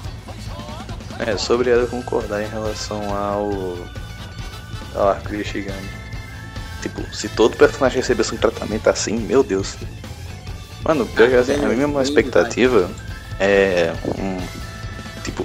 [1.18, 3.50] É, sobre ela concordar em relação ao.
[4.94, 6.00] ao arco de Shigami.
[6.82, 9.76] Tipo, se todo personagem recebesse um tratamento assim, meu Deus.
[10.82, 12.90] Mano, pior que assim, a minha expectativa
[13.38, 13.92] é.
[14.18, 14.69] Um,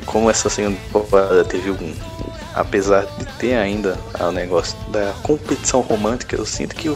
[0.05, 1.93] como essa segunda temporada teve um.
[2.53, 6.95] Apesar de ter ainda o negócio da competição romântica, eu sinto que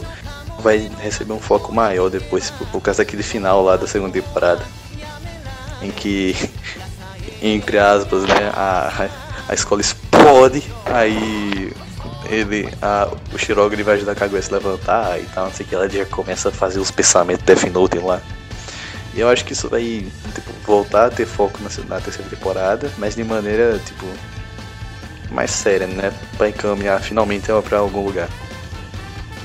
[0.60, 4.64] vai receber um foco maior depois, por, por causa daquele final lá da segunda temporada.
[5.82, 6.34] Em que
[7.42, 9.08] entre aspas, né, a,
[9.48, 11.72] a escola explode, aí
[12.28, 15.52] ele, a, o Shiroga ele vai ajudar a Kaguya a se levantar e tal, não
[15.52, 18.20] sei o que, ela já começa a fazer os pensamentos Death Note lá.
[19.14, 22.90] E eu acho que isso vai tipo, voltar a ter foco na, na terceira temporada,
[22.98, 24.06] mas de maneira, tipo,
[25.30, 28.28] mais séria, né, pra encaminhar finalmente ela pra algum lugar.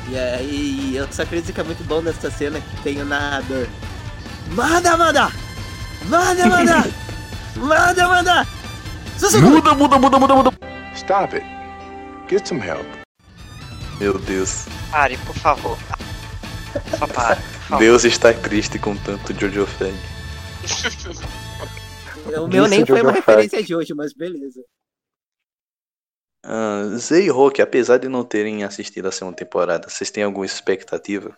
[0.08, 3.68] E aí, eu só dizer que é muito bom nessa cena que tem o narrador.
[4.52, 5.32] Manda, manda!
[6.04, 6.86] Manda, manda!
[7.58, 8.48] manda, manda!
[9.42, 10.52] Muda, muda, muda, muda, muda.
[10.94, 11.46] Stop it.
[12.30, 12.86] Get some help.
[14.00, 15.78] Meu Deus, Pare, por favor.
[16.98, 17.80] Só por favor.
[17.80, 19.94] Deus está triste com tanto Jojo Fan.
[22.42, 24.62] O meu nem foi uma Jojo referência de hoje, mas beleza.
[26.46, 30.46] Uh, Zay e Rock, apesar de não terem assistido a segunda temporada, vocês têm alguma
[30.46, 31.36] expectativa?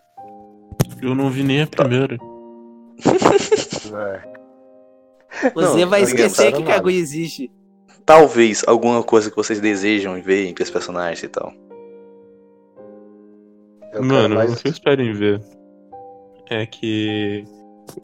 [1.00, 2.18] Eu não vi nem a primeira.
[4.12, 4.38] É.
[5.54, 6.62] Você Não, vai ninguém esquecer que.
[6.62, 7.50] Kaguya existe.
[8.04, 11.52] Talvez alguma coisa que vocês desejam ver entre os personagens e tal.
[13.92, 15.40] Eu quero Mano, mais- o que eu espero em ver
[16.50, 17.44] é que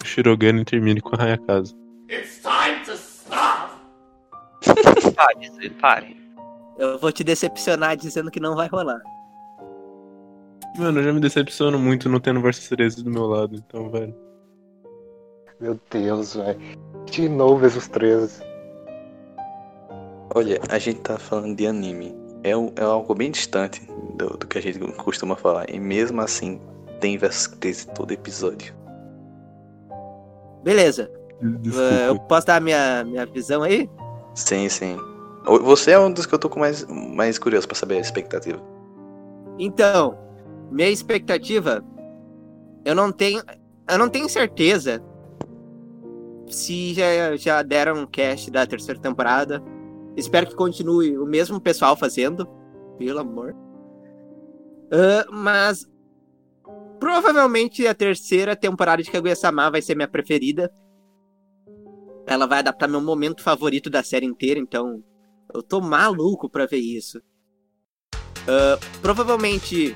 [0.02, 1.74] o Shirogane termine com a Hayakaze.
[5.14, 6.16] Pare, Zé, pare.
[6.78, 9.00] Eu vou te decepcionar dizendo que não vai rolar.
[10.76, 14.14] Mano, eu já me decepciono muito não tendo Versus 13 do meu lado, então, velho.
[15.60, 16.58] Meu Deus, velho.
[17.06, 18.42] De novo esses três.
[20.34, 22.12] Olha, a gente tá falando de anime.
[22.44, 23.80] É, um- é algo bem distante
[24.16, 25.68] do, do que a gente costuma falar.
[25.70, 26.60] E mesmo assim,
[27.00, 28.74] tem versus 13 todo episódio.
[30.62, 31.10] Beleza.
[31.42, 33.90] Uh, eu posso dar minha, minha visão aí?
[34.34, 34.96] Sim, sim.
[35.62, 38.60] Você é um dos que eu tô com mais, mais curioso pra saber a expectativa.
[39.58, 40.16] Então,
[40.70, 41.84] minha expectativa,
[42.84, 43.42] eu não tenho,
[43.90, 45.02] eu não tenho certeza
[46.48, 49.62] se já, já deram um cast da terceira temporada.
[50.16, 52.46] Espero que continue o mesmo pessoal fazendo,
[52.98, 53.54] pelo amor.
[54.90, 55.88] Ah, mas
[57.00, 60.72] provavelmente a terceira temporada de Kaguya-sama vai ser minha preferida.
[62.26, 65.02] Ela vai adaptar meu momento favorito da série inteira, então
[65.52, 67.20] eu tô maluco pra ver isso.
[68.48, 69.94] Ah, provavelmente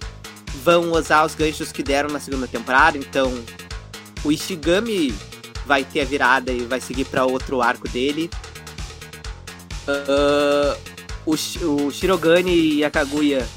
[0.62, 3.30] vão usar os ganchos que deram na segunda temporada, então
[4.24, 5.14] o Ishigami
[5.64, 8.28] vai ter a virada e vai seguir pra outro arco dele.
[9.88, 10.76] Ah,
[11.24, 13.48] o, o Shirogane e a Kaguya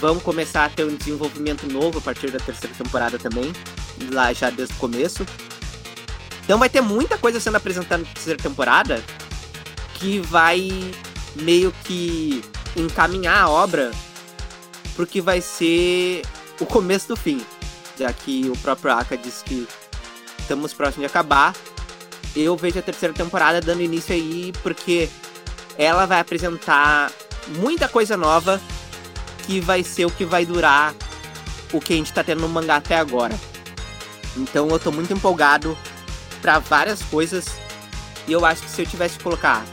[0.00, 3.52] vão começar a ter um desenvolvimento novo a partir da terceira temporada também,
[4.12, 5.26] lá já desde o começo.
[6.44, 9.02] Então vai ter muita coisa sendo apresentada na terceira temporada
[9.94, 10.68] que vai
[11.36, 12.42] meio que
[12.76, 13.90] encaminhar a obra
[14.94, 16.22] pro que vai ser
[16.60, 17.40] o começo do fim.
[17.98, 19.66] já que o próprio Aka disse que
[20.38, 21.54] estamos próximos de acabar.
[22.36, 25.08] Eu vejo a terceira temporada dando início aí, porque
[25.78, 27.10] ela vai apresentar
[27.48, 28.60] muita coisa nova
[29.46, 30.94] que vai ser o que vai durar
[31.72, 33.38] o que a gente tá tendo no mangá até agora.
[34.36, 35.76] Então eu tô muito empolgado
[36.40, 37.46] para várias coisas
[38.26, 39.64] e eu acho que se eu tivesse que colocar,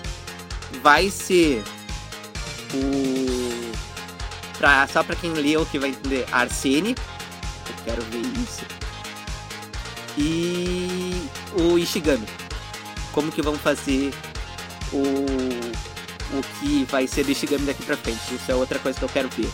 [0.82, 1.64] vai ser
[2.74, 3.72] o
[4.58, 6.96] pra, só para quem leu que vai entender Arsene.
[7.70, 8.66] Eu quero ver isso.
[10.18, 12.28] E o Ishigami.
[13.12, 14.14] Como que vão fazer
[14.94, 15.26] o
[16.34, 18.36] o que vai ser do Ishigami daqui pra frente.
[18.36, 19.50] Isso é outra coisa que eu quero ver.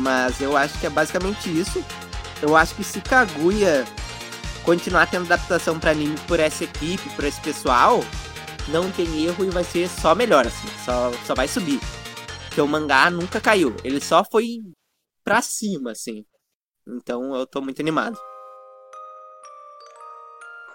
[0.00, 1.84] Mas eu acho que é basicamente isso.
[2.42, 3.84] Eu acho que se Kaguya
[4.64, 8.00] continuar tendo adaptação para anime por essa equipe, por esse pessoal,
[8.68, 10.68] não tem erro e vai ser só melhor, assim.
[10.84, 11.80] Só, só vai subir.
[12.46, 13.74] Porque o mangá nunca caiu.
[13.82, 14.60] Ele só foi
[15.24, 16.24] pra cima, assim.
[16.86, 18.18] Então eu tô muito animado.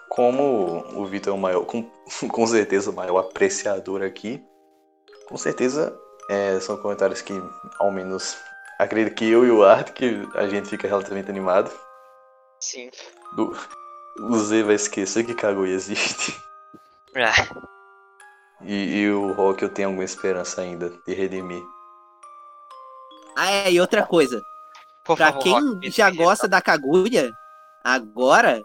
[0.08, 1.90] Como o Vitor é o maior, com,
[2.30, 4.40] com certeza o maior apreciador aqui,
[5.28, 5.96] com certeza
[6.28, 7.32] é, são comentários que,
[7.78, 8.36] ao menos,
[8.78, 11.70] acredito que eu e o Art, que a gente fica relativamente animado.
[12.60, 12.90] Sim.
[13.36, 13.56] Do,
[14.20, 16.34] o Z vai esquecer que Kaguya existe.
[17.16, 17.64] Ah,
[18.62, 21.62] E, e o Rock eu tenho alguma esperança ainda de redimir.
[23.36, 24.40] Ah, é, e outra coisa.
[25.04, 27.30] por Pra favor, quem Rock, já gosta da Kaguya,
[27.84, 28.64] agora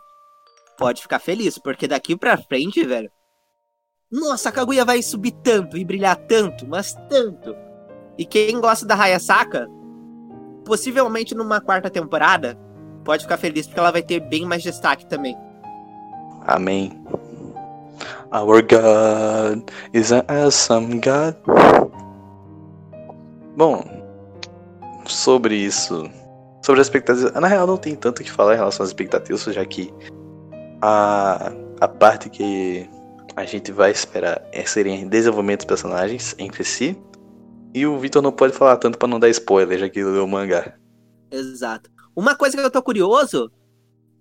[0.77, 3.11] pode ficar feliz, porque daqui pra frente, velho.
[4.11, 7.55] Nossa, a Kaguya vai subir tanto e brilhar tanto, mas tanto.
[8.17, 9.67] E quem gosta da Hayasaka,
[10.65, 12.57] possivelmente numa quarta temporada,
[13.05, 15.37] pode ficar feliz porque ela vai ter bem mais destaque também.
[16.47, 16.99] Amém.
[18.31, 21.35] Our God is an awesome God.
[23.55, 23.83] Bom,
[25.05, 26.09] sobre isso,
[26.63, 29.43] sobre as expectativas, na real não tem tanto o que falar em relação às expectativas,
[29.43, 29.93] já que
[30.81, 32.89] a, a parte que
[33.39, 37.01] a gente vai esperar é serem desenvolvimento dos personagens entre si.
[37.73, 40.27] E o Vitor não pode falar tanto pra não dar spoiler, já que leu o
[40.27, 40.77] mangá.
[41.31, 41.89] Exato.
[42.13, 43.49] Uma coisa que eu tô curioso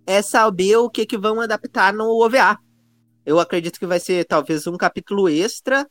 [0.06, 2.58] é saber o que que vão adaptar no OVA.
[3.26, 5.84] Eu acredito que vai ser talvez um capítulo extra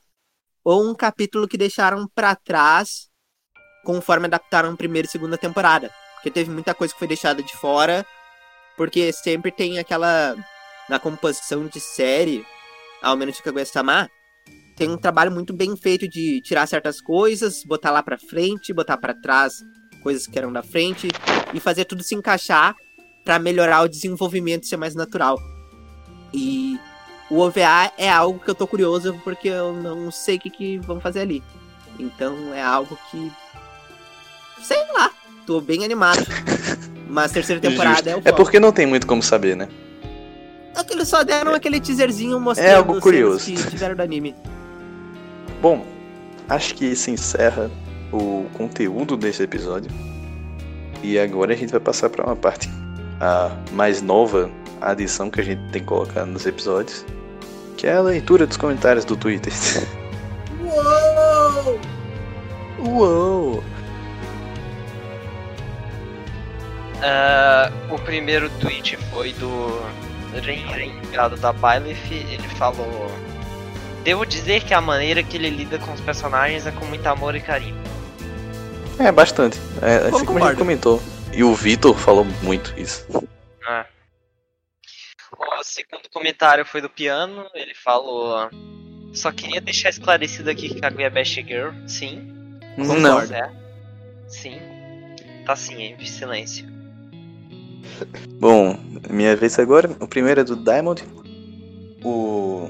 [0.64, 3.10] ou um capítulo que deixaram pra trás
[3.84, 5.92] conforme adaptaram primeira e segunda temporada.
[6.16, 8.06] Porque teve muita coisa que foi deixada de fora,
[8.78, 10.34] porque sempre tem aquela
[10.88, 12.46] na composição de série,
[13.02, 14.10] ao menos de Kaguya-sama,
[14.76, 18.98] tem um trabalho muito bem feito de tirar certas coisas, botar lá pra frente, botar
[18.98, 19.54] pra trás
[20.04, 21.08] coisas que eram da frente
[21.54, 22.76] e fazer tudo se encaixar
[23.26, 25.38] pra melhorar o desenvolvimento e ser mais natural.
[26.34, 26.80] E
[27.30, 30.78] o OVA é algo que eu tô curioso porque eu não sei o que, que
[30.80, 31.44] vão fazer ali.
[32.00, 33.32] Então é algo que.
[34.62, 35.12] Sei lá,
[35.46, 36.26] tô bem animado.
[37.10, 38.36] Mas terceira temporada é o É foco.
[38.38, 39.68] porque não tem muito como saber, né?
[40.78, 43.46] É que eles só deram aquele teaserzinho mostrando É algo curioso.
[43.46, 44.36] que tiveram do anime.
[45.62, 45.86] Bom,
[46.48, 47.70] acho que isso encerra
[48.12, 49.90] o conteúdo desse episódio.
[51.04, 52.70] E agora a gente vai passar para uma parte
[53.20, 54.50] a mais nova
[54.82, 57.04] adição que a gente tem colocado nos episódios,
[57.76, 59.52] que é a leitura dos comentários do Twitter.
[60.62, 61.80] Uou!
[62.80, 63.64] Uou!
[67.02, 69.80] Ah, o primeiro tweet foi do
[71.38, 72.12] da Byleth.
[72.12, 73.12] Ele falou:
[74.04, 77.36] Devo dizer que a maneira que ele lida com os personagens é com muito amor
[77.36, 77.76] e carinho.
[79.00, 79.60] É, bastante.
[79.82, 81.02] É, assim como a gente comentou.
[81.34, 83.06] E o Vitor falou muito isso.
[83.68, 83.86] Ah.
[85.60, 87.46] O segundo comentário foi do piano.
[87.54, 88.50] Ele falou:
[89.14, 91.72] Só queria deixar esclarecido aqui que Kaguya é Best Girl.
[91.88, 92.34] Sim.
[92.78, 93.20] Não.
[93.22, 93.52] É.
[94.28, 94.60] Sim.
[95.46, 96.77] Tá sim, em silêncio.
[98.40, 98.78] Bom,
[99.10, 99.90] minha vez agora.
[100.00, 101.04] O primeiro é do Diamond.
[102.04, 102.70] O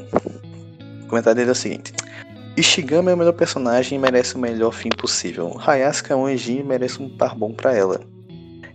[1.07, 1.93] comentário dele é o seguinte:
[2.57, 5.55] Ishigami é o melhor personagem e merece o melhor fim possível.
[5.63, 8.01] Hayasuka é um anjinho e merece um par bom pra ela.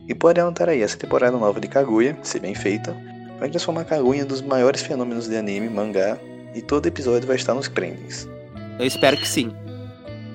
[0.08, 2.96] E pode anotar aí, essa temporada nova de Kaguya, se bem feita,
[3.38, 6.18] vai transformar Kaguya em um dos maiores fenômenos de anime, mangá,
[6.54, 8.28] e todo episódio vai estar nos trendings.
[8.78, 9.52] Eu espero que sim.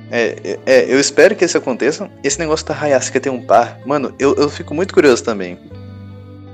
[0.10, 2.10] É, é, é, eu espero que isso aconteça.
[2.24, 5.58] Esse negócio da Hayasuka ter um par, mano, eu, eu fico muito curioso também.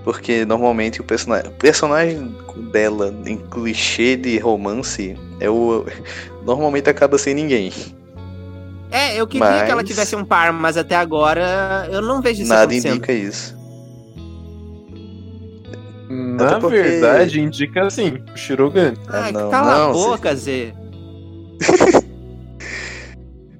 [0.03, 2.35] Porque normalmente o personagem, o personagem
[2.71, 5.85] dela em clichê de romance é o.
[6.45, 7.71] Normalmente acaba sem ninguém.
[8.91, 12.41] É, eu queria que ela Mas- tivesse um par, mas até agora eu não vejo
[12.41, 12.95] isso Nada acontecendo.
[12.97, 13.57] indica isso.
[16.09, 18.97] Na porque- verdade, indica assim, o Shirogane.
[19.07, 20.73] Ai, Ah, não, cala não, a você- boca, Zé.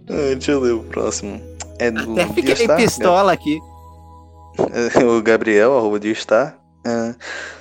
[0.09, 1.41] Ah, deixa eu ler o próximo.
[1.79, 3.57] É do Até fiquei pistola aqui.
[5.05, 6.57] o Gabriel, arroba de Star.
[6.85, 7.13] ah,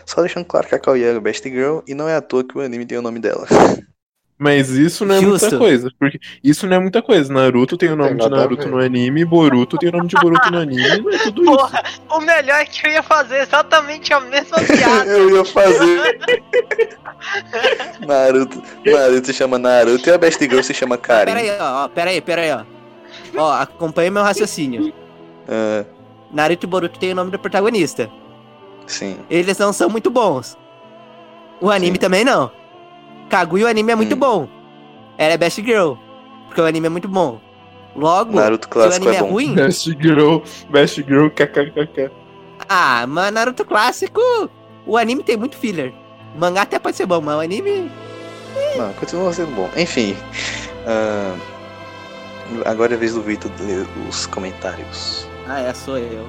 [0.05, 2.45] só deixando claro que a Kaoya é a Best Girl e não é à toa
[2.45, 3.47] que o anime tem o nome dela.
[4.39, 5.41] Mas isso não é Justo.
[5.47, 5.89] muita coisa.
[6.01, 7.33] Porque isso não é muita coisa.
[7.33, 10.51] Naruto tem o nome Tem de Naruto no anime, Boruto tem o nome de Boruto
[10.51, 11.57] no anime, não é tudo isso.
[11.57, 15.05] Porra, o melhor é que eu ia fazer exatamente a mesma piada.
[15.09, 16.19] Eu ia fazer.
[18.05, 21.33] Naruto, Naruto se chama Naruto e a Best Girl se chama Karin.
[21.33, 22.65] Pera aí, ó, ó, pera aí, pera aí, ó.
[23.37, 24.93] Ó, acompanha meu raciocínio.
[25.49, 25.85] Ah,
[26.33, 28.11] Naruto e Boruto tem o nome do protagonista.
[28.87, 29.19] sim.
[29.31, 30.57] Eles não são muito bons.
[31.61, 32.01] O anime Sim.
[32.01, 32.51] também não.
[33.29, 34.19] Kaguya, o anime é muito Hum.
[34.19, 34.49] bom.
[35.17, 35.93] Ela é Best Girl.
[36.47, 37.41] Porque o anime é muito bom.
[37.95, 39.55] Logo, Naruto se o clássico anime é é, ruim.
[39.55, 40.39] Best Girl,
[40.71, 42.11] Best Girl, kkkk.
[42.69, 44.21] Ah, mas Naruto clássico.
[44.87, 45.93] O anime tem muito filler.
[46.35, 47.91] O mangá até pode ser bom, mas o anime.
[48.77, 49.71] Não, continua sendo bom.
[49.77, 50.17] Enfim.
[50.87, 51.37] ah,
[52.67, 55.29] agora é a vez do Vitor ler os comentários.
[55.49, 56.27] Ah, é, sou eu.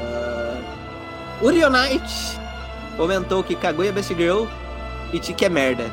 [0.00, 2.38] Uh, Urionite
[2.96, 4.46] comentou que Kaguya é Best Girl
[5.12, 5.84] e Tiki é merda.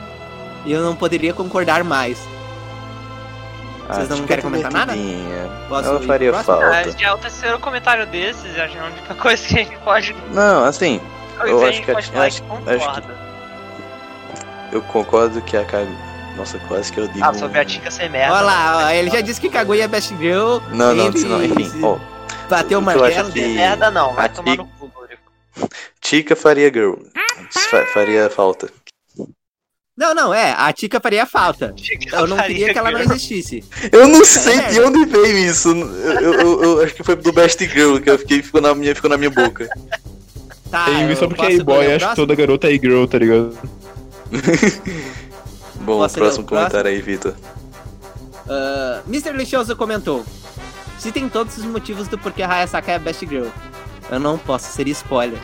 [0.65, 2.17] E eu não poderia concordar mais.
[3.87, 4.93] Vocês não querem é comentar nada?
[5.69, 6.55] Posso Ela faria próximo?
[6.55, 6.97] Ah, falta.
[6.97, 10.15] já é o terceiro comentário desses, acho que a única coisa que a gente pode.
[10.31, 10.99] Não, assim,
[11.45, 15.63] Eu que a acho gente que a- falar acho- acho que- eu concordo que a.
[16.35, 17.23] Nossa, quase que eu digo.
[17.23, 18.33] Ah, sobre a Tika ser merda.
[18.33, 20.59] Olha lá, ó, ele já disse que Kaguya é Best Girl.
[20.71, 21.81] Não, não, ele não, enfim.
[21.83, 21.97] Ó,
[22.49, 23.31] Bateu o martelo.
[23.31, 24.91] que- Merda não, vai tomar no cu.
[26.01, 26.95] Tika faria girl.
[27.51, 28.69] Fa- faria falta.
[29.97, 30.53] Não, não, é.
[30.57, 31.73] A Tika faria falta.
[32.11, 33.63] Eu não faria queria que ela não existisse.
[33.93, 34.69] Eu não sei É.
[34.71, 35.69] de onde veio isso.
[35.69, 38.93] Eu, eu- eu- acho que foi do Best Girl que eu fiquei, ficou na minha,
[38.93, 39.69] ficou na minha boca.
[40.69, 43.57] Tá, É só porque é boy, acho que toda garota é girl, tá ligado?
[45.85, 46.69] Bom, Posso ler próximo o próximo?
[46.69, 47.33] comentário aí, Vitor.
[48.49, 49.31] Ah, Mr.
[49.33, 50.25] Lixoso comentou:
[50.99, 53.47] Citem todos os motivos do porquê a Hayasaka é a Best Girl.
[54.09, 55.39] Eu não posso, seria spoiler.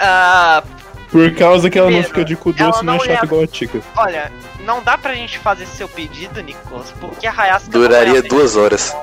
[0.00, 0.62] Ah,
[1.10, 3.80] Por causa que ela não fica de cu doce, não é chata igual a Tika.
[3.96, 4.32] olha,
[4.64, 7.58] não dá pra gente fazer seu pedido, Nicolas, porque a.
[7.68, 8.94] Duraria não é a duas horas.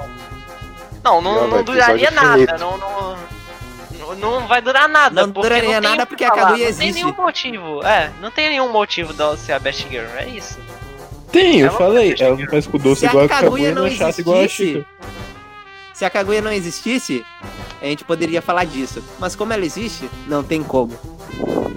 [1.03, 2.57] Não, não, Não, não duraria nada.
[2.59, 3.17] Não, não,
[4.15, 5.21] não, vai durar nada.
[5.21, 6.93] Não duraria não nada porque a Kaguya Não tem existe.
[6.93, 7.83] nenhum motivo.
[7.85, 10.07] É, não tem nenhum motivo dela ser a Best Girl.
[10.17, 10.59] É isso.
[11.31, 13.29] Tem, eu Ela falei, não é ela não faz cu doce Se a igual a
[13.29, 14.85] Kaguya Kaguya, não é chata igual a existisse, Tika.
[15.93, 17.25] Se a Kaguya não existisse,
[17.81, 19.01] a gente poderia falar disso.
[19.19, 20.91] Mas como ela existe, não tem como.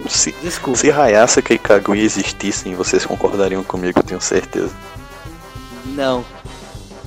[0.09, 0.79] Se, Desculpa.
[0.79, 4.75] se Hayasaka e Kaguya existissem, vocês concordariam comigo, eu tenho certeza.
[5.87, 6.25] Não.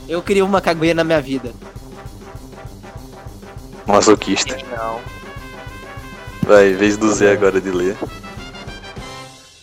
[0.08, 1.52] Eu queria uma Kaguya na minha vida.
[3.86, 4.58] Masoquista.
[4.76, 5.00] Não.
[6.48, 7.98] Vai, vez do Zé agora de ler.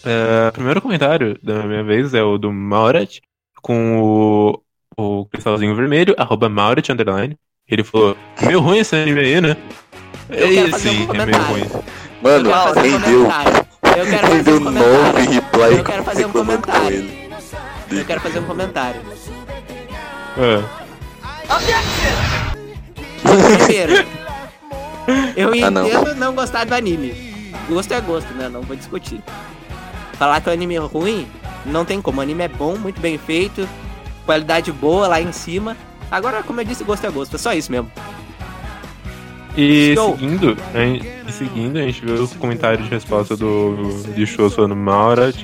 [0.05, 3.23] É, o primeiro comentário da minha vez é o do Mauret,
[3.63, 4.61] com o,
[4.99, 7.39] o cristalzinho vermelho, arroba Mauret, underline.
[7.67, 9.57] Ele falou, meio ruim esse anime aí, né?
[10.29, 11.65] Eu E sim, um é meio ruim.
[12.23, 13.67] Mano, eu quero fazer um rendeu, comentário.
[13.97, 15.03] Eu quero fazer rendeu um comentário.
[15.03, 15.79] nove replies.
[15.79, 17.11] Eu quero fazer um comentário.
[17.91, 19.01] Eu quero fazer um comentário.
[20.37, 20.85] É.
[23.23, 24.24] Primeiro,
[25.37, 25.87] eu Ah, não.
[25.87, 26.35] entendo não.
[26.35, 27.35] gostar do anime.
[27.69, 28.49] Gosto é gosto, né?
[28.49, 29.21] Não vou discutir.
[30.19, 31.27] Falar que o anime é ruim,
[31.67, 32.21] não tem como.
[32.21, 33.69] O anime é bom, muito bem feito,
[34.27, 35.77] qualidade boa lá em cima.
[36.11, 37.35] Agora, como eu disse, gosto é gosto.
[37.37, 37.91] É só isso mesmo.
[39.57, 44.27] E seguindo, a gente, e seguindo, a gente viu os comentários de resposta do de
[44.27, 45.37] show falando Maurat,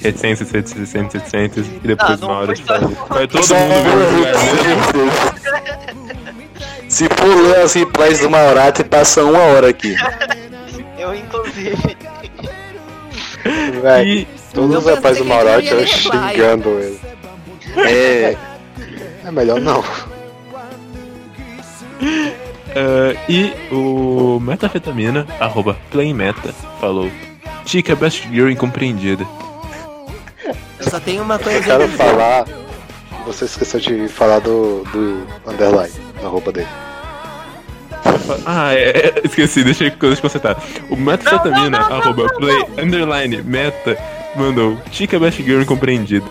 [0.00, 6.10] reticências, reticências, 700, e depois Ah, Maurat fala, vai todo mundo ver o.
[6.90, 9.94] Se for ler as replies do Maurati, passa uma hora aqui.
[10.98, 11.96] Eu, inclusive.
[13.80, 17.00] Véi, E todos os rapazes do ia eu xingando ele.
[17.76, 18.36] É,
[19.24, 19.82] É melhor não.
[22.74, 27.10] Ah, e o Metafetamina, arroba Playmeta, falou
[27.64, 29.24] Tika Best Girl incompreendida.
[30.44, 32.44] Eu só tenho uma coisa Eu quero falar.
[33.26, 36.68] Você esqueceu de falar do, do underline na roupa dele.
[38.46, 40.62] Ah, é, é, esqueci, deixa eu, deixa eu consertar.
[40.88, 43.96] O Metafetamina, arroba Play Underline Meta,
[44.36, 46.26] mandou Tika Best Girl incompreendida.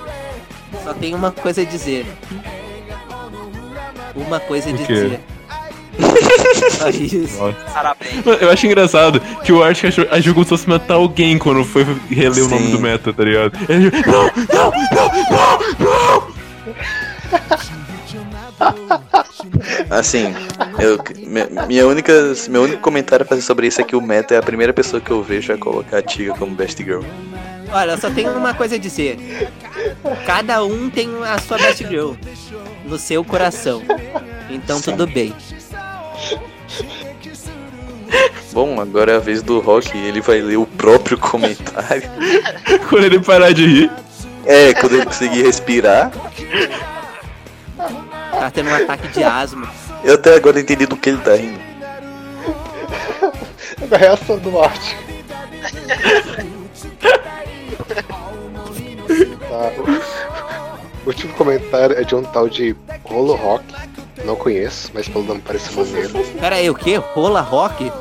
[0.83, 2.05] Só tenho uma coisa a dizer.
[4.15, 5.19] Uma coisa a dizer.
[6.71, 7.55] Só isso.
[7.73, 8.25] Parabéns.
[8.41, 11.85] Eu acho engraçado que o Art achou, agiu como se fosse matar alguém quando foi
[12.09, 12.71] reler o nome Sim.
[12.71, 13.57] do meta, tá ligado?
[13.67, 15.98] Ele, não, não, não, não, não!
[19.89, 20.33] assim,
[20.79, 22.13] eu, mi- minha única,
[22.49, 25.01] meu único comentário a fazer sobre isso é que o Meta é a primeira pessoa
[25.01, 27.03] que eu vejo a colocar a Tiga como Best Girl.
[27.71, 29.49] Olha, eu só tenho uma coisa a dizer.
[30.25, 32.13] Cada um tem a sua best girl
[32.85, 33.83] no seu coração.
[34.49, 34.91] Então Sim.
[34.91, 35.35] tudo bem.
[38.51, 42.09] Bom, agora é a vez do Rock, ele vai ler o próprio comentário.
[42.89, 43.91] Quando ele parar de rir.
[44.45, 46.11] É, quando ele conseguir respirar.
[48.39, 49.69] Tá tendo um ataque de asma.
[50.03, 51.59] Eu até agora entendi do que ele tá rindo.
[53.87, 54.97] Da reação do Arte.
[59.49, 59.71] Tá,
[61.03, 63.65] o último comentário é de um tal de Rolo Rock.
[64.23, 66.09] Não conheço, mas pelo nome parece maneiro.
[66.39, 66.97] Pera aí, o quê?
[66.97, 67.91] Rola rock?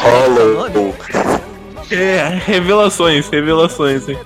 [0.00, 0.92] Rola.
[1.90, 4.18] É, revelações, revelações, hein?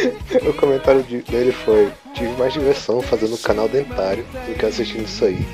[0.48, 5.24] O comentário de- dele foi: Tive mais diversão fazendo canal dentário do que assistindo isso
[5.24, 5.46] aí.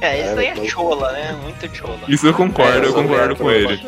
[0.00, 1.38] É, isso aí É, não- é chola, né?
[1.42, 1.98] Muito chola.
[2.08, 3.80] Isso eu concordo, É, eu eu concordo com ele.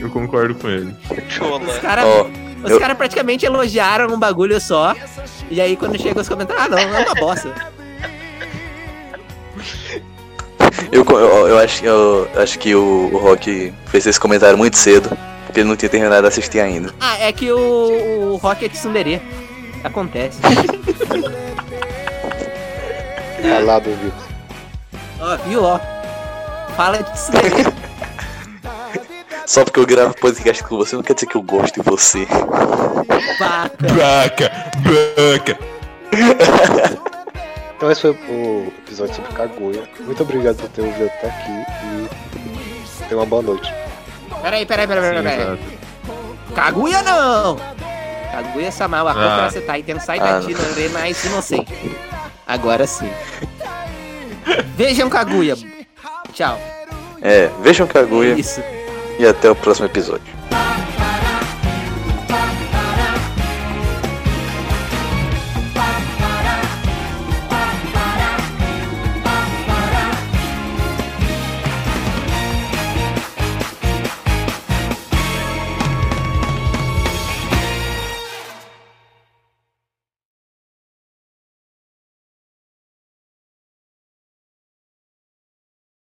[0.00, 0.94] Eu concordo com ele.
[1.28, 1.64] Chola.
[1.64, 2.26] Os caras Ó,
[2.64, 4.94] os eu- cara praticamente elogiaram um bagulho só.
[5.50, 7.52] E aí quando chega os comentários, ah não, é uma bosta.
[10.92, 15.10] eu, eu, eu acho, eu acho que o, o Rock fez esse comentário muito cedo,
[15.46, 16.92] porque ele não tinha terminado de assistir ainda.
[17.00, 19.20] Ah, é que o, o rock é de Sunderê.
[19.84, 20.40] Acontece.
[23.42, 24.28] Calado, Vitor.
[25.20, 25.78] Ó, viu, ó.
[26.76, 27.64] Fala de Sunderê.
[29.46, 32.26] Só porque eu gravo podcast com você não quer dizer que eu gosto de você.
[33.38, 33.76] Vaca.
[33.94, 34.50] Baca,
[34.80, 35.58] baca.
[37.76, 39.82] Então esse foi o episódio sobre Kaguya.
[40.00, 41.50] Muito obrigado por ter ouvido até aqui
[41.84, 42.08] e
[43.08, 43.72] tenha uma boa noite.
[44.40, 45.40] Peraí, peraí, peraí, peraí, peraí.
[45.42, 46.54] Exato.
[46.54, 47.56] Kaguya não!
[48.34, 49.14] Kaguya sama wa Ah.
[49.14, 51.70] kokara setai tensai Ah, dachi no re mais inocente.
[52.46, 53.10] Agora sim.
[54.76, 55.54] Vejam Kaguya.
[56.32, 56.58] Tchau.
[57.22, 58.60] É, vejam Kaguya Isso.
[59.18, 60.26] e até o próximo episódio.